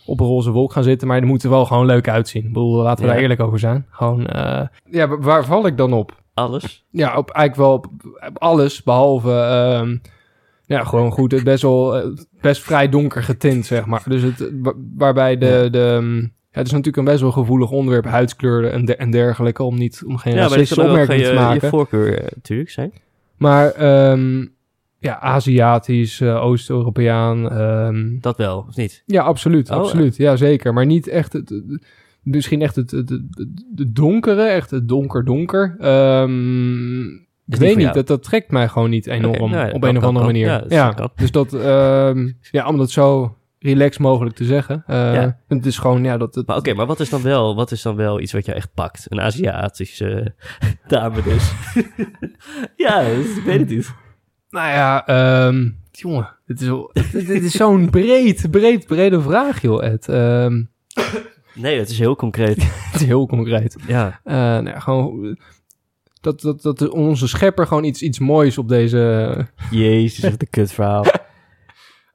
op 0.06 0.20
een 0.20 0.26
roze 0.26 0.50
wolk 0.50 0.72
gaan 0.72 0.82
zitten. 0.82 1.08
Maar 1.08 1.18
er 1.20 1.26
moet 1.26 1.42
er 1.42 1.50
wel 1.50 1.64
gewoon 1.66 1.86
leuk 1.86 2.08
uitzien. 2.08 2.42
Ik 2.42 2.52
bedoel, 2.52 2.82
laten 2.82 3.00
we 3.02 3.06
Ja. 3.08 3.12
daar 3.14 3.22
eerlijk 3.22 3.40
over 3.42 3.58
zijn. 3.58 3.86
Gewoon, 3.90 4.26
eh, 4.26 4.66
ja, 4.90 5.08
wa- 5.08 5.18
waar 5.18 5.44
val 5.44 5.66
ik 5.66 5.76
dan 5.76 5.92
op? 5.92 6.22
Alles? 6.34 6.84
Ja, 6.90 7.16
op, 7.16 7.30
eigenlijk 7.30 7.68
wel 7.68 7.76
op, 7.76 7.86
op 8.28 8.38
alles, 8.38 8.82
behalve... 8.82 9.32
ehm, 9.32 9.96
ja, 10.68 10.84
gewoon 10.84 11.10
goed. 11.12 11.32
Het 11.32 11.44
best 11.44 11.62
wel 11.62 11.96
eh, 11.96 12.08
best 12.40 12.62
vrij 12.62 12.88
donker 12.88 13.22
getint, 13.22 13.66
zeg 13.66 13.86
maar. 13.86 14.02
Dus 14.08 14.22
het, 14.22 14.50
wa- 14.62 14.74
waarbij 14.96 15.38
de... 15.38 15.68
de 15.70 15.78
ehm, 15.98 16.16
ja, 16.50 16.58
het 16.64 16.66
is 16.66 16.72
natuurlijk 16.72 16.96
een 16.96 17.04
best 17.12 17.20
wel 17.20 17.32
gevoelig 17.32 17.70
onderwerp, 17.70 18.04
huidskleur 18.04 18.70
en, 18.70 18.84
de- 18.84 18.96
en 18.96 19.10
dergelijke, 19.10 19.62
om, 19.62 19.78
niet, 19.78 20.02
om 20.06 20.16
geen 20.16 20.34
Ja, 20.34 20.40
racistische 20.40 20.74
kan 20.74 20.84
ook 20.84 20.90
opmerking 20.90 21.20
je, 21.20 21.26
te 21.28 21.34
maken. 21.34 21.60
je 21.62 21.68
voorkeur 21.68 22.18
eh, 22.18 22.26
natuurlijk 22.34 22.70
zijn. 22.70 22.92
Maar 23.36 23.70
ehm, 23.70 24.46
ja, 24.98 25.20
Aziatisch, 25.20 26.20
eh, 26.20 26.44
Oost-Europeaan. 26.44 27.50
ehm, 27.50 28.18
Dat 28.20 28.36
wel, 28.36 28.64
of 28.68 28.76
niet? 28.76 29.02
ja, 29.06 29.22
absoluut, 29.22 29.70
Oh, 29.70 29.76
absoluut. 29.76 30.16
Ja, 30.16 30.36
zeker. 30.36 30.72
Maar 30.72 30.86
niet 30.86 31.08
echt 31.08 31.32
het... 31.32 31.48
het- 31.48 31.84
Misschien 32.22 32.62
echt 32.62 32.76
het, 32.76 32.90
het, 32.90 33.20
donkere, 33.88 34.42
echt 34.42 34.70
het 34.70 34.88
donker-donker. 34.88 35.76
Ehm 35.78 37.06
ik 37.54 37.58
niet 37.60 37.68
weet 37.68 37.76
niet, 37.76 37.94
dat, 37.94 38.06
dat 38.06 38.22
trekt 38.22 38.50
mij 38.50 38.68
gewoon 38.68 38.90
niet 38.90 39.06
enorm 39.06 39.50
nou 39.50 39.66
ja, 39.66 39.72
op 39.72 39.82
een 39.84 39.96
of 39.96 40.02
andere 40.02 40.26
manier. 40.26 40.46
Ja, 40.46 40.58
dat 40.58 40.70
Ja, 40.70 40.90
kan. 40.90 41.10
dus 41.16 41.30
dat, 41.30 41.52
ehm, 41.52 42.30
ja, 42.40 42.66
om 42.66 42.76
dat 42.76 42.90
zo 42.90 43.36
relaxed 43.58 44.00
mogelijk 44.02 44.36
te 44.36 44.44
zeggen. 44.44 44.82
eh, 44.86 45.14
Ja. 45.14 45.38
Het 45.48 45.66
is 45.66 45.78
gewoon, 45.78 46.04
ja, 46.04 46.16
dat... 46.16 46.34
het 46.34 46.46
Maar 46.46 46.56
oké, 46.56 46.74
maar 46.74 46.86
wat 46.86 47.00
is, 47.00 47.08
dan 47.10 47.22
wel, 47.22 47.54
wat 47.54 47.70
is 47.70 47.82
dan 47.82 47.96
wel 47.96 48.20
iets 48.20 48.32
wat 48.32 48.44
jou 48.44 48.56
echt 48.56 48.74
pakt? 48.74 49.06
Een 49.08 49.20
Aziatische 49.20 50.34
dame 50.86 51.22
dus. 51.22 51.52
ja, 52.76 53.02
dus, 53.04 53.36
ik 53.36 53.42
weet 53.44 53.60
het 53.60 53.68
niet. 53.68 53.94
Nou 54.50 54.68
ja, 54.68 55.06
ehm, 55.06 55.68
jongen, 55.90 56.28
dit 56.46 56.60
is, 56.60 56.70
dit, 57.26 57.42
is 57.42 57.52
zo'n 57.56 57.90
breed, 57.98 58.50
breed, 58.50 58.86
brede 58.86 59.20
vraag, 59.20 59.62
joh, 59.62 59.84
Ed. 59.84 60.08
Ehm, 60.08 60.62
Nee, 61.54 61.78
het 61.78 61.88
is 61.90 61.98
heel 61.98 62.16
concreet. 62.16 62.56
het 62.92 63.00
is 63.00 63.06
heel 63.06 63.26
concreet. 63.26 63.76
ja. 63.86 64.20
Eh, 64.24 64.34
nou 64.34 64.64
ja, 64.66 64.78
gewoon... 64.80 65.38
Dat, 66.36 66.40
dat, 66.62 66.62
dat 66.78 66.88
onze 66.90 67.28
schepper 67.28 67.66
gewoon 67.66 67.84
iets, 67.84 68.02
iets 68.02 68.18
moois 68.18 68.58
op 68.58 68.68
deze... 68.68 69.46
Jezus, 69.70 70.30
wat 70.30 70.40
een 70.42 70.50
kut 70.50 70.72
verhaal. 70.72 71.04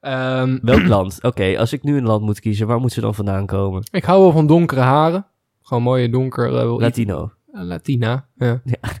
Ehm, 0.00 0.58
Welk 0.62 0.86
land? 0.86 1.18
Oké, 1.22 1.58
als 1.58 1.72
ik 1.72 1.82
nu 1.82 1.96
een 1.96 2.06
land 2.06 2.22
moet 2.22 2.40
kiezen, 2.40 2.66
waar 2.66 2.78
moet 2.80 2.92
ze 2.92 3.00
dan 3.00 3.14
vandaan 3.14 3.46
komen? 3.46 3.82
ik 3.90 4.04
hou 4.04 4.20
wel 4.22 4.32
van 4.32 4.46
donkere 4.46 4.80
haren. 4.80 5.26
Gewoon 5.62 5.82
mooie 5.82 6.08
donker... 6.10 6.52
iets- 6.52 6.80
Latino. 6.80 7.32
eh, 7.52 7.62
Latina, 7.62 8.26
ja. 8.36 8.60
Ja. 8.64 8.76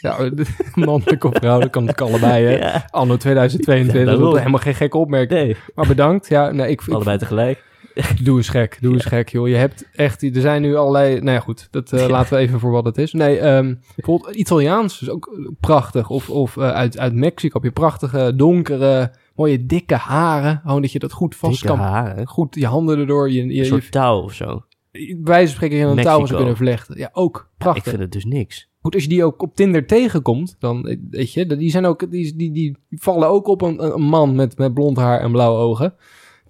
Ja, 0.00 0.30
mannelijk 0.74 1.24
of 1.24 1.32
vrouwelijk 1.34 1.72
kan 1.72 1.86
het 1.86 2.00
allebei, 2.00 2.44
hè. 2.44 2.56
Ja. 2.56 2.84
Anno 2.90 3.12
Ja, 3.12 3.18
2022, 3.18 4.18
dat 4.18 4.32
is 4.32 4.38
helemaal 4.38 4.60
geen 4.60 4.74
gekke 4.74 4.98
opmerking. 4.98 5.40
Nee, 5.40 5.56
Maar 5.74 5.86
bedankt. 5.86 6.28
Ja, 6.28 6.50
nee, 6.50 6.70
ik, 6.70 6.80
ik, 6.80 6.94
allebei 6.94 7.18
tegelijk. 7.18 7.64
Doe 8.24 8.36
eens 8.36 8.48
gek, 8.48 8.78
doe 8.80 8.92
eens 8.92 9.04
gek, 9.04 9.28
joh. 9.28 9.48
Je 9.48 9.54
hebt 9.54 9.88
echt, 9.92 10.22
er 10.22 10.40
zijn 10.40 10.62
nu 10.62 10.76
allerlei, 10.76 11.14
nou 11.14 11.30
ja, 11.30 11.40
goed, 11.40 11.68
dat 11.70 11.92
eh, 11.92 12.08
laten 12.16 12.34
we 12.34 12.40
even 12.40 12.60
voor 12.60 12.70
wat 12.70 12.84
het 12.84 12.98
is. 12.98 13.12
Nee, 13.12 13.38
ehm, 13.38 13.74
bijvoorbeeld 13.96 14.34
Italiaans 14.36 15.02
is 15.02 15.10
ook 15.10 15.52
prachtig. 15.60 16.10
Of, 16.10 16.30
of 16.30 16.56
eh, 16.56 16.70
uit, 16.70 16.98
uit 16.98 17.14
Mexico 17.14 17.54
heb 17.54 17.62
je 17.62 17.70
prachtige, 17.72 18.32
donkere, 18.36 19.12
mooie, 19.34 19.66
dikke 19.66 19.94
haren. 19.94 20.60
Gewoon 20.64 20.82
dat 20.82 20.92
je 20.92 20.98
dat 20.98 21.12
goed 21.12 21.36
vast 21.36 21.60
Dikke 21.60 21.76
kan, 21.76 21.86
haren. 21.86 22.26
goed 22.26 22.54
je 22.54 22.66
handen 22.66 22.98
erdoor, 22.98 23.30
je, 23.30 23.40
Een 23.40 23.48
je, 23.48 23.54
je, 23.54 23.64
soort 23.64 23.90
touw 23.90 24.20
of 24.22 24.32
zo. 24.32 24.64
van 25.24 25.48
spreken 25.48 25.76
je 25.76 25.84
een 25.84 26.02
touw 26.02 26.26
zou 26.26 26.36
kunnen 26.38 26.56
vlechten. 26.56 26.98
Ja, 26.98 27.10
ook 27.12 27.36
Ja, 27.36 27.42
ik 27.42 27.58
prachtig. 27.58 27.84
vind 27.84 28.02
het 28.02 28.12
dus 28.12 28.24
niks. 28.24 28.68
Goed, 28.82 28.94
als 28.94 29.02
je 29.02 29.08
die 29.08 29.24
ook 29.24 29.42
op 29.42 29.54
Tinder 29.56 29.86
tegenkomt, 29.86 30.56
dan 30.58 30.88
eh, 30.88 30.98
weet 31.10 31.32
je, 31.32 31.46
die 31.56 31.70
zijn 31.70 31.86
ook, 31.86 32.10
die, 32.10 32.36
die, 32.36 32.52
die 32.52 32.76
vallen 32.90 33.28
ook 33.28 33.46
op 33.46 33.62
een, 33.62 33.84
een 33.94 34.02
man 34.02 34.34
met, 34.34 34.58
met 34.58 34.74
blond 34.74 34.96
haar 34.96 35.20
en 35.20 35.32
blauwe 35.32 35.58
ogen. 35.58 35.94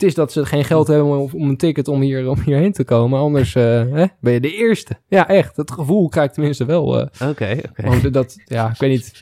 Het 0.00 0.08
is 0.08 0.14
dat 0.14 0.32
ze 0.32 0.46
geen 0.46 0.64
geld 0.64 0.86
hebben 0.86 1.06
om, 1.06 1.30
om 1.32 1.48
een 1.48 1.56
ticket 1.56 1.88
om, 1.88 2.00
hier, 2.00 2.28
om 2.28 2.40
hierheen 2.44 2.72
te 2.72 2.84
komen. 2.84 3.18
Anders 3.18 3.54
eh, 3.54 3.62
hè, 3.92 4.04
ben 4.20 4.32
je 4.32 4.40
de 4.40 4.54
eerste. 4.54 4.96
Ja, 5.08 5.28
echt. 5.28 5.56
Dat 5.56 5.70
gevoel 5.70 6.08
krijg 6.08 6.26
ik 6.28 6.32
tenminste 6.32 6.64
wel. 6.64 7.00
eh, 7.00 7.28
Oké, 7.28 7.58
oké. 7.70 8.10
dat, 8.10 8.36
ja, 8.44 8.70
ik 8.70 8.76
weet 8.78 8.90
niet. 8.90 9.12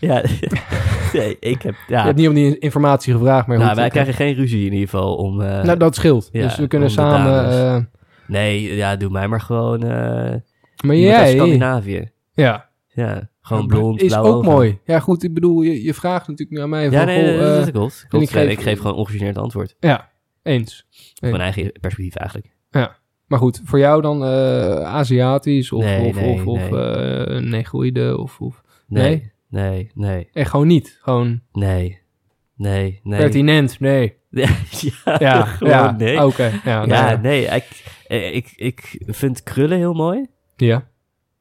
Ja, 0.00 0.22
nee, 1.12 1.36
ik 1.40 1.62
heb... 1.62 1.74
Ja. 1.88 1.98
Je 1.98 2.04
hebt 2.04 2.16
niet 2.16 2.28
om 2.28 2.34
die 2.34 2.58
informatie 2.58 3.12
gevraagd, 3.12 3.46
maar 3.46 3.56
nou, 3.56 3.68
goed, 3.68 3.76
wij 3.76 3.86
eh, 3.86 3.92
krijgen 3.92 4.14
geen 4.14 4.34
ruzie 4.34 4.66
in 4.66 4.72
ieder 4.72 4.88
geval 4.88 5.16
om... 5.16 5.36
nou, 5.36 5.76
dat 5.76 5.94
scheelt. 5.94 6.28
ja, 6.32 6.42
dus 6.42 6.56
we 6.56 6.66
kunnen 6.66 6.90
samen... 6.90 7.90
Nee, 8.26 8.76
ja, 8.76 8.96
doe 8.96 9.10
mij 9.10 9.28
maar 9.28 9.40
gewoon... 9.40 9.80
maar 10.84 10.96
jij... 10.96 11.32
Scandinavië. 11.32 12.10
Ja. 12.32 12.69
Ja, 13.00 13.30
gewoon 13.40 13.66
blond, 13.66 14.02
Is 14.02 14.16
ook 14.16 14.24
ogen. 14.24 14.50
mooi. 14.50 14.78
Ja, 14.84 14.98
goed. 15.00 15.22
Ik 15.22 15.34
bedoel, 15.34 15.62
je, 15.62 15.82
je 15.82 15.94
vraagt 15.94 16.28
natuurlijk 16.28 16.56
nu 16.58 16.62
aan 16.62 16.68
mij 16.68 16.84
van... 16.88 16.98
Ja, 16.98 17.04
nee, 17.04 17.16
goh, 17.16 17.24
nee, 17.40 17.48
eh, 17.50 17.54
dat 17.56 17.70
klopt. 17.70 18.00
en 18.02 18.08
klopt. 18.08 18.24
ik 18.24 18.30
geef- 18.30 18.50
ik 18.50 18.60
geef 18.60 18.80
gewoon 18.80 18.96
ongegeneerd 18.96 19.38
antwoord. 19.38 19.76
eens. 20.42 20.86
Op 21.14 21.30
mijn 21.30 21.40
eigen 21.42 21.72
perspectief 21.80 22.14
eigenlijk. 22.14 22.54
Maar 23.26 23.38
goed, 23.38 23.60
voor 23.64 23.78
jou 23.78 24.02
dan 24.02 24.24
eh, 24.24 24.82
Aziatisch 24.82 25.72
of, 25.72 25.84
Nee, 25.84 26.08
of, 26.08 26.14
nee, 26.14 26.34
of, 26.34 26.46
of 26.46 26.70
nee. 26.70 26.80
eh, 26.80 27.40
negroïde 27.42 28.18
of, 28.18 28.40
of... 28.40 28.62
Nee, 28.86 29.32
nee, 29.48 29.90
nee, 29.94 30.28
Echt 30.32 30.50
gewoon 30.50 30.66
niet. 30.66 30.98
Gewoon 31.02 31.40
nee, 31.52 32.00
nee, 32.56 33.00
nee. 33.02 33.18
pertinent, 33.20 33.80
nee. 33.80 34.16
ja, 34.30 34.48
Ja, 35.18 35.44
gewoon 35.44 35.72
ja. 35.72 35.90
nee. 35.90 36.24
Oké, 36.24 36.44
ja. 36.44 36.60
ja, 36.64 36.86
nou 36.86 37.10
ja. 37.10 37.16
nee, 37.16 37.44
ik, 37.44 37.64
ik, 38.34 38.52
ik 38.56 39.02
vind 39.06 39.42
krullen 39.42 39.78
heel 39.78 39.94
mooi. 39.94 40.26
Ja. 40.56 40.88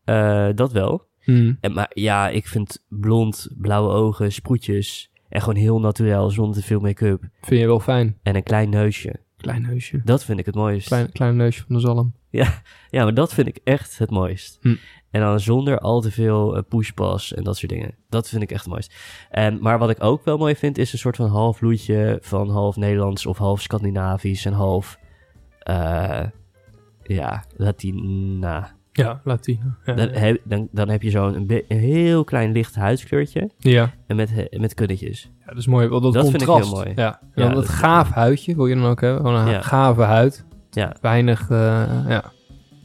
Eh, 0.05 0.47
dat 0.55 0.71
wel. 0.71 1.07
Hm. 1.19 1.53
En, 1.61 1.73
maar 1.73 1.91
ja, 1.93 2.29
ik 2.29 2.47
vind 2.47 2.83
blond, 2.87 3.49
blauwe 3.57 3.93
ogen, 3.93 4.31
sproetjes 4.31 5.11
en 5.29 5.41
gewoon 5.41 5.55
heel 5.55 5.79
natuurlijk 5.79 6.31
zonder 6.31 6.55
te 6.55 6.63
veel 6.63 6.79
make-up 6.79 7.21
Vind 7.41 7.61
je 7.61 7.67
wel 7.67 7.79
fijn. 7.79 8.17
en 8.23 8.35
een 8.35 8.43
klein 8.43 8.69
neusje. 8.69 9.15
Klein 9.37 9.61
neusje. 9.61 10.01
Dat 10.03 10.23
vind 10.25 10.39
ik 10.39 10.45
het 10.45 10.55
mooist. 10.55 10.87
Klein, 10.87 11.11
klein 11.11 11.35
neusje 11.35 11.63
van 11.67 11.75
de 11.75 11.81
zalm. 11.81 12.13
Ja, 12.29 12.61
maar 12.91 13.13
dat 13.13 13.33
vind 13.33 13.47
ik 13.47 13.59
echt 13.63 13.97
het 13.97 14.09
mooist. 14.09 14.57
Hm. 14.61 14.75
En 15.11 15.21
dan 15.21 15.39
zonder 15.39 15.79
al 15.79 16.01
te 16.01 16.11
veel 16.11 16.55
eh, 16.55 16.63
pushpas 16.69 17.33
en 17.33 17.43
dat 17.43 17.57
soort 17.57 17.71
dingen. 17.71 17.95
Dat 18.09 18.29
vind 18.29 18.41
ik 18.41 18.51
echt 18.51 18.63
het 18.63 18.71
mooist. 18.73 18.95
En, 19.29 19.61
maar 19.61 19.79
wat 19.79 19.89
ik 19.89 20.03
ook 20.03 20.25
wel 20.25 20.37
mooi 20.37 20.55
vind, 20.55 20.77
is 20.77 20.93
een 20.93 20.99
soort 20.99 21.15
van 21.15 21.29
half 21.29 21.59
bloedje 21.59 22.17
van 22.21 22.49
half 22.49 22.75
Nederlands 22.75 23.25
of 23.25 23.37
half 23.37 23.61
Scandinavisch 23.61 24.45
en 24.45 24.53
half, 24.53 24.99
eh, 25.59 26.25
ja, 27.03 27.43
Latina. 27.55 28.77
Ja, 29.03 29.21
Latino. 29.23 29.63
Ja, 29.85 29.93
Dan, 29.93 30.07
heb, 30.09 30.41
dan, 30.43 30.67
dan 30.71 30.89
heb 30.89 31.01
je 31.01 31.09
zo'n 31.09 31.35
een, 31.67 31.77
heel 31.77 32.23
klein 32.23 32.51
licht 32.51 32.75
huidskleurtje 32.75 33.49
ja. 33.57 33.91
en 34.07 34.15
met, 34.15 34.47
met 34.57 34.73
kunnetjes. 34.73 35.31
ja, 35.39 35.45
dat 35.45 35.57
is 35.57 35.67
mooi. 35.67 35.89
Dat, 35.89 36.01
Dat 36.13 36.29
vind 36.29 36.41
ik 36.41 36.47
heel 36.47 36.69
mooi. 36.69 36.91
Ja. 36.95 37.19
En 37.21 37.29
dan 37.43 37.53
dat 37.53 37.65
dat- 37.65 37.69
gaaf 37.73 38.09
huidje 38.11 38.55
wil 38.55 38.65
je 38.65 38.75
dan 38.75 38.85
ook 38.85 39.01
hebben. 39.01 39.21
Gewoon 39.25 39.47
een 39.47 39.63
gave 39.63 40.01
huid. 40.01 40.45
Ja. 40.71 40.95
Weinig, 41.01 41.49
eh, 41.49 41.83
ja. 42.07 42.23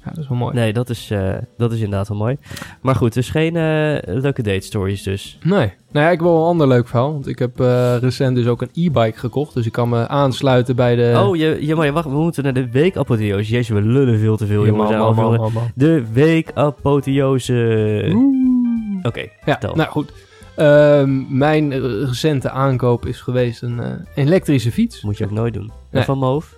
Ja, 0.04 0.10
dat 0.10 0.18
is 0.22 0.28
wel 0.28 0.38
mooi. 0.38 0.54
Nee, 0.54 0.72
dat 0.72 0.90
is, 0.90 1.10
eh, 1.10 1.32
dat 1.56 1.72
is 1.72 1.80
inderdaad 1.80 2.08
wel 2.08 2.18
mooi. 2.18 2.36
Maar 2.80 2.94
goed, 2.94 3.14
dus 3.14 3.30
geen 3.30 3.56
eh, 3.56 4.14
leuke 4.20 4.42
date 4.42 4.60
stories 4.60 5.02
dus. 5.02 5.38
Nee. 5.42 5.72
Nou 5.92 6.06
ja, 6.06 6.10
ik 6.12 6.20
wel 6.20 6.36
een 6.36 6.46
ander 6.46 6.68
leuk 6.68 6.88
verhaal. 6.88 7.12
Want 7.12 7.26
ik 7.28 7.38
heb 7.38 7.60
eh, 7.60 7.96
recent 8.00 8.36
dus 8.36 8.46
ook 8.46 8.62
een 8.62 8.70
e-bike 8.74 9.18
gekocht. 9.18 9.54
Dus 9.54 9.66
ik 9.66 9.72
kan 9.72 9.88
me 9.88 10.08
aansluiten 10.08 10.76
bij 10.76 10.96
de... 10.96 11.22
Oh, 11.26 11.36
je, 11.36 11.66
je, 11.66 11.74
maar 11.74 11.92
wacht, 11.92 12.06
we 12.08 12.12
moeten 12.14 12.42
naar 12.42 12.52
de 12.52 12.70
weekapotheose. 12.70 13.50
Jezus, 13.50 13.68
we 13.68 13.82
lullen 13.82 14.18
veel 14.18 14.36
te 14.36 14.46
veel, 14.46 14.66
jongens. 14.66 14.90
man, 14.90 15.14
man, 15.14 15.52
man. 15.52 15.70
De 15.74 16.04
weekapotheose. 16.12 18.12
Oké. 19.02 19.26
Ja, 19.44 19.58
nou 19.74 19.88
goed. 19.90 20.12
Ehm, 20.56 21.36
mijn 21.38 21.80
recente 22.06 22.50
aankoop 22.50 23.06
is 23.06 23.20
geweest 23.20 23.62
een 23.62 23.80
elektrische 24.14 24.72
fiets. 24.72 25.02
moet 25.02 25.18
je 25.18 25.24
ook 25.24 25.30
nooit 25.30 25.54
doen. 25.54 25.68
En 25.68 25.72
Nee. 25.90 26.04
van 26.04 26.18
Moof? 26.18 26.54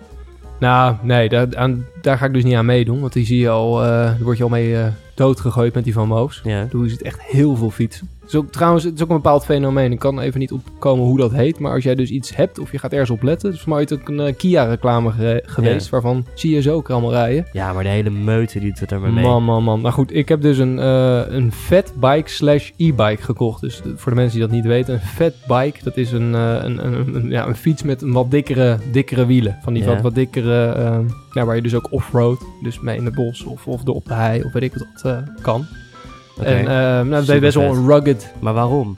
Nou, 0.59 0.95
nee, 1.01 1.29
daar, 1.29 1.47
aan, 1.55 1.85
daar 2.01 2.17
ga 2.17 2.25
ik 2.25 2.33
dus 2.33 2.43
niet 2.43 2.55
aan 2.55 2.65
meedoen. 2.65 2.99
Want 2.99 3.13
die 3.13 3.25
zie 3.25 3.39
je 3.39 3.49
al, 3.49 3.83
eh, 3.83 3.87
daar 3.89 4.23
word 4.23 4.37
je 4.37 4.43
al 4.43 4.49
mee 4.49 4.77
eh, 4.77 4.87
doodgegooid 5.13 5.73
met 5.73 5.83
die 5.83 5.93
van 5.93 6.07
Moos. 6.07 6.41
Ja. 6.43 6.65
Toen 6.65 6.85
is 6.85 6.91
het 6.91 7.01
echt 7.01 7.21
heel 7.21 7.55
veel 7.55 7.71
fietsen. 7.71 8.09
Het 8.27 8.35
is 8.35 8.41
ook, 8.41 8.51
trouwens, 8.51 8.83
het 8.83 8.93
is 8.95 9.03
ook 9.03 9.09
een 9.09 9.15
bepaald 9.15 9.45
fenomeen. 9.45 9.91
Ik 9.91 9.99
kan 9.99 10.19
even 10.19 10.39
niet 10.39 10.51
opkomen 10.51 11.05
hoe 11.05 11.17
dat 11.17 11.31
heet. 11.31 11.59
Maar 11.59 11.71
als 11.73 11.83
jij 11.83 11.95
dus 11.95 12.09
iets 12.09 12.35
hebt 12.35 12.59
of 12.59 12.71
je 12.71 12.77
gaat 12.79 12.91
ergens 12.91 13.09
op 13.09 13.21
letten. 13.23 13.51
Dus 13.51 13.61
voor 13.61 13.73
mij 13.73 13.83
is 13.83 13.89
het 13.89 13.99
ook 13.99 14.09
een 14.09 14.19
eh, 14.19 14.35
Kia-reclame 14.37 15.11
ge- 15.11 15.43
geweest. 15.45 15.89
Waarvan 15.89 16.25
zie 16.33 16.53
je 16.55 16.61
zo 16.61 16.73
ook 16.75 16.89
allemaal 16.89 17.11
rijden. 17.11 17.45
ja, 17.53 17.73
maar 17.73 17.83
de 17.83 17.89
hele 17.89 18.09
meute 18.09 18.59
die 18.59 18.73
doet 18.79 18.91
er 18.91 18.99
maar 18.99 19.13
mee. 19.13 19.23
Man, 19.23 19.43
man, 19.43 19.63
man. 19.63 19.81
Nou 19.81 19.93
goed, 19.93 20.15
ik 20.15 20.29
heb 20.29 20.41
dus 20.41 20.57
een, 20.57 20.79
eh 20.79 21.21
een 21.27 21.51
fatbike 21.51 22.29
slash 22.29 22.69
e-bike 22.77 23.21
gekocht. 23.21 23.61
Dus 23.61 23.81
de- 23.81 23.93
voor 23.97 24.11
de 24.11 24.17
mensen 24.17 24.37
die 24.39 24.47
dat 24.47 24.55
niet 24.55 24.65
weten, 24.65 24.93
een 24.93 24.99
fatbike, 24.99 25.79
dat 25.83 25.97
is 25.97 26.11
een, 26.11 26.35
eh, 26.35 26.57
een, 26.61 26.85
een, 26.85 27.15
een- 27.15 27.29
ja, 27.29 27.47
een 27.47 27.55
fiets 27.55 27.83
met 27.83 28.01
een 28.01 28.11
wat 28.11 28.31
dikkere, 28.31 28.77
dikkere 28.91 29.25
wielen. 29.25 29.57
Van 29.63 29.73
die 29.73 29.83
Ja. 29.83 29.89
wat, 29.89 30.01
wat 30.01 30.15
dikkere, 30.15 31.03
ja, 31.31 31.45
waar 31.45 31.55
je 31.55 31.61
dus 31.61 31.75
ook 31.75 31.87
off-road, 31.91 32.41
dus 32.63 32.79
mee 32.79 32.97
in 32.97 33.05
het 33.05 33.15
bos 33.15 33.43
of, 33.43 33.67
of 33.67 33.83
de 33.83 33.93
op 33.93 34.05
de 34.05 34.13
hei 34.13 34.43
of 34.43 34.51
weet 34.53 34.63
ik 34.63 34.73
wat 34.73 34.87
dat 35.03 35.41
kan. 35.41 35.65
En 36.41 36.57
eh, 36.57 36.65
nou, 36.65 37.09
dat 37.09 37.19
is 37.19 37.25
Super 37.25 37.41
best 37.41 37.55
wel 37.55 37.75
een 37.75 37.87
rugged. 37.87 38.33
Maar 38.39 38.53
waarom? 38.53 38.97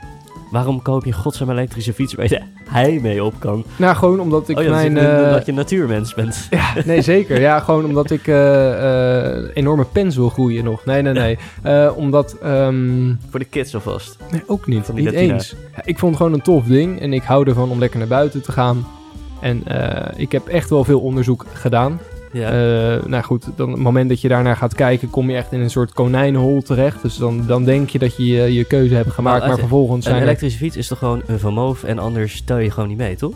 Waarom 0.51 0.81
koop 0.81 1.05
je 1.05 1.11
godsnaam 1.11 1.49
elektrische 1.49 1.93
fiets 1.93 2.13
waar 2.13 2.29
je 2.29 2.41
hij 2.69 2.99
mee 3.01 3.23
op 3.23 3.33
kan? 3.39 3.63
Nou, 3.75 3.95
gewoon 3.95 4.19
omdat 4.19 4.49
ik 4.49 4.57
oh 4.57 4.63
ja, 4.63 4.69
mijn... 4.69 4.93
dat, 4.93 5.03
je, 5.03 5.09
eh, 5.09 5.31
dat 5.31 5.45
je 5.45 5.53
natuurmens 5.53 6.13
bent. 6.13 6.47
Ja, 6.49 6.73
nee, 6.85 7.01
zeker. 7.01 7.39
Ja, 7.39 7.59
gewoon 7.59 7.85
omdat 7.85 8.11
ik 8.11 8.27
eh, 8.27 9.55
enorme 9.55 9.85
pens 9.85 10.15
wil 10.15 10.29
groeien 10.29 10.63
nog. 10.63 10.85
Nee, 10.85 11.01
nee, 11.01 11.13
nee. 11.13 11.37
Omdat... 11.95 12.37
ehm, 12.41 13.13
Voor 13.29 13.39
de 13.39 13.45
kids 13.45 13.73
alvast. 13.73 14.17
Nee, 14.31 14.43
ook 14.47 14.67
niet. 14.67 14.85
Van 14.85 14.95
niet 14.95 15.11
eens. 15.11 15.55
Ja, 15.75 15.81
ik 15.85 15.99
vond 15.99 16.11
het 16.11 16.21
gewoon 16.21 16.37
een 16.37 16.43
tof 16.43 16.65
ding 16.65 17.01
en 17.01 17.13
ik 17.13 17.23
hou 17.23 17.47
ervan 17.47 17.69
om 17.69 17.79
lekker 17.79 17.99
naar 17.99 18.07
buiten 18.07 18.41
te 18.41 18.51
gaan. 18.51 18.87
En 19.41 19.63
ik 20.15 20.31
heb 20.31 20.47
echt 20.47 20.69
wel 20.69 20.83
veel 20.83 20.99
onderzoek 20.99 21.45
gedaan. 21.53 21.99
Ja. 22.31 22.49
Eh, 22.51 23.03
nou 23.05 23.23
goed, 23.23 23.45
dan, 23.55 23.67
op 23.67 23.73
het 23.73 23.83
moment 23.83 24.09
dat 24.09 24.21
je 24.21 24.27
daarnaar 24.27 24.55
gaat 24.55 24.75
kijken, 24.75 25.09
kom 25.09 25.29
je 25.29 25.35
echt 25.35 25.51
in 25.51 25.59
een 25.59 25.69
soort 25.69 25.93
konijnenhol 25.93 26.61
terecht. 26.61 27.01
Dus 27.01 27.17
dan, 27.17 27.43
dan 27.47 27.63
denk 27.63 27.89
je 27.89 27.99
dat 27.99 28.15
je 28.17 28.25
je, 28.27 28.53
je 28.53 28.63
keuze 28.63 28.95
hebt 28.95 29.11
gemaakt, 29.11 29.39
Maar 29.39 29.47
maar, 29.49 29.57
vervolgens 29.57 29.95
een 29.97 30.11
zijn 30.11 30.15
er... 30.15 30.21
elektrische 30.27 30.57
fiets 30.57 30.77
is 30.77 30.87
toch 30.87 30.97
gewoon 30.97 31.21
een 31.27 31.39
Van 31.39 31.53
Moof 31.53 31.83
en 31.83 31.99
anders 31.99 32.41
tel 32.41 32.57
je 32.57 32.71
gewoon 32.71 32.89
niet 32.89 32.97
mee, 32.97 33.15
toch? 33.15 33.33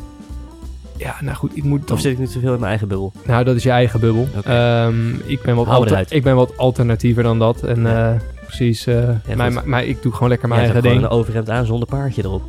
Ja, 0.98 1.16
nou 1.22 1.36
goed, 1.36 1.52
ik 1.58 1.64
moet... 1.64 1.92
Of 1.92 2.00
zit 2.00 2.12
ik 2.12 2.18
nu 2.20 2.26
te 2.28 2.40
veel 2.40 2.54
in 2.54 2.60
mijn 2.60 2.70
eigen 2.70 2.88
bubbel? 2.88 3.12
nou, 3.26 3.44
dat 3.44 3.56
is 3.56 3.64
je 3.64 3.70
eigen 3.70 4.00
bubbel. 4.00 4.28
Ehm, 4.44 5.10
ik, 5.26 5.42
ben 5.42 5.56
wat 5.56 5.68
alter- 5.68 6.06
ik 6.10 6.24
ben 6.24 6.36
wat 6.36 6.58
alternatiever 6.58 7.24
dan 7.24 7.40
dat. 7.40 7.64
En 7.64 7.82
Ja. 7.82 8.14
eh, 8.14 8.20
precies, 8.46 8.86
eh, 8.88 9.10
maar, 9.36 9.54
maar, 9.54 9.64
maar 9.70 9.86
ik 9.86 10.02
doe 10.02 10.12
gewoon 10.14 10.30
lekker 10.30 10.48
mijn 10.48 10.62
eigen 10.62 10.82
ding. 10.82 10.96
een 11.04 11.08
overhemd 11.10 11.50
aan 11.50 11.66
zonder 11.66 11.88
paardje 11.88 12.24
erop. 12.24 12.42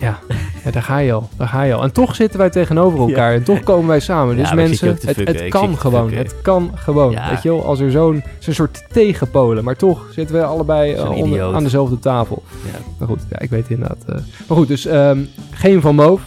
Ja. 0.00 0.18
ja, 0.64 0.70
daar 0.70 0.82
ga 0.82 0.98
je 0.98 1.12
al. 1.12 1.28
Daar 1.36 1.48
ga 1.48 1.62
je 1.62 1.74
al. 1.74 1.82
En 1.82 1.92
toch 1.92 2.14
zitten 2.14 2.38
wij 2.38 2.50
tegenover 2.50 2.98
elkaar. 2.98 3.34
En 3.34 3.42
toch 3.42 3.60
komen 3.62 3.86
wij 3.86 4.00
samen. 4.00 4.36
Dus 4.36 4.48
mensen, 4.54 4.88
het, 5.26 5.48
kan 5.48 5.76
gewoon. 5.78 6.12
Het 6.12 6.34
kan 6.42 6.70
gewoon. 6.74 7.14
Weet 7.30 7.42
je 7.42 7.48
wel, 7.48 7.64
als 7.64 7.80
er 7.80 7.90
zo'n 7.90 8.22
zo'n 8.38 8.54
soort 8.54 8.84
tegenpolen. 8.92 9.64
Maar 9.64 9.76
toch 9.76 10.06
zitten 10.12 10.36
we 10.36 10.44
allebei 10.44 10.92
eh, 10.92 11.10
onder- 11.10 11.54
aan 11.54 11.62
dezelfde 11.62 11.98
tafel. 11.98 12.42
Ja. 12.72 12.78
Maar 12.98 13.08
goed, 13.08 13.20
ja, 13.30 13.38
ik 13.38 13.50
weet 13.50 13.62
het 13.62 13.70
inderdaad. 13.70 14.04
eh. 14.06 14.14
Maar 14.48 14.56
goed, 14.58 14.68
dus 14.68 14.86
ehm, 14.86 15.18
geen 15.50 15.80
Van 15.80 15.94
Moof. 15.94 16.20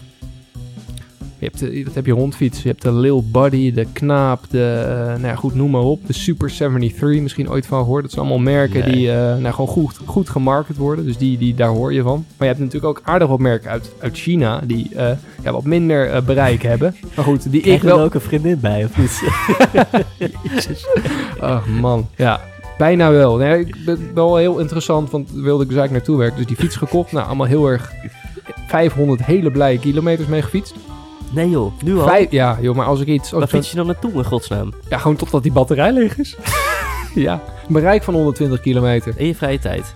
Je 1.43 1.49
hebt, 1.49 1.59
de, 1.59 1.83
wat 1.83 1.95
heb 1.95 2.05
je 2.05 2.11
rondfiets? 2.11 2.61
Je 2.61 2.67
hebt 2.67 2.81
de 2.81 2.93
Lil 2.93 3.23
Buddy, 3.31 3.73
de 3.73 3.85
Knaap, 3.93 4.45
de, 4.49 4.85
eh, 4.87 5.05
nou 5.05 5.21
ja, 5.21 5.35
goed, 5.35 5.55
noem 5.55 5.71
maar 5.71 5.81
op. 5.81 6.07
De 6.07 6.13
Super 6.13 6.49
73, 6.49 7.21
misschien 7.21 7.49
ooit 7.49 7.65
van 7.65 7.79
gehoord. 7.79 8.01
Dat 8.01 8.11
zijn 8.11 8.25
allemaal 8.25 8.43
merken 8.43 8.79
Nee. 8.79 8.91
die 8.91 9.11
eh, 9.11 9.35
nou, 9.37 9.53
gewoon 9.53 9.67
goed, 9.67 9.99
goed 10.05 10.29
gemarket 10.29 10.77
worden. 10.77 11.05
Dus 11.05 11.17
die, 11.17 11.37
die, 11.37 11.55
daar 11.55 11.67
hoor 11.69 11.93
je 11.93 12.01
van. 12.01 12.25
Maar 12.37 12.47
je 12.47 12.53
hebt 12.53 12.59
natuurlijk 12.59 12.97
ook 12.97 13.01
aardig 13.03 13.27
wat 13.27 13.39
merken 13.39 13.69
uit, 13.69 13.93
uit 13.99 14.17
China 14.17 14.61
die 14.65 14.95
eh, 14.95 15.11
ja, 15.43 15.51
wat 15.51 15.63
minder 15.63 16.09
eh, 16.09 16.21
bereik 16.21 16.61
hebben. 16.61 16.95
Maar 17.15 17.25
goed, 17.25 17.51
die 17.51 17.61
Krijg 17.61 17.77
ik 17.77 17.89
er 17.89 17.95
wel... 17.95 18.05
ook 18.05 18.13
een 18.13 18.21
vriendin 18.21 18.59
bij, 18.59 18.83
of 18.83 18.97
niet? 18.97 19.21
Jezus. 20.53 20.85
Ach 21.39 21.67
man, 21.67 22.07
ja. 22.15 22.41
Bijna 22.77 23.11
wel. 23.11 23.37
Nee, 23.37 23.59
ik 23.59 23.75
ben 23.85 23.99
wel 24.13 24.35
heel 24.35 24.59
interessant, 24.59 25.09
want 25.09 25.31
wilde 25.31 25.63
ik 25.63 25.69
dus 25.69 25.77
eigenlijk 25.77 25.91
naartoe 25.91 26.17
werken. 26.17 26.37
Dus 26.37 26.45
die 26.45 26.55
fiets 26.55 26.75
gekocht. 26.75 27.11
Nou, 27.11 27.25
allemaal 27.27 27.47
heel 27.47 27.67
erg 27.67 27.91
500 28.67 29.25
hele 29.25 29.51
blije 29.51 29.79
kilometers 29.79 30.27
mee 30.27 30.41
gefietst. 30.41 30.75
Nee 31.33 31.49
joh, 31.49 31.71
nu 31.83 31.99
al? 31.99 32.07
Vijf, 32.07 32.31
ja, 32.31 32.57
joh, 32.61 32.75
maar 32.75 32.85
als 32.85 32.99
ik 32.99 33.07
iets... 33.07 33.33
Als 33.33 33.39
Waar 33.39 33.47
fiets 33.47 33.69
je 33.69 33.75
dan 33.75 33.85
naartoe, 33.85 34.11
in 34.11 34.25
godsnaam? 34.25 34.73
ja, 34.89 34.97
gewoon 34.97 35.15
totdat 35.15 35.43
die 35.43 35.51
batterij 35.51 35.91
leeg 35.91 36.17
is. 36.17 36.35
ja, 37.15 37.41
een 37.67 37.73
bereik 37.73 38.03
van 38.03 38.13
120 38.13 38.61
kilometer. 38.61 39.13
In 39.17 39.27
je 39.27 39.35
vrije 39.35 39.59
tijd. 39.59 39.95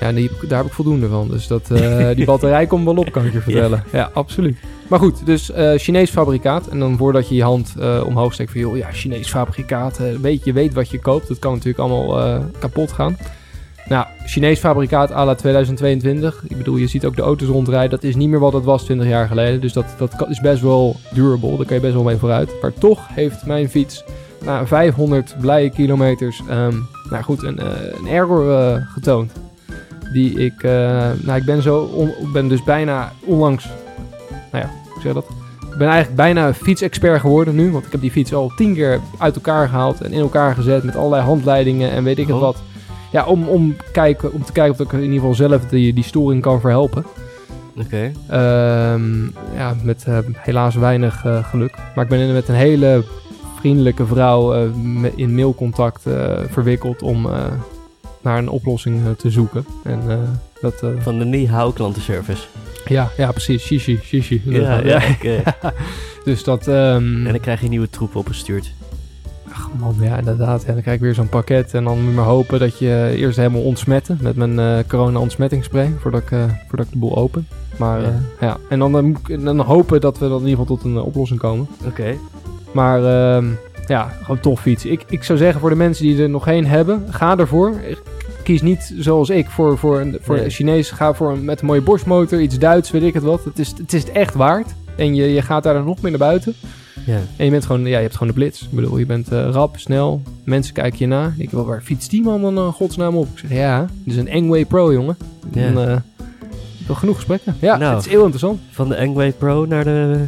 Ja, 0.00 0.12
die, 0.12 0.30
daar 0.48 0.58
heb 0.58 0.66
ik 0.66 0.72
voldoende 0.72 1.08
van. 1.08 1.28
Dus 1.28 1.46
dat, 1.46 1.70
eh, 1.70 2.08
die 2.16 2.24
batterij 2.24 2.66
komt 2.66 2.84
wel 2.84 2.94
op, 2.94 3.12
kan 3.12 3.24
ik 3.24 3.32
je 3.32 3.40
vertellen. 3.40 3.84
Ja, 3.92 4.10
absoluut. 4.12 4.58
Maar 4.88 4.98
goed, 4.98 5.26
dus 5.26 5.50
eh 5.50 5.72
Chinees 5.76 6.10
fabrikaat. 6.10 6.66
En 6.66 6.78
dan 6.78 6.96
voordat 6.96 7.28
je 7.28 7.34
je 7.34 7.42
hand 7.42 7.74
eh, 7.78 8.02
omhoog 8.06 8.32
steekt 8.32 8.52
van... 8.52 8.60
joh, 8.60 8.76
ja, 8.76 8.88
Chinees 8.92 9.28
fabrikaat. 9.28 10.00
weet, 10.20 10.44
je 10.44 10.52
weet 10.52 10.74
wat 10.74 10.90
je 10.90 10.98
koopt. 10.98 11.28
Dat 11.28 11.38
kan 11.38 11.52
natuurlijk 11.52 11.78
allemaal 11.78 12.42
kapot 12.58 12.92
gaan. 12.92 13.16
Nou, 13.88 14.06
Chinees 14.24 14.58
fabrikaat 14.58 15.12
à 15.12 15.24
la 15.24 15.34
2022. 15.34 16.42
Ik 16.48 16.56
bedoel, 16.56 16.76
je 16.76 16.86
ziet 16.86 17.04
ook 17.04 17.16
de 17.16 17.22
auto's 17.22 17.48
rondrijden. 17.48 17.90
Dat 17.90 18.02
is 18.02 18.16
niet 18.16 18.28
meer 18.28 18.38
wat 18.38 18.52
het 18.52 18.64
was 18.64 18.84
20 18.84 19.06
jaar 19.08 19.26
geleden. 19.26 19.60
Dus 19.60 19.72
dat, 19.72 19.86
dat 19.98 20.28
is 20.28 20.40
best 20.40 20.62
wel 20.62 20.96
durable. 21.12 21.56
Daar 21.56 21.66
kan 21.66 21.76
je 21.76 21.82
best 21.82 21.94
wel 21.94 22.02
mee 22.02 22.16
vooruit. 22.16 22.50
Maar 22.62 22.72
toch 22.74 23.08
heeft 23.08 23.46
mijn 23.46 23.68
fiets 23.68 24.04
na 24.44 24.66
500 24.66 25.36
blije 25.40 25.70
kilometers... 25.70 26.42
ehm, 26.48 26.74
nou 27.10 27.22
goed, 27.22 27.42
een, 27.42 27.58
eh, 27.58 27.66
een 27.98 28.06
error 28.06 28.58
eh, 28.58 28.82
getoond. 28.92 29.32
Die 30.12 30.32
ik... 30.44 30.62
eh, 30.62 30.70
nou, 31.22 31.38
ik 31.38 31.44
ben 31.44 31.62
zo... 31.62 31.78
On, 31.80 32.12
ben 32.32 32.48
dus 32.48 32.64
bijna 32.64 33.12
onlangs... 33.24 33.68
Nou 34.52 34.64
ja, 34.64 34.70
hoe 34.82 35.02
zeg 35.02 35.02
je 35.02 35.12
dat? 35.12 35.26
Ik 35.72 35.78
ben 35.78 35.88
eigenlijk 35.88 36.16
bijna 36.16 36.54
fietsexpert 36.54 37.20
geworden 37.20 37.54
nu. 37.54 37.72
Want 37.72 37.86
ik 37.86 37.92
heb 37.92 38.00
die 38.00 38.10
fiets 38.10 38.34
al 38.34 38.52
tien 38.56 38.74
keer 38.74 39.00
uit 39.18 39.34
elkaar 39.34 39.68
gehaald 39.68 40.00
en 40.00 40.12
in 40.12 40.20
elkaar 40.20 40.54
gezet 40.54 40.84
met 40.84 40.96
allerlei 40.96 41.22
handleidingen 41.22 41.90
en 41.90 42.04
weet 42.04 42.18
ik 42.18 42.26
het 42.26 42.36
Oh. 42.36 42.42
wat. 42.42 42.56
Ja, 43.12 43.24
om, 43.24 43.48
om, 43.48 43.76
kijken, 43.92 44.32
om 44.32 44.44
te 44.44 44.52
kijken 44.52 44.72
of 44.72 44.80
ik 44.80 44.92
in 44.92 45.02
ieder 45.02 45.18
geval 45.18 45.34
zelf 45.34 45.64
die, 45.64 45.92
die 45.92 46.04
storing 46.04 46.42
kan 46.42 46.60
verhelpen. 46.60 47.04
Oké. 47.80 48.12
Ehm, 48.28 49.24
ja, 49.54 49.74
met 49.82 50.04
eh, 50.04 50.18
helaas 50.34 50.74
weinig 50.74 51.24
eh, 51.24 51.44
geluk. 51.48 51.76
Maar 51.94 52.04
ik 52.04 52.10
ben 52.10 52.32
met 52.32 52.48
een 52.48 52.54
hele 52.54 53.04
vriendelijke 53.58 54.06
vrouw 54.06 54.54
eh, 54.54 54.62
in 55.14 55.34
mailcontact 55.34 56.02
verwikkeld 56.50 57.02
om 57.02 57.28
naar 58.20 58.38
een 58.38 58.48
oplossing 58.48 59.00
te 59.16 59.30
zoeken. 59.30 59.64
En 59.84 60.00
dat... 60.60 60.82
Van 60.98 61.18
de 61.18 61.24
Nihao 61.24 61.70
klantenservice. 61.70 62.42
ja, 62.86 63.10
ja, 63.16 63.30
precies. 63.30 63.62
Shishi, 63.64 63.98
shishi. 64.02 64.42
Ja, 64.44 64.80
ja, 64.84 65.02
oké. 65.14 65.42
Dus 66.24 66.44
dat... 66.44 66.68
ehm, 66.68 67.26
En 67.26 67.32
dan 67.32 67.40
krijg 67.40 67.60
je 67.60 67.68
nieuwe 67.68 67.90
troep 67.90 68.16
opgestuurd. 68.16 68.72
Man, 69.80 69.94
ja 70.00 70.16
inderdaad. 70.18 70.62
Ja, 70.66 70.72
dan 70.72 70.82
krijg 70.82 70.96
ik 70.96 71.02
weer 71.02 71.14
zo'n 71.14 71.28
pakket 71.28 71.74
en 71.74 71.84
dan 71.84 71.98
moet 71.98 72.08
je 72.08 72.14
maar 72.14 72.24
hopen 72.24 72.58
dat 72.58 72.78
je 72.78 73.12
eerst 73.16 73.36
helemaal 73.36 73.62
ontsmetten 73.62 74.18
met 74.20 74.36
mijn 74.36 74.58
eh, 74.58 74.78
corona 74.88 75.18
ontsmettingsspray 75.18 75.92
voordat 76.00 76.20
ik, 76.20 76.30
eh, 76.30 76.44
voordat 76.68 76.86
ik 76.86 76.92
de 76.92 76.98
boel 76.98 77.16
open. 77.16 77.46
Maar 77.76 78.00
Ja. 78.00 78.06
ja, 78.06 78.46
ja. 78.46 78.56
en 78.68 78.78
dan, 78.78 79.16
eh, 79.28 79.44
dan 79.44 79.60
hopen 79.60 80.00
dat 80.00 80.18
we 80.18 80.28
dan 80.28 80.40
in 80.40 80.46
ieder 80.48 80.58
geval 80.60 80.76
tot 80.76 80.84
een 80.84 80.96
eh, 80.96 81.06
oplossing 81.06 81.40
komen. 81.40 81.66
Oké. 81.86 82.14
Maar 82.72 83.04
ehm, 83.04 83.46
ja, 83.86 84.12
gewoon 84.22 84.40
tof 84.40 84.60
fiets. 84.60 84.84
Ik, 84.84 85.04
ik 85.08 85.24
zou 85.24 85.38
zeggen 85.38 85.60
voor 85.60 85.70
de 85.70 85.76
mensen 85.76 86.04
die 86.04 86.22
er 86.22 86.30
nog 86.30 86.44
geen 86.44 86.66
hebben, 86.66 87.04
ga 87.10 87.36
ervoor. 87.38 87.74
Kies 88.42 88.62
niet 88.62 88.94
zoals 88.98 89.30
ik 89.30 89.48
voor, 89.50 89.78
voor, 89.78 90.00
een, 90.00 90.18
voor 90.20 90.34
Nee. 90.34 90.44
een 90.44 90.50
Chinees. 90.50 90.90
Ga 90.90 91.14
voor 91.14 91.30
een, 91.32 91.44
met 91.44 91.60
een 91.60 91.66
mooie 91.66 91.80
borstmotor, 91.80 92.40
iets 92.40 92.58
Duits, 92.58 92.90
weet 92.90 93.02
ik 93.02 93.14
het 93.14 93.22
wat. 93.22 93.44
Het 93.44 93.58
is 93.58 93.68
het, 93.78 93.92
is 93.92 94.02
het 94.02 94.12
echt 94.12 94.34
waard. 94.34 94.74
En 94.96 95.14
je, 95.14 95.32
je 95.32 95.42
gaat 95.42 95.62
daar 95.62 95.74
dan 95.74 95.84
nog 95.84 96.00
meer 96.02 96.10
naar 96.10 96.20
buiten. 96.20 96.54
Ja. 97.08 97.20
En 97.36 97.44
je 97.44 97.50
bent 97.50 97.66
gewoon, 97.66 97.80
ja, 97.80 97.96
je 97.96 98.02
hebt 98.02 98.12
gewoon 98.12 98.28
de 98.28 98.34
blitz. 98.34 98.62
Ik 98.62 98.70
bedoel, 98.70 98.98
je 98.98 99.06
bent 99.06 99.28
eh, 99.32 99.48
rap, 99.50 99.76
snel. 99.78 100.22
Mensen 100.44 100.74
kijken 100.74 100.98
je 100.98 101.06
na. 101.06 101.32
Ik 101.36 101.50
wil 101.50 101.64
waar 101.66 101.82
fietst 101.82 102.10
die 102.10 102.22
man 102.22 102.40
dan 102.42 102.58
uh, 102.58 102.68
godsnaam 102.68 103.16
op? 103.16 103.28
Ik 103.32 103.38
zeg, 103.38 103.50
ja, 103.52 103.80
dit 104.04 104.14
is 104.14 104.20
een 104.20 104.28
Engway 104.28 104.64
Pro, 104.64 104.92
jongen. 104.92 105.16
Ja. 105.52 105.70
Dan, 105.72 105.88
eh, 105.88 105.96
wel 106.86 106.96
genoeg 106.96 107.14
gesprekken. 107.16 107.56
Ja, 107.60 107.76
Nou. 107.76 107.94
het 107.96 108.04
is 108.04 108.10
heel 108.10 108.20
interessant. 108.20 108.60
Van 108.70 108.88
de 108.88 108.94
Engway 108.94 109.32
Pro 109.32 109.66
naar 109.66 109.84
de 109.84 110.24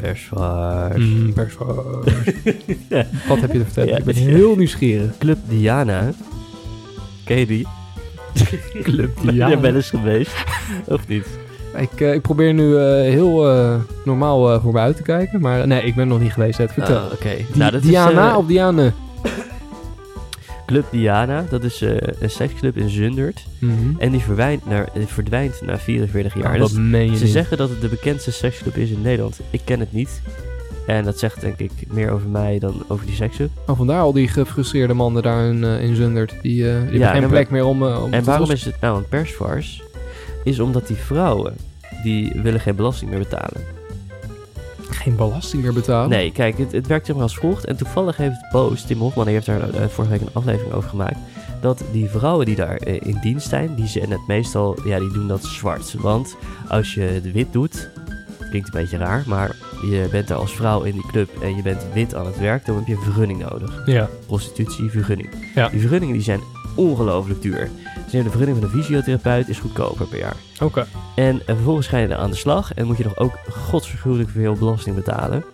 persvaart. 0.00 0.98
Mm, 0.98 1.32
persvaart. 1.32 2.10
Ja. 2.88 3.06
Wat 3.28 3.40
heb 3.40 3.52
je 3.52 3.58
te 3.58 3.64
vertellen? 3.64 3.90
Ja. 3.90 3.96
Ik 3.98 4.04
ben 4.04 4.14
heel 4.14 4.56
nieuwsgierig. 4.56 5.18
Club 5.18 5.38
Diana. 5.48 6.12
Ken 7.24 7.38
je 7.38 7.46
die? 7.46 7.66
Club 8.82 9.10
Ben 9.24 9.34
je 9.34 9.60
wel 9.60 9.74
eens 9.74 9.90
geweest? 9.90 10.44
Of 10.86 11.08
niet? 11.08 11.26
Ik, 11.76 12.00
eh, 12.00 12.14
ik 12.14 12.20
probeer 12.22 12.54
nu 12.54 12.76
eh, 12.76 12.84
heel 13.00 13.48
eh, 13.50 13.74
normaal 14.04 14.60
voor 14.60 14.72
me 14.72 14.78
uit 14.78 14.96
te 14.96 15.02
kijken. 15.02 15.40
Maar 15.40 15.66
nee, 15.66 15.82
ik 15.82 15.94
ben 15.94 16.08
nog 16.08 16.20
niet 16.20 16.32
geweest. 16.32 16.58
Ed. 16.60 16.72
Vertel. 16.72 16.96
Ah, 16.96 17.12
Oké. 17.12 17.34
Di- 17.52 17.58
Nou, 17.58 17.70
dat 17.72 17.82
is, 17.82 17.88
Diana 17.88 18.36
of 18.38 18.46
Diane? 18.46 18.92
Club 20.66 20.84
Diana, 20.90 21.44
dat 21.50 21.62
is 21.64 21.80
een 22.20 22.30
seksclub 22.30 22.76
in 22.76 22.88
Zundert. 22.88 23.46
Mhm. 23.58 23.72
En 23.98 24.10
die 24.10 24.20
verdwijnt, 24.20 24.66
naar, 24.68 24.88
verdwijnt 25.06 25.60
na 25.66 25.78
44 25.78 26.34
jaar. 26.42 26.54
Oh, 26.54 26.60
Dat 26.60 26.72
meen 26.72 27.10
je 27.10 27.16
ze 27.16 27.22
niet. 27.24 27.32
zeggen 27.32 27.56
dat 27.56 27.68
het 27.68 27.80
de 27.80 27.88
bekendste 27.88 28.32
seksclub 28.32 28.76
is 28.76 28.90
in 28.90 29.02
Nederland. 29.02 29.40
Ik 29.50 29.60
ken 29.64 29.80
het 29.80 29.92
niet. 29.92 30.22
En 30.86 31.04
dat 31.04 31.18
zegt 31.18 31.40
denk 31.40 31.58
ik 31.58 31.70
meer 31.90 32.10
over 32.10 32.28
mij 32.28 32.58
dan 32.58 32.84
over 32.88 33.06
die 33.06 33.14
seksclub. 33.14 33.50
Oh, 33.66 33.76
vandaar 33.76 34.00
al 34.00 34.12
die 34.12 34.28
gefrustreerde 34.28 34.94
mannen 34.94 35.22
daar 35.22 35.44
in, 35.48 35.64
in 35.64 35.94
Zundert. 35.96 36.30
Die, 36.42 36.54
die 36.90 37.02
hebben 37.02 37.20
geen 37.20 37.28
plek 37.28 37.50
meer 37.50 37.64
om, 37.64 37.82
om 37.82 38.12
En 38.12 38.24
waarom 38.24 38.50
is 38.50 38.64
het 38.64 38.74
nou 38.80 38.96
een 38.98 39.08
persvars? 39.08 39.82
Is 40.44 40.60
omdat 40.60 40.86
die 40.86 40.96
vrouwen, 40.96 41.56
die 42.02 42.32
willen 42.42 42.60
geen 42.60 42.76
belasting 42.76 43.10
meer 43.10 43.18
betalen. 43.18 43.60
geen 44.90 45.16
belasting 45.16 45.62
meer 45.62 45.72
betalen? 45.72 46.08
Nee, 46.10 46.32
kijk, 46.32 46.58
het, 46.58 46.72
het 46.72 46.86
werkt 46.86 47.06
zeg 47.06 47.14
maar 47.14 47.24
als 47.24 47.36
volgt. 47.36 47.64
En 47.64 47.76
toevallig 47.76 48.16
heeft 48.16 48.50
Boos, 48.52 48.84
Tim 48.84 48.98
Hofman, 48.98 49.26
heeft 49.26 49.46
daar 49.46 49.70
eh, 49.70 49.86
vorige 49.88 50.12
week 50.12 50.20
een 50.20 50.32
aflevering 50.32 50.74
over 50.74 50.88
gemaakt. 50.88 51.18
Dat 51.60 51.82
die 51.92 52.08
vrouwen 52.08 52.46
die 52.46 52.56
daar 52.56 52.76
eh, 52.76 53.00
in 53.00 53.18
dienst 53.22 53.48
zijn, 53.48 53.74
die 53.74 53.86
zijn 53.86 54.10
het 54.10 54.26
meestal, 54.26 54.78
ja, 54.84 54.98
die 54.98 55.12
doen 55.12 55.28
dat 55.28 55.44
zwart. 55.44 55.94
Want 55.98 56.36
als 56.68 56.94
je 56.94 57.00
het 57.00 57.32
wit 57.32 57.52
doet, 57.52 57.90
klinkt 58.50 58.74
een 58.74 58.80
beetje 58.80 58.96
raar, 58.96 59.22
maar 59.26 59.56
je 59.90 60.08
bent 60.10 60.28
daar 60.28 60.38
als 60.38 60.52
vrouw 60.54 60.82
in 60.82 60.92
die 60.92 61.06
club 61.10 61.28
en 61.42 61.56
je 61.56 61.62
bent 61.62 61.82
wit 61.94 62.14
aan 62.14 62.26
het 62.26 62.38
werk, 62.38 62.66
dan 62.66 62.76
heb 62.76 62.86
je 62.86 62.94
een 62.94 63.02
vergunning 63.02 63.48
nodig. 63.50 63.82
Ja. 63.86 64.08
Prostitutie, 64.26 64.90
vergunning. 64.90 65.28
Ja. 65.54 65.68
Die 65.68 65.80
vergunningen 65.80 66.14
die 66.14 66.24
zijn 66.24 66.40
ongelooflijk 66.74 67.42
duur. 67.42 67.70
Dus 68.04 68.22
de 68.22 68.30
vergunning 68.30 68.58
van 68.58 68.66
een 68.66 68.82
fysiotherapeut 68.82 69.48
is 69.48 69.58
goedkoper 69.58 70.06
per 70.06 70.18
jaar. 70.18 70.36
Oké. 70.60 70.86
En 71.14 71.40
eh, 71.40 71.54
vervolgens 71.54 71.86
ga 71.86 71.98
je 71.98 72.06
er 72.06 72.16
aan 72.16 72.30
de 72.30 72.36
slag 72.36 72.74
en 72.74 72.86
moet 72.86 72.96
je 72.96 73.04
nog 73.04 73.18
ook 73.18 73.38
godsvergruwelijk 73.50 74.30
veel 74.30 74.54
belasting 74.54 74.96
betalen 74.96 75.44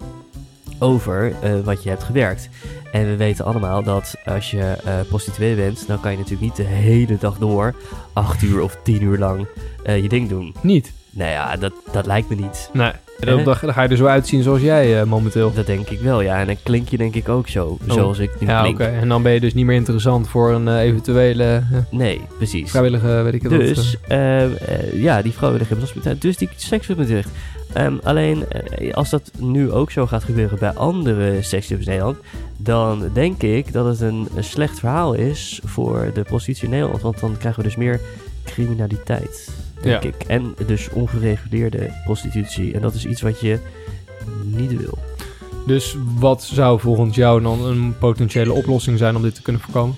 over 0.78 1.34
eh, 1.42 1.60
wat 1.60 1.82
je 1.82 1.88
hebt 1.88 2.02
gewerkt. 2.02 2.48
En 2.92 3.04
we 3.04 3.16
weten 3.16 3.44
allemaal 3.44 3.82
dat 3.82 4.14
als 4.24 4.50
je 4.50 4.76
eh 4.84 5.00
prostituee 5.08 5.54
bent, 5.54 5.86
dan 5.86 6.00
kan 6.00 6.10
je 6.10 6.16
natuurlijk 6.16 6.44
niet 6.44 6.56
de 6.56 6.72
hele 6.72 7.16
dag 7.18 7.38
door, 7.38 7.74
acht 8.12 8.42
uur 8.42 8.62
of 8.62 8.78
tien 8.82 9.02
uur 9.02 9.18
lang, 9.18 9.46
je 9.84 10.08
ding 10.08 10.28
doen. 10.28 10.54
Niet? 10.60 10.92
Nou 11.18 11.30
ja, 11.30 11.56
dat, 11.56 11.72
dat 11.92 12.06
lijkt 12.06 12.28
me 12.28 12.34
niet. 12.34 12.70
Nee. 12.72 12.92
En 13.20 13.44
dan, 13.44 13.56
ga 13.56 13.82
je 13.82 13.88
er 13.88 13.96
zo 13.96 14.06
uitzien 14.06 14.42
zoals 14.42 14.60
jij 14.60 15.00
eh, 15.00 15.06
momenteel. 15.06 15.52
Dat 15.52 15.66
denk 15.66 15.88
ik 15.88 16.00
wel, 16.00 16.20
ja. 16.20 16.40
En 16.40 16.46
dan 16.46 16.56
klink 16.62 16.88
je 16.88 16.96
denk 16.96 17.14
ik 17.14 17.28
ook 17.28 17.48
zo, 17.48 17.78
zoals 17.86 18.18
ik 18.18 18.30
nu 18.40 18.46
Oh. 18.46 18.52
Ja, 18.52 18.68
oké. 18.68 18.74
klink. 18.74 18.92
En 19.00 19.08
dan 19.08 19.22
ben 19.22 19.32
je 19.32 19.40
dus 19.40 19.54
niet 19.54 19.64
meer 19.66 19.76
interessant 19.76 20.28
voor 20.28 20.52
een 20.52 20.68
eh, 20.68 20.80
eventuele 20.80 21.44
eh, 21.44 21.78
Nee, 21.90 22.20
precies. 22.36 22.70
vrijwillige, 22.70 23.06
weet 23.06 23.34
ik 23.34 23.42
het 23.42 23.52
wat. 23.52 23.60
Dus, 23.60 23.96
ja, 24.92 25.22
die 25.22 25.32
vrouwen 25.32 25.52
willen 25.52 25.66
geen 25.66 25.76
belasting 25.76 25.94
betalen. 25.94 26.18
Dus 26.18 26.36
die 26.36 27.06
dicht. 27.06 27.30
Ehm, 27.72 27.96
alleen, 28.02 28.44
als 28.92 29.10
dat 29.10 29.30
nu 29.38 29.72
ook 29.72 29.90
zo 29.90 30.06
gaat 30.06 30.24
gebeuren 30.24 30.58
bij 30.58 30.72
andere 30.72 31.42
seksclubs 31.42 31.84
in 31.84 31.90
Nederland... 31.90 32.18
dan 32.56 33.10
denk 33.12 33.42
ik 33.42 33.72
dat 33.72 33.86
het 33.86 34.00
een, 34.00 34.28
een 34.34 34.44
slecht 34.44 34.78
verhaal 34.78 35.14
is 35.14 35.60
voor 35.64 36.10
de 36.14 36.22
prostitutie 36.22 36.64
in 36.64 36.70
Nederland. 36.70 37.02
Want 37.02 37.20
dan 37.20 37.36
krijgen 37.38 37.62
we 37.62 37.68
dus 37.68 37.76
meer 37.76 38.00
criminaliteit, 38.44 39.50
denk 39.82 40.02
Ja. 40.02 40.08
ik. 40.08 40.14
En 40.26 40.54
dus 40.66 40.88
ongereguleerde 40.88 41.90
prostitutie. 42.04 42.74
En 42.74 42.80
dat 42.80 42.94
is 42.94 43.06
iets 43.06 43.20
wat 43.20 43.40
je 43.40 43.58
niet 44.44 44.76
wil. 44.76 44.98
Dus 45.66 45.96
wat 46.18 46.42
zou 46.42 46.80
volgens 46.80 47.16
jou 47.16 47.42
dan 47.42 47.64
een 47.64 47.98
potentiële 47.98 48.52
oplossing 48.52 48.98
zijn 48.98 49.16
om 49.16 49.22
dit 49.22 49.34
te 49.34 49.42
kunnen 49.42 49.62
voorkomen? 49.62 49.96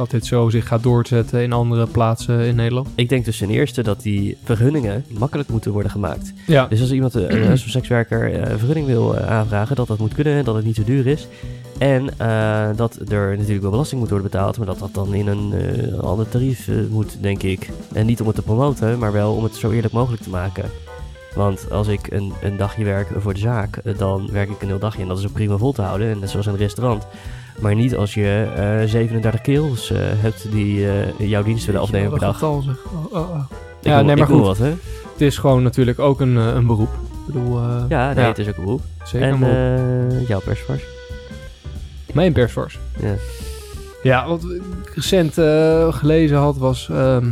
Dat 0.00 0.10
dit 0.10 0.26
zo 0.26 0.48
zich 0.48 0.66
gaat 0.66 0.82
doorzetten 0.82 1.42
in 1.42 1.52
andere 1.52 1.86
plaatsen 1.86 2.40
in 2.40 2.54
Nederland? 2.54 2.88
Ik 2.94 3.08
denk 3.08 3.24
dus 3.24 3.38
ten 3.38 3.50
eerste 3.50 3.82
dat 3.82 4.02
die 4.02 4.36
vergunningen 4.44 5.04
makkelijk 5.08 5.48
moeten 5.48 5.72
worden 5.72 5.90
gemaakt. 5.90 6.32
Ja. 6.46 6.66
Dus 6.66 6.80
als 6.80 6.92
iemand, 6.92 7.14
eh, 7.14 7.48
een 7.50 7.58
sekswerker, 7.58 8.32
eh, 8.32 8.50
een 8.50 8.58
vergunning 8.58 8.86
wil 8.86 9.16
eh, 9.16 9.26
aanvragen, 9.26 9.76
dat 9.76 9.88
dat 9.88 9.98
moet 9.98 10.14
kunnen, 10.14 10.44
dat 10.44 10.54
het 10.54 10.64
niet 10.64 10.74
te 10.74 10.84
duur 10.84 11.06
is. 11.06 11.28
En 11.78 12.06
dat 12.76 12.98
er 13.08 13.36
natuurlijk 13.36 13.60
wel 13.60 13.70
belasting 13.70 14.00
moet 14.00 14.10
worden 14.10 14.30
betaald, 14.30 14.56
maar 14.56 14.66
dat 14.66 14.78
dat 14.78 14.94
dan 14.94 15.14
in 15.14 15.26
een 15.26 15.52
eh, 15.52 15.98
ander 15.98 16.28
tarief 16.28 16.70
moet, 16.90 17.16
denk 17.20 17.42
ik. 17.42 17.70
En 17.92 18.06
niet 18.06 18.20
om 18.20 18.26
het 18.26 18.36
te 18.36 18.42
promoten, 18.42 18.98
maar 18.98 19.12
wel 19.12 19.34
om 19.34 19.44
het 19.44 19.56
zo 19.56 19.70
eerlijk 19.70 19.94
mogelijk 19.94 20.22
te 20.22 20.30
maken. 20.30 20.64
Want 21.34 21.70
als 21.70 21.88
ik 21.88 22.10
een, 22.10 22.32
een 22.42 22.56
dagje 22.56 22.84
werk 22.84 23.08
voor 23.16 23.34
de 23.34 23.40
zaak, 23.40 23.98
dan 23.98 24.28
werk 24.32 24.50
ik 24.50 24.62
een 24.62 24.68
heel 24.68 24.78
dagje 24.78 25.02
en 25.02 25.08
dat 25.08 25.18
is 25.18 25.26
ook 25.26 25.32
prima 25.32 25.56
vol 25.56 25.72
te 25.72 25.82
houden. 25.82 26.10
En 26.10 26.18
net 26.18 26.30
zoals 26.30 26.46
in 26.46 26.52
een 26.52 26.58
restaurant. 26.58 27.06
Maar 27.58 27.74
niet 27.74 27.96
als 27.96 28.14
je 28.14 28.48
eh 28.56 28.88
37 28.88 29.40
kills 29.40 29.90
eh, 29.90 29.98
hebt 30.02 30.46
die 30.52 30.88
eh, 30.90 31.28
jouw 31.28 31.42
dienst 31.42 31.66
willen 31.66 31.80
afnemen 31.80 32.10
per 32.10 32.18
dag. 32.18 32.34
Getal, 32.34 32.62
zeg. 32.62 32.74
Oh, 32.92 33.14
oh, 33.14 33.30
oh. 33.30 33.40
Ik 33.80 33.86
Ja, 33.86 34.02
nee, 34.02 34.16
maar 34.16 34.26
goed. 34.26 34.40
Wat, 34.44 34.58
hè? 34.58 34.68
Het 35.12 35.20
is 35.20 35.38
gewoon 35.38 35.62
natuurlijk 35.62 35.98
ook 35.98 36.20
een, 36.20 36.36
eh, 36.36 36.46
een 36.54 36.66
beroep. 36.66 36.92
Ik 37.26 37.34
bedoel, 37.34 37.58
eh, 37.58 37.82
Ja, 37.88 38.12
nee, 38.12 38.24
het 38.24 38.38
is 38.38 38.48
ook 38.48 38.56
een 38.56 38.64
beroep. 38.64 38.82
zeker 39.04 39.26
en 39.28 39.32
een 39.32 39.38
beroep. 39.38 40.20
eh 40.22 40.28
jouw 40.28 40.40
persvars. 40.40 40.82
Mijn 42.12 42.32
persvars. 42.32 42.78
Ja. 43.00 43.14
Ja, 44.02 44.28
wat 44.28 44.42
ik 44.42 44.92
recent 44.94 45.38
eh, 45.38 45.92
gelezen 45.92 46.36
had 46.36 46.56
was 46.56 46.88
ehm, 46.90 47.26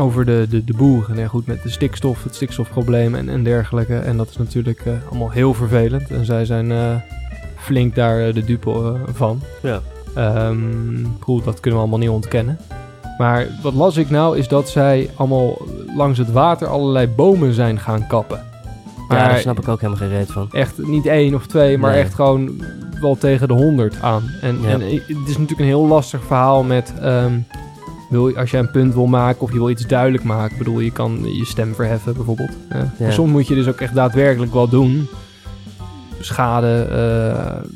over 0.00 0.24
de, 0.24 0.46
de, 0.50 0.64
de 0.64 0.74
boeren. 0.74 1.16
Ja, 1.16 1.26
goed, 1.26 1.46
met 1.46 1.62
de 1.62 1.68
stikstof, 1.70 2.24
het 2.24 2.34
stikstofprobleem 2.34 3.14
en, 3.14 3.28
en 3.28 3.42
dergelijke. 3.44 3.96
En 3.96 4.16
dat 4.16 4.28
is 4.30 4.36
natuurlijk 4.36 4.80
eh, 4.86 4.92
allemaal 5.10 5.30
heel 5.30 5.54
vervelend. 5.54 6.10
En 6.10 6.24
zij 6.24 6.44
zijn 6.44 6.72
eh, 6.72 6.94
flink 7.66 7.94
daar 7.94 8.26
eh, 8.26 8.34
de 8.34 8.44
dupe 8.44 8.70
eh, 8.70 9.00
van. 9.14 9.40
Ja. 9.62 9.80
Goed, 11.20 11.44
dat 11.44 11.60
kunnen 11.60 11.72
we 11.80 11.86
allemaal 11.86 11.98
niet 11.98 12.14
ontkennen. 12.14 12.58
Maar 13.18 13.46
wat 13.62 13.74
las 13.74 13.96
ik 13.96 14.10
nou 14.10 14.38
is 14.38 14.48
dat 14.48 14.68
zij 14.68 15.10
allemaal 15.16 15.58
langs 15.96 16.18
het 16.18 16.32
water 16.32 16.68
allerlei 16.68 17.06
bomen 17.08 17.52
zijn 17.52 17.78
gaan 17.80 18.06
kappen. 18.06 18.36
ja, 18.36 19.02
Maar 19.08 19.18
daar 19.28 19.38
snap 19.38 19.58
ik 19.58 19.68
ook 19.68 19.80
helemaal 19.80 20.00
geen 20.08 20.16
reet 20.18 20.32
van. 20.32 20.48
echt 20.52 20.86
niet 20.86 21.06
één 21.06 21.34
of 21.34 21.46
twee, 21.46 21.78
maar 21.78 21.90
Nee. 21.90 22.00
echt 22.00 22.14
gewoon 22.14 22.62
wel 23.00 23.16
tegen 23.18 23.48
de 23.48 23.54
honderd 23.54 24.02
aan. 24.02 24.22
En, 24.40 24.58
Ja. 24.62 24.68
en 24.68 24.80
het 24.80 25.02
is 25.08 25.38
natuurlijk 25.38 25.60
een 25.60 25.66
heel 25.66 25.86
lastig 25.86 26.22
verhaal 26.24 26.62
met... 26.62 26.92
ehm, 27.00 27.32
wil 28.10 28.36
als 28.36 28.50
je 28.50 28.56
een 28.56 28.70
punt 28.70 28.94
wil 28.94 29.06
maken 29.06 29.40
of 29.40 29.52
je 29.52 29.58
wil 29.58 29.70
iets 29.70 29.86
duidelijk 29.86 30.24
maken... 30.24 30.52
Ik 30.52 30.58
bedoel, 30.58 30.80
je 30.80 30.92
kan 30.92 31.18
je 31.36 31.44
stem 31.44 31.74
verheffen 31.74 32.14
bijvoorbeeld. 32.14 32.50
Ja. 32.70 32.92
Ja. 32.98 33.10
Soms 33.10 33.30
moet 33.32 33.46
je 33.48 33.54
dus 33.54 33.68
ook 33.68 33.80
echt 33.80 33.94
daadwerkelijk 33.94 34.52
wat 34.52 34.70
doen. 34.70 35.08
Schade 36.20 36.86
eh, 36.90 37.70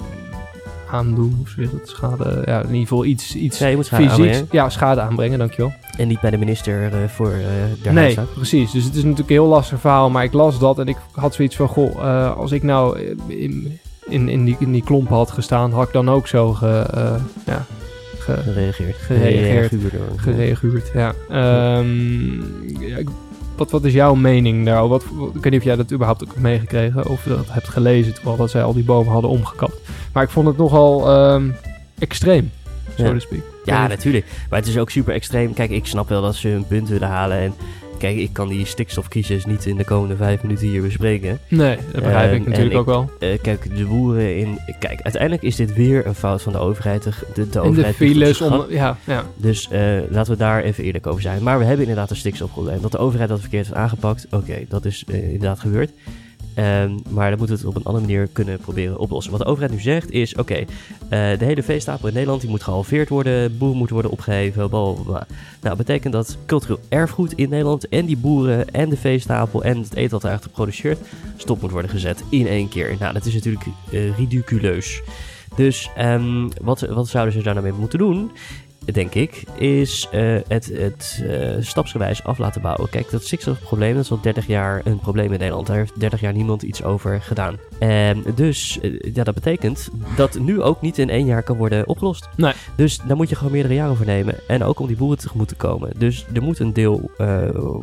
aandoen, 0.95 1.38
of 1.43 1.49
zo 1.49 1.55
zeg 1.62 1.70
je 1.70 1.76
dat? 1.78 1.88
Schade, 1.88 2.43
ja, 2.45 2.59
in 2.61 2.66
ieder 2.66 2.80
geval 2.80 3.05
iets, 3.05 3.34
iets 3.34 3.59
Ja, 3.59 3.82
fysieks. 3.82 4.43
Ja, 4.51 4.68
schade 4.70 5.01
aanbrengen, 5.01 5.38
dankjewel. 5.38 5.72
En 5.97 6.09
niet 6.09 6.20
bij 6.20 6.30
de 6.30 6.36
minister 6.38 6.82
eh, 7.03 7.09
voor 7.09 7.34
de 7.82 7.91
Nee, 7.91 8.18
precies. 8.34 8.70
Dus 8.70 8.84
het 8.84 8.95
is 8.95 9.03
natuurlijk 9.03 9.28
een 9.30 9.34
heel 9.36 9.47
lastig 9.47 9.80
verhaal. 9.80 10.11
Maar 10.11 10.24
ik 10.24 10.32
las 10.32 10.59
dat 10.59 10.78
en 10.78 10.86
ik 10.88 10.97
had 11.12 11.34
zoiets 11.34 11.57
van... 11.57 11.68
Goh, 11.68 12.36
als 12.36 12.53
ik 12.53 12.62
nou 12.62 12.99
in, 13.26 13.78
in, 14.09 14.28
in, 14.28 14.45
die, 14.45 14.57
in 14.59 14.72
die 14.72 14.82
klompen 14.82 15.16
had 15.16 15.30
gestaan... 15.30 15.72
had 15.72 15.86
ik 15.86 15.93
dan 15.93 16.09
ook 16.11 16.26
zo 16.26 16.53
ge, 16.53 16.84
ja, 17.47 17.64
ge, 18.18 18.36
Gereageerd. 18.36 18.97
Gereageerd. 18.97 19.68
Gereageerd. 19.68 20.20
gereageerd. 20.20 20.91
Ja. 20.95 21.12
Ehm, 21.28 22.41
ja, 22.80 22.97
ik- 22.97 23.09
wat, 23.61 23.70
wat 23.70 23.84
is 23.84 23.92
jouw 23.92 24.14
mening 24.14 24.64
daar? 24.64 24.88
Wat, 24.88 25.04
wat- 25.12 25.34
ik 25.34 25.42
weet 25.42 25.52
niet 25.52 25.61
of 25.61 25.66
jij 25.66 25.76
dat 25.76 25.92
überhaupt 25.92 26.22
ook 26.22 26.28
hebt 26.28 26.40
meegekregen... 26.40 27.08
of 27.08 27.22
dat 27.22 27.46
hebt 27.48 27.68
gelezen 27.68 28.14
terwijl 28.14 28.36
dat 28.36 28.50
zij 28.50 28.62
al 28.62 28.72
die 28.74 28.84
bomen 28.84 29.12
hadden 29.12 29.30
omgekapt. 29.30 29.76
Maar 30.12 30.22
ik 30.22 30.30
vond 30.30 30.46
het 30.46 30.56
nogal 30.56 31.08
ehm, 31.08 31.48
extreem, 31.98 32.50
so 32.98 33.04
Ja. 33.04 33.18
speak. 33.18 33.40
Ja, 33.64 33.86
natuurlijk. 33.86 34.26
Maar 34.50 34.58
het 34.58 34.68
is 34.68 34.78
ook 34.78 34.90
super 34.90 35.14
extreem. 35.14 35.52
Kijk, 35.54 35.70
ik 35.70 35.86
snap 35.86 36.08
wel 36.08 36.22
dat 36.22 36.34
ze 36.34 36.48
hun 36.48 36.66
punt 36.66 36.88
willen 36.88 37.08
halen. 37.08 37.38
En 37.38 37.54
kijk, 38.01 38.16
ik 38.16 38.32
kan 38.32 38.48
die 38.48 38.66
stikstofcrisis 38.66 39.46
niet 39.46 39.66
in 39.66 39.76
de 39.76 39.84
komende 39.84 40.16
vijf 40.16 40.42
minuten 40.42 40.66
hier 40.66 40.82
bespreken. 40.82 41.38
Nee, 41.48 41.76
dat 41.76 42.03
begrijp 42.03 42.32
Ehm, 42.32 42.40
ik 42.40 42.46
natuurlijk 42.46 42.74
en 42.74 42.80
ook 42.80 42.86
wel. 42.86 43.11
Eh, 43.18 43.38
kijk, 43.42 43.76
de 43.76 43.84
boeren 43.84 44.36
in... 44.36 44.59
Kijk, 44.78 45.01
uiteindelijk 45.03 45.42
is 45.42 45.57
dit 45.57 45.74
weer 45.74 46.07
een 46.07 46.14
fout 46.14 46.42
van 46.42 46.53
de 46.53 46.59
overheid. 46.59 47.03
De, 47.03 47.11
de, 47.11 47.34
de 47.34 47.42
In 47.42 47.51
de 47.51 47.61
overheid 47.61 47.92
op 47.92 48.01
files 48.01 48.40
om... 48.40 48.64
Ja, 48.68 48.96
ja. 49.05 49.24
Dus 49.36 49.68
eh, 49.70 49.98
laten 50.11 50.32
we 50.32 50.38
daar 50.38 50.62
even 50.62 50.84
eerlijk 50.84 51.07
over 51.07 51.22
zijn. 51.22 51.42
Maar 51.42 51.59
we 51.59 51.64
hebben 51.64 51.86
inderdaad 51.86 52.11
een 52.11 52.16
stikstofprobleem. 52.16 52.80
Dat 52.80 52.92
de 52.92 52.98
overheid 52.98 53.28
dat 53.28 53.40
verkeerd 53.40 53.66
heeft 53.66 53.78
aangepakt, 53.78 54.26
oké, 54.30 54.64
dat 54.68 54.84
is 54.84 55.05
eh, 55.07 55.22
inderdaad 55.22 55.61
gebeurd. 55.61 55.90
Ehm, 56.61 56.96
maar 57.08 57.28
dan 57.28 57.38
moeten 57.38 57.56
we 57.56 57.62
het 57.62 57.64
op 57.64 57.76
een 57.76 57.84
andere 57.84 58.06
manier 58.06 58.28
kunnen 58.32 58.58
proberen 58.58 58.98
oplossen. 58.98 59.32
Wat 59.32 59.40
de 59.40 59.46
overheid 59.46 59.72
nu 59.72 59.80
zegt 59.80 60.11
is, 60.11 60.34
oké, 60.34 60.54
eh, 60.54 60.66
de 61.08 61.44
hele 61.44 61.62
veestapel 61.62 62.08
in 62.08 62.14
Nederland 62.14 62.40
die 62.40 62.50
moet 62.50 62.62
gehalveerd 62.62 63.08
worden. 63.08 63.58
Boeren 63.58 63.76
moeten 63.76 63.94
worden 63.94 64.12
opgeheven, 64.12 64.68
bla 64.68 64.92
bla 64.92 65.02
bla. 65.02 65.26
Nou, 65.61 65.76
betekent 65.76 66.12
dat 66.12 66.36
cultureel 66.46 66.80
erfgoed 66.88 67.32
in 67.32 67.48
Nederland 67.48 67.88
en 67.88 68.06
die 68.06 68.16
boeren 68.16 68.70
en 68.70 68.88
de 68.88 68.96
veestapel 68.96 69.62
en 69.62 69.76
het 69.78 69.94
eten 69.94 70.18
er 70.18 70.24
eigenlijk 70.24 70.42
geproduceerd 70.42 70.98
stop 71.36 71.61
moet 71.61 71.70
worden 71.70 71.90
gezet 71.90 72.22
in 72.28 72.46
één 72.46 72.68
keer. 72.68 72.96
Nou, 72.98 73.12
dat 73.12 73.26
is 73.26 73.34
natuurlijk 73.34 73.66
eh, 73.90 74.16
ridiculeus. 74.16 75.02
Dus 75.56 75.90
ehm, 75.96 76.48
wat, 76.62 76.80
wat 76.80 77.08
zouden 77.08 77.34
ze 77.34 77.42
daar 77.42 77.54
nou 77.54 77.66
mee 77.66 77.78
moeten 77.78 77.98
doen? 77.98 78.30
Denk 78.84 79.14
ik, 79.14 79.44
is 79.56 80.08
eh, 80.10 80.36
het, 80.48 80.70
het 80.74 81.24
eh, 81.28 81.56
stapsgewijs 81.60 82.24
af 82.24 82.38
laten 82.38 82.62
bouwen. 82.62 82.90
Kijk, 82.90 83.10
dat 83.10 83.24
stikstofprobleem 83.24 83.94
dat 83.94 84.04
is 84.04 84.10
al 84.10 84.20
30 84.20 84.46
jaar 84.46 84.80
een 84.84 84.98
probleem 84.98 85.32
in 85.32 85.38
Nederland. 85.38 85.66
Daar 85.66 85.76
heeft 85.76 86.00
30 86.00 86.20
jaar 86.20 86.32
niemand 86.32 86.62
iets 86.62 86.82
over 86.82 87.20
gedaan. 87.22 87.56
En 87.78 88.24
dus, 88.34 88.80
eh, 88.80 89.14
ja, 89.14 89.24
dat 89.24 89.34
betekent 89.34 89.88
dat 90.16 90.38
nu 90.38 90.62
ook 90.62 90.80
niet 90.80 90.98
in 90.98 91.10
één 91.10 91.24
jaar 91.24 91.42
kan 91.42 91.56
worden 91.56 91.88
opgelost. 91.88 92.28
Nee. 92.36 92.52
Dus 92.76 93.00
daar 93.06 93.16
moet 93.16 93.28
je 93.28 93.36
gewoon 93.36 93.52
meerdere 93.52 93.74
jaren 93.74 93.96
voor 93.96 94.06
nemen. 94.06 94.34
En 94.48 94.62
ook 94.62 94.80
om 94.80 94.86
die 94.86 94.96
boeren 94.96 95.18
tegemoet 95.18 95.48
te 95.48 95.54
komen. 95.54 95.92
Dus 95.96 96.26
er 96.34 96.42
moet 96.42 96.58
een 96.58 96.72
deel 96.72 97.10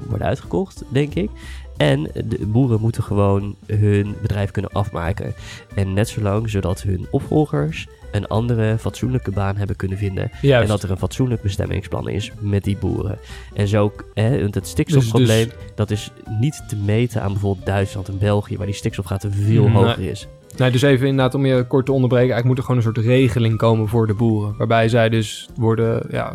worden 0.07 0.27
uitgekocht, 0.27 0.83
denk 0.89 1.13
ik. 1.13 1.29
En 1.77 2.03
de 2.03 2.45
boeren 2.45 2.81
moeten 2.81 3.03
gewoon 3.03 3.55
hun 3.65 4.15
bedrijf 4.21 4.51
kunnen 4.51 4.71
afmaken. 4.71 5.33
En 5.75 5.93
net 5.93 6.09
zolang 6.09 6.49
zodat 6.49 6.81
hun 6.81 7.07
opvolgers 7.11 7.87
een 8.11 8.27
andere 8.27 8.77
fatsoenlijke 8.77 9.31
baan 9.31 9.55
hebben 9.57 9.75
kunnen 9.75 9.97
vinden. 9.97 10.31
Juist. 10.41 10.63
En 10.63 10.67
dat 10.69 10.83
er 10.83 10.91
een 10.91 10.97
fatsoenlijk 10.97 11.41
bestemmingsplan 11.41 12.09
is 12.09 12.31
met 12.39 12.63
die 12.63 12.77
boeren. 12.77 13.17
En 13.53 13.67
zo, 13.67 13.93
hè, 14.13 14.41
want 14.41 14.55
het 14.55 14.67
stikstofprobleem, 14.67 15.45
Dus- 15.45 15.55
dat 15.75 15.91
is 15.91 16.11
niet 16.39 16.63
te 16.67 16.75
meten 16.75 17.21
aan 17.21 17.31
bijvoorbeeld 17.31 17.65
Duitsland 17.65 18.07
en 18.07 18.17
België, 18.17 18.57
waar 18.57 18.65
die 18.65 18.75
stikstofgraad 18.75 19.25
veel 19.29 19.63
Nee. 19.63 19.73
hoger 19.73 19.99
is. 20.09 20.27
Nee, 20.57 20.71
dus 20.71 20.81
even 20.81 21.07
inderdaad 21.07 21.33
om 21.33 21.45
je 21.45 21.63
kort 21.67 21.85
te 21.85 21.91
onderbreken. 21.91 22.33
Eigenlijk 22.33 22.47
moet 22.47 22.57
er 22.57 22.63
gewoon 22.63 22.77
een 22.77 23.01
soort 23.01 23.17
regeling 23.19 23.57
komen 23.57 23.87
voor 23.87 24.07
de 24.07 24.13
boeren. 24.13 24.55
Waarbij 24.57 24.89
zij 24.89 25.09
dus 25.09 25.49
worden, 25.55 26.05
ja, 26.09 26.33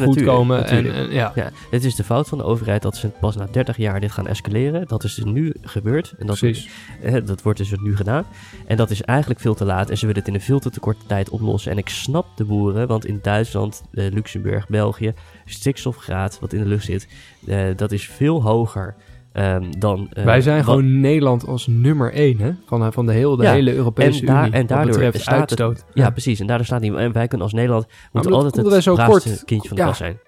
natuurlijk, 0.00 0.26
komen. 0.26 0.66
En, 0.66 0.74
natuurlijk. 0.74 1.08
en, 1.08 1.14
ja, 1.14 1.32
Ja, 1.34 1.50
het 1.70 1.84
is 1.84 1.94
de 1.94 2.04
fout 2.04 2.28
van 2.28 2.38
de 2.38 2.44
overheid 2.44 2.82
dat 2.82 2.96
ze 2.96 3.08
pas 3.08 3.36
na 3.36 3.46
30 3.52 3.76
jaar 3.76 4.00
dit 4.00 4.12
gaan 4.12 4.26
escaleren. 4.26 4.86
Dat 4.88 5.04
is 5.04 5.14
dus 5.14 5.24
nu 5.24 5.54
gebeurd. 5.62 6.14
En 6.18 6.26
dat, 6.26 6.38
precies. 6.38 6.68
eh, 7.02 7.16
dat 7.24 7.42
wordt 7.42 7.58
dus 7.58 7.74
nu 7.80 7.96
gedaan. 7.96 8.24
En 8.66 8.76
dat 8.76 8.90
is 8.90 9.02
eigenlijk 9.02 9.40
veel 9.40 9.54
te 9.54 9.64
laat. 9.64 9.90
En 9.90 9.98
ze 9.98 10.06
willen 10.06 10.20
het 10.20 10.28
in 10.28 10.34
een 10.34 10.40
veel 10.46 10.58
te, 10.58 10.70
te 10.70 10.80
korte 10.80 11.06
tijd 11.06 11.28
oplossen. 11.28 11.70
En 11.72 11.78
ik 11.78 11.88
snap 11.88 12.26
de 12.36 12.44
boeren, 12.44 12.88
want 12.88 13.06
in 13.06 13.18
Duitsland, 13.22 13.82
eh, 13.92 14.12
Luxemburg, 14.12 14.68
België, 14.68 15.12
stikstofgraad 15.44 16.38
wat 16.40 16.52
in 16.52 16.60
de 16.62 16.68
lucht 16.68 16.84
zit, 16.84 17.08
eh, 17.46 17.64
dat 17.76 17.92
is 17.92 18.06
veel 18.06 18.42
hoger 18.42 18.94
ehm, 19.32 19.70
dan. 19.78 20.08
eh, 20.12 20.24
Wij 20.24 20.40
zijn 20.40 20.56
wat- 20.56 20.64
gewoon 20.64 21.00
Nederland 21.00 21.46
als 21.46 21.66
nummer 21.66 22.12
één 22.12 22.38
hè? 22.38 22.52
Van, 22.66 22.82
eh, 22.84 22.92
van 22.92 23.06
de, 23.06 23.12
heel, 23.12 23.36
de 23.36 23.42
Ja, 23.42 23.52
hele 23.52 23.74
Europese 23.74 24.20
en 24.20 24.26
daar- 24.26 24.42
Unie. 24.46 24.52
en 24.58 24.66
daardoor 24.66 24.92
betreft 24.92 25.20
staat 25.20 25.50
het- 25.50 25.60
uitstoot. 25.60 25.84
Ja, 25.94 26.10
precies. 26.10 26.40
En 26.40 26.46
daardoor 26.46 26.66
staat 26.66 26.80
niet. 26.80 26.94
En 26.94 27.12
wij 27.12 27.26
kunnen 27.28 27.46
als 27.46 27.54
Nederland 27.56 27.86
moeten 28.12 28.32
altijd 28.32 28.56
het 28.56 28.82
zo 28.82 28.94
kort. 28.94 29.44
kindje 29.44 29.68
van 29.68 29.76
de 29.76 29.82
Ja. 29.82 29.88
klas 29.88 29.98
zijn. 29.98 30.18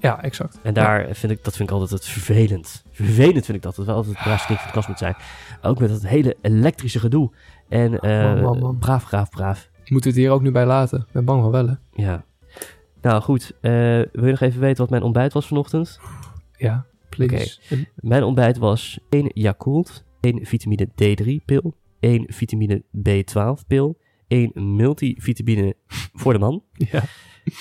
ja, 0.00 0.22
exact. 0.22 0.58
En 0.62 0.74
daar 0.74 1.06
vind 1.12 1.32
ik, 1.32 1.44
dat 1.44 1.56
vind 1.56 1.68
ik 1.68 1.74
altijd 1.74 1.90
het 2.00 2.04
vervelend. 2.08 2.84
Vervelend 2.90 3.44
vind 3.44 3.56
ik 3.56 3.62
dat. 3.62 3.76
Dat 3.76 3.86
wel 3.86 3.94
altijd 3.94 4.14
het 4.14 4.24
braafste 4.24 4.46
kindje 4.46 4.64
van 4.64 4.72
de 4.72 4.78
klas 4.78 4.86
moet 4.88 4.98
zijn. 4.98 5.16
Ook 5.62 5.78
met 5.78 5.88
dat 5.88 6.06
hele 6.06 6.36
elektrische 6.42 6.98
gedoe. 7.00 7.30
En 7.68 7.98
eh, 7.98 8.22
Man, 8.22 8.40
man, 8.42 8.58
man. 8.58 8.78
braaf, 8.78 9.08
braaf, 9.08 9.30
braaf. 9.30 9.68
Moeten 9.78 10.10
we 10.10 10.16
het 10.16 10.26
hier 10.26 10.30
ook 10.36 10.42
nu 10.42 10.50
bij 10.50 10.66
laten? 10.66 10.98
Ik 10.98 11.12
ben 11.12 11.24
bang 11.24 11.42
van 11.42 11.50
wel, 11.50 11.66
hè? 11.68 11.74
Ja. 11.92 12.24
Nou 13.02 13.22
goed, 13.22 13.52
wil 13.60 13.70
je 14.24 14.30
nog 14.30 14.40
even 14.40 14.60
weten 14.60 14.80
wat 14.80 14.90
mijn 14.90 15.02
ontbijt 15.02 15.32
was 15.32 15.46
vanochtend? 15.46 16.00
Ja, 16.56 16.84
please. 17.16 17.58
Mijn 17.94 18.22
ontbijt 18.22 18.58
was 18.58 18.98
1 19.08 19.30
Yakult, 19.34 20.04
1 20.20 20.46
vitamine 20.46 20.88
D3-pil, 20.88 21.74
1 22.00 22.24
vitamine 22.28 22.82
B12-pil, 22.98 23.98
1 24.28 24.50
multivitamine 24.76 25.74
voor 26.12 26.32
de 26.32 26.38
man, 26.38 26.62
Ja. 26.92 27.02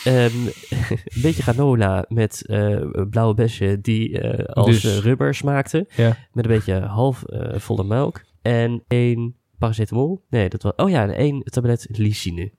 Ehm, 0.04 0.46
een 0.90 1.22
beetje 1.22 1.42
granola 1.44 2.06
met 2.08 2.46
eh, 2.46 2.82
blauwe 3.10 3.34
bessen 3.34 3.82
die 3.82 4.20
eh, 4.20 4.46
als 4.56 4.66
Dus- 4.82 4.84
eh, 4.98 5.04
rubber 5.04 5.36
smaakte. 5.36 5.88
Ja. 5.96 6.18
Met 6.34 6.46
een 6.46 6.52
beetje 6.52 6.80
half 6.80 7.24
volle 7.56 7.84
melk. 7.84 8.22
En 8.42 8.84
één 8.88 9.36
paracetamol. 9.58 10.22
Nee, 10.30 10.50
dat 10.50 10.64
was... 10.64 10.72
Oh 10.76 10.90
ja, 10.90 11.04
en 11.04 11.16
één 11.16 11.44
tablet 11.44 11.88
lysine. 11.92 12.52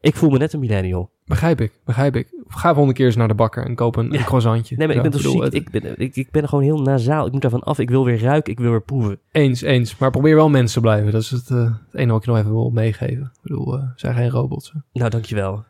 Ik 0.00 0.16
voel 0.16 0.30
me 0.30 0.38
net 0.38 0.52
een 0.52 0.60
millennial. 0.60 1.10
Begrijp 1.30 1.60
ik, 1.60 1.72
begrijp 1.84 2.16
ik. 2.16 2.28
Ga 2.48 2.68
volgende 2.68 2.94
keer 2.94 3.06
eens 3.06 3.16
naar 3.16 3.28
de 3.28 3.34
bakker 3.34 3.64
en 3.66 3.74
koop 3.74 3.96
een, 3.96 4.10
Ja. 4.10 4.18
een 4.18 4.24
croissantje. 4.24 4.76
Nee, 4.76 4.86
maar 4.86 4.96
ik 4.96 5.02
ben 5.02 5.10
toch 5.10 5.20
ziek. 5.20 5.42
het- 5.42 5.54
Ik 5.54 5.70
ben, 5.70 5.98
ik, 6.00 6.16
ik 6.16 6.30
ben 6.30 6.48
gewoon 6.48 6.64
heel 6.64 6.82
nasaal. 6.82 7.26
Ik 7.26 7.32
moet 7.32 7.42
daarvan 7.42 7.62
af. 7.62 7.78
Ik 7.78 7.90
wil 7.90 8.04
weer 8.04 8.20
ruiken. 8.20 8.52
Ik 8.52 8.58
wil 8.58 8.70
weer 8.70 8.82
proeven. 8.82 9.18
Eens, 9.32 9.60
eens. 9.62 9.96
Maar 9.98 10.10
probeer 10.10 10.34
wel 10.34 10.48
mensen 10.48 10.74
te 10.74 10.80
blijven. 10.80 11.12
Dat 11.12 11.22
is 11.22 11.30
het, 11.30 11.50
eh, 11.50 11.56
het 11.64 11.94
enige 11.94 12.10
wat 12.12 12.20
ik 12.22 12.26
nog 12.28 12.38
even 12.38 12.50
wil 12.50 12.70
meegeven. 12.70 13.22
Ik 13.34 13.40
bedoel, 13.42 13.76
eh 13.78 13.84
zijn 13.96 14.14
geen 14.14 14.30
robots. 14.30 14.72
hè. 14.72 14.78
Nou, 14.92 15.10
dankjewel. 15.10 15.64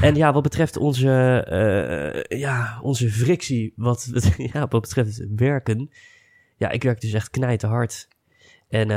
En 0.00 0.14
ja, 0.14 0.32
wat 0.32 0.42
betreft 0.42 0.76
onze, 0.76 1.10
eh, 2.28 2.38
ja, 2.38 2.78
onze 2.82 3.10
frictie, 3.10 3.72
wat, 3.76 4.10
ja, 4.52 4.66
wat 4.68 4.80
betreft 4.80 5.24
werken. 5.36 5.90
Ja, 6.56 6.70
ik 6.70 6.82
werk 6.82 7.00
dus 7.00 7.12
echt 7.12 7.30
knijten 7.30 7.68
hard. 7.68 8.08
En 8.68 8.88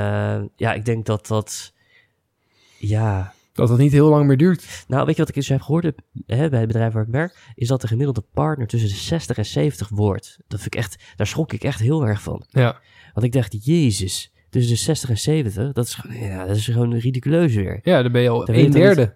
ja, 0.56 0.74
ik 0.74 0.86
denk 0.86 1.06
dat 1.06 1.28
dat, 1.28 1.74
ja... 2.78 3.34
Dat 3.58 3.70
het 3.70 3.78
niet 3.78 3.92
heel 3.92 4.10
lang 4.10 4.28
meer 4.28 4.38
duurt. 4.38 4.86
Nou, 4.88 5.06
weet 5.06 5.16
je 5.16 5.22
wat 5.22 5.30
ik 5.30 5.36
eens 5.36 5.48
heb 5.50 5.62
gehoord 5.62 5.84
heb, 5.84 6.00
hè, 6.26 6.50
bij 6.50 6.60
het 6.60 6.68
bedrijf 6.68 6.94
waar 6.94 7.04
ik 7.04 7.10
werk? 7.12 7.52
Is 7.56 7.68
dat 7.68 7.82
de 7.82 7.88
gemiddelde 7.88 8.24
partner 8.34 8.68
tussen 8.68 8.90
de 8.90 8.96
60 8.96 9.38
en 9.38 9.46
70 9.46 9.90
wordt. 9.90 10.38
Dat 10.48 10.62
vind 10.62 10.74
ik 10.76 10.80
echt, 10.80 11.04
daar 11.16 11.28
schrok 11.28 11.54
ik 11.54 11.64
echt 11.64 11.80
heel 11.80 12.08
erg 12.08 12.22
van. 12.22 12.46
Ja, 12.50 12.80
Want 13.14 13.26
ik 13.26 13.32
dacht, 13.32 13.66
jezus, 13.66 14.34
tussen 14.50 14.74
de 14.76 14.80
60 14.82 15.10
en 15.10 15.18
70, 15.18 15.72
dat 15.74 15.86
is, 15.88 15.94
gewoon- 15.94 16.18
ja, 16.18 16.46
dat 16.46 16.56
is 16.56 16.66
gewoon 16.68 16.96
ridiculeus 16.96 17.54
weer. 17.56 17.80
ja 17.84 18.02
dan 18.02 18.12
ben 18.12 18.22
je 18.22 18.30
al 18.30 18.40
Dat 18.40 18.48
weet 18.48 18.66
een 18.66 18.72
derde. 18.72 19.16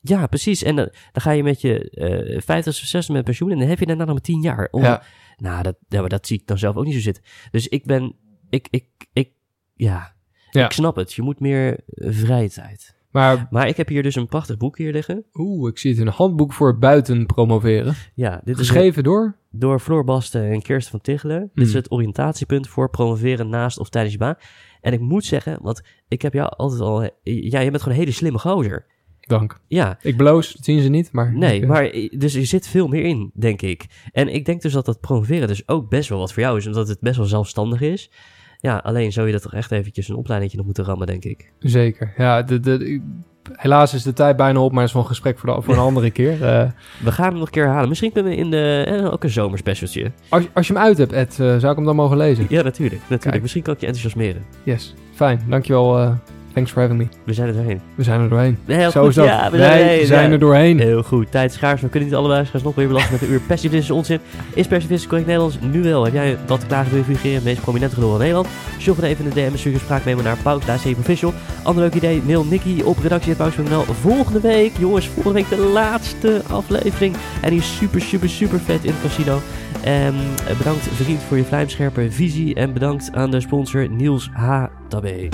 Ja, 0.00 0.26
precies. 0.26 0.62
En 0.62 0.76
dan, 0.76 0.84
dan 1.12 1.22
ga 1.22 1.30
je 1.30 1.42
met 1.42 1.60
je 1.60 1.90
eh 1.90 2.40
50 2.42 2.82
of 2.82 2.88
60 2.88 3.14
met 3.14 3.24
pensioen 3.24 3.50
en 3.50 3.58
dan 3.58 3.68
heb 3.68 3.78
je 3.78 3.86
daarna 3.86 4.04
nog 4.04 4.12
maar 4.12 4.22
10 4.22 4.40
jaar. 4.42 4.68
Om, 4.70 4.82
Ja, 4.82 5.02
Nou, 5.36 5.62
dat, 5.62 5.76
ja, 5.88 6.00
maar 6.00 6.08
dat 6.08 6.26
zie 6.26 6.38
ik 6.40 6.46
dan 6.46 6.58
zelf 6.58 6.76
ook 6.76 6.84
niet 6.84 6.94
zo 6.94 7.00
zitten. 7.00 7.22
Dus 7.50 7.68
ik 7.68 7.84
ben, 7.84 8.14
ik, 8.50 8.68
ik, 8.70 8.86
ik, 9.12 9.30
ja, 9.74 10.14
Ja. 10.50 10.64
ik 10.64 10.72
snap 10.72 10.96
het. 10.96 11.12
Je 11.14 11.22
moet 11.22 11.40
meer 11.40 11.78
eh, 11.86 12.08
vrije 12.12 12.50
tijd. 12.50 12.96
Maar 13.18 13.46
Maar 13.50 13.68
ik 13.68 13.76
heb 13.76 13.88
hier 13.88 14.02
dus 14.02 14.14
een 14.14 14.26
prachtig 14.26 14.56
boek 14.56 14.78
hier 14.78 14.92
liggen. 14.92 15.24
oeh, 15.34 15.70
ik 15.70 15.78
zie 15.78 15.90
het 15.90 16.00
een 16.00 16.08
handboek 16.08 16.52
voor 16.52 16.78
buiten 16.78 17.26
promoveren. 17.26 17.94
Ja, 18.14 18.40
dit 18.44 18.58
is 18.58 18.66
Geschreven 18.68 19.02
door? 19.04 19.36
door 19.50 19.80
Floor 19.80 20.04
Basten 20.04 20.50
en 20.50 20.62
Kirsten 20.62 20.90
van 20.90 21.00
Tichelen. 21.00 21.50
Dit 21.54 21.64
is 21.66 21.72
Hmm. 21.72 21.80
het 21.80 21.90
oriëntatiepunt 21.90 22.68
voor 22.68 22.90
promoveren 22.90 23.48
naast 23.48 23.78
of 23.78 23.88
tijdens 23.88 24.12
je 24.12 24.18
baan. 24.20 24.34
En 24.80 24.92
ik 24.92 25.00
moet 25.00 25.24
zeggen, 25.24 25.58
want 25.62 25.82
ik 26.08 26.22
heb 26.22 26.32
jou 26.32 26.48
altijd 26.56 26.80
al... 26.80 27.02
Ja, 27.22 27.60
je 27.60 27.70
bent 27.70 27.82
gewoon 27.82 27.94
een 27.98 28.04
hele 28.04 28.12
slimme 28.16 28.38
gozer. 28.38 28.86
Dank. 29.20 29.60
Ja, 29.66 29.98
Ik 30.02 30.16
bloos, 30.16 30.52
dat 30.52 30.64
zien 30.64 30.80
ze 30.80 30.88
niet, 30.88 31.12
maar... 31.12 31.32
nee, 31.34 31.60
eh, 31.62 31.68
maar 31.68 31.90
dus 32.10 32.34
er 32.34 32.46
zit 32.46 32.68
veel 32.68 32.88
meer 32.88 33.04
in, 33.04 33.30
denk 33.34 33.62
ik. 33.62 33.86
En 34.12 34.28
ik 34.34 34.44
denk 34.44 34.62
dus 34.62 34.72
dat 34.72 34.84
dat 34.86 35.00
promoveren 35.00 35.48
dus 35.48 35.68
ook 35.68 35.88
best 35.88 36.08
wel 36.08 36.18
wat 36.18 36.32
voor 36.32 36.42
jou 36.42 36.56
is, 36.56 36.66
omdat 36.66 36.88
het 36.88 37.00
best 37.00 37.16
wel 37.16 37.26
zelfstandig 37.26 37.80
is. 37.80 38.10
Ja, 38.60 38.76
alleen 38.76 39.12
zou 39.12 39.26
je 39.26 39.32
dat 39.32 39.42
toch 39.42 39.54
echt 39.54 39.70
eventjes 39.72 40.08
een 40.08 40.16
opleiding 40.16 40.52
nog 40.52 40.64
moeten 40.64 40.84
rammen, 40.84 41.06
denk 41.06 41.24
ik. 41.24 41.52
Zeker. 41.58 42.12
Ja, 42.16 42.42
de, 42.42 42.60
de, 42.60 43.00
helaas 43.52 43.94
is 43.94 44.02
de 44.02 44.12
tijd 44.12 44.36
bijna 44.36 44.60
op, 44.60 44.70
maar 44.70 44.78
dat 44.80 44.88
is 44.88 44.92
wel 44.94 45.02
een 45.02 45.08
gesprek 45.08 45.38
voor, 45.38 45.54
de, 45.54 45.62
voor 45.62 45.74
een 45.74 45.80
andere 45.90 46.10
keer. 46.10 46.44
Eh, 46.44 46.68
We 47.04 47.12
gaan 47.12 47.24
hem 47.28 47.34
nog 47.34 47.46
een 47.46 47.52
keer 47.52 47.66
halen. 47.66 47.88
Misschien 47.88 48.12
kunnen 48.12 48.32
we 48.32 48.38
in 48.38 48.50
de... 48.50 48.84
Eh, 48.88 49.12
ook 49.12 49.24
een 49.24 49.30
zomerspecialtje. 49.30 50.12
als, 50.28 50.44
als 50.54 50.66
je 50.66 50.72
hem 50.72 50.82
uit 50.82 50.98
hebt, 50.98 51.12
Ed, 51.12 51.30
eh, 51.30 51.36
zou 51.46 51.70
ik 51.70 51.76
hem 51.76 51.84
dan 51.84 51.96
mogen 51.96 52.16
lezen? 52.16 52.46
Ja, 52.48 52.62
natuurlijk. 52.62 53.00
natuurlijk. 53.00 53.30
Kijk. 53.30 53.42
Misschien 53.42 53.62
kan 53.62 53.74
ik 53.74 53.80
je 53.80 53.86
enthousiasmeren. 53.86 54.44
Yes. 54.62 54.94
Fijn. 55.14 55.40
Dankjewel. 55.48 55.98
eh 55.98 56.12
thanks 56.54 56.70
for 56.70 56.80
having 56.82 56.98
me. 56.98 57.06
We 57.24 57.32
zijn 57.32 57.48
er 57.48 57.54
doorheen. 57.54 57.80
We 57.94 58.02
zijn 58.02 58.20
er 58.20 58.28
doorheen. 58.28 58.58
Heel 58.64 58.90
Zo 58.90 59.00
goed, 59.00 59.08
is 59.08 59.14
dat. 59.14 59.24
Ja, 59.24 59.50
we 59.50 59.58
Wij 59.58 59.78
doorheen. 59.78 60.06
zijn 60.06 60.26
Ja. 60.26 60.32
er 60.32 60.38
doorheen. 60.38 60.80
Heel 60.80 61.02
goed. 61.02 61.30
Tijd 61.30 61.52
schaars. 61.52 61.80
We 61.80 61.88
kunnen 61.88 62.08
niet 62.08 62.18
allebei 62.18 62.44
schaars 62.44 62.62
nog 62.62 62.74
weer 62.74 62.86
belasten 62.86 63.12
met 63.12 63.22
een 63.22 63.30
uur 63.30 63.40
pessimistische 63.40 63.94
onzin. 63.94 64.18
Is 64.54 64.66
pessimistisch 64.66 65.06
correct 65.08 65.26
Nederlands? 65.26 65.58
Nu 65.72 65.82
wel. 65.82 66.04
Heb 66.04 66.12
jij 66.12 66.36
wat 66.46 66.66
klagen 66.66 66.92
wil 66.92 67.02
figureren? 67.02 67.42
Meest 67.42 67.60
prominente 67.60 67.94
gelul 67.94 68.10
van 68.10 68.18
Nederland? 68.18 68.46
Dan 68.84 69.04
even 69.04 69.24
de 69.24 69.30
DM 69.30 69.38
en 69.52 69.58
stuur 69.58 69.72
je 69.72 69.78
spraakmemo 69.78 70.22
naar 70.22 70.36
Pauws, 70.42 70.64
official. 70.98 71.32
Ander 71.62 71.82
leuk 71.82 71.94
idee, 71.94 72.22
mail 72.26 72.44
Nicky 72.44 72.82
op 72.84 72.98
redactie.pauws.nl. 72.98 73.82
Volgende 73.82 74.40
week, 74.40 74.72
jongens, 74.78 75.06
volgende 75.08 75.38
week 75.40 75.48
de 75.48 75.56
laatste 75.72 76.42
aflevering. 76.50 77.16
En 77.42 77.50
die 77.50 77.58
is 77.58 77.76
super, 77.76 78.00
super, 78.00 78.28
super 78.28 78.60
vet 78.60 78.84
in 78.84 78.90
het 78.92 79.02
casino. 79.02 79.38
En 79.84 80.14
bedankt 80.58 80.88
vriend 80.92 81.20
voor 81.22 81.36
je 81.36 81.44
vlijmscherpe 81.44 82.10
visie. 82.10 82.54
En 82.54 82.72
bedankt 82.72 83.10
aan 83.12 83.30
de 83.30 83.40
sponsor 83.40 83.88
Niels 83.90 84.30
H. 84.32 84.64
Tabé. 84.88 85.28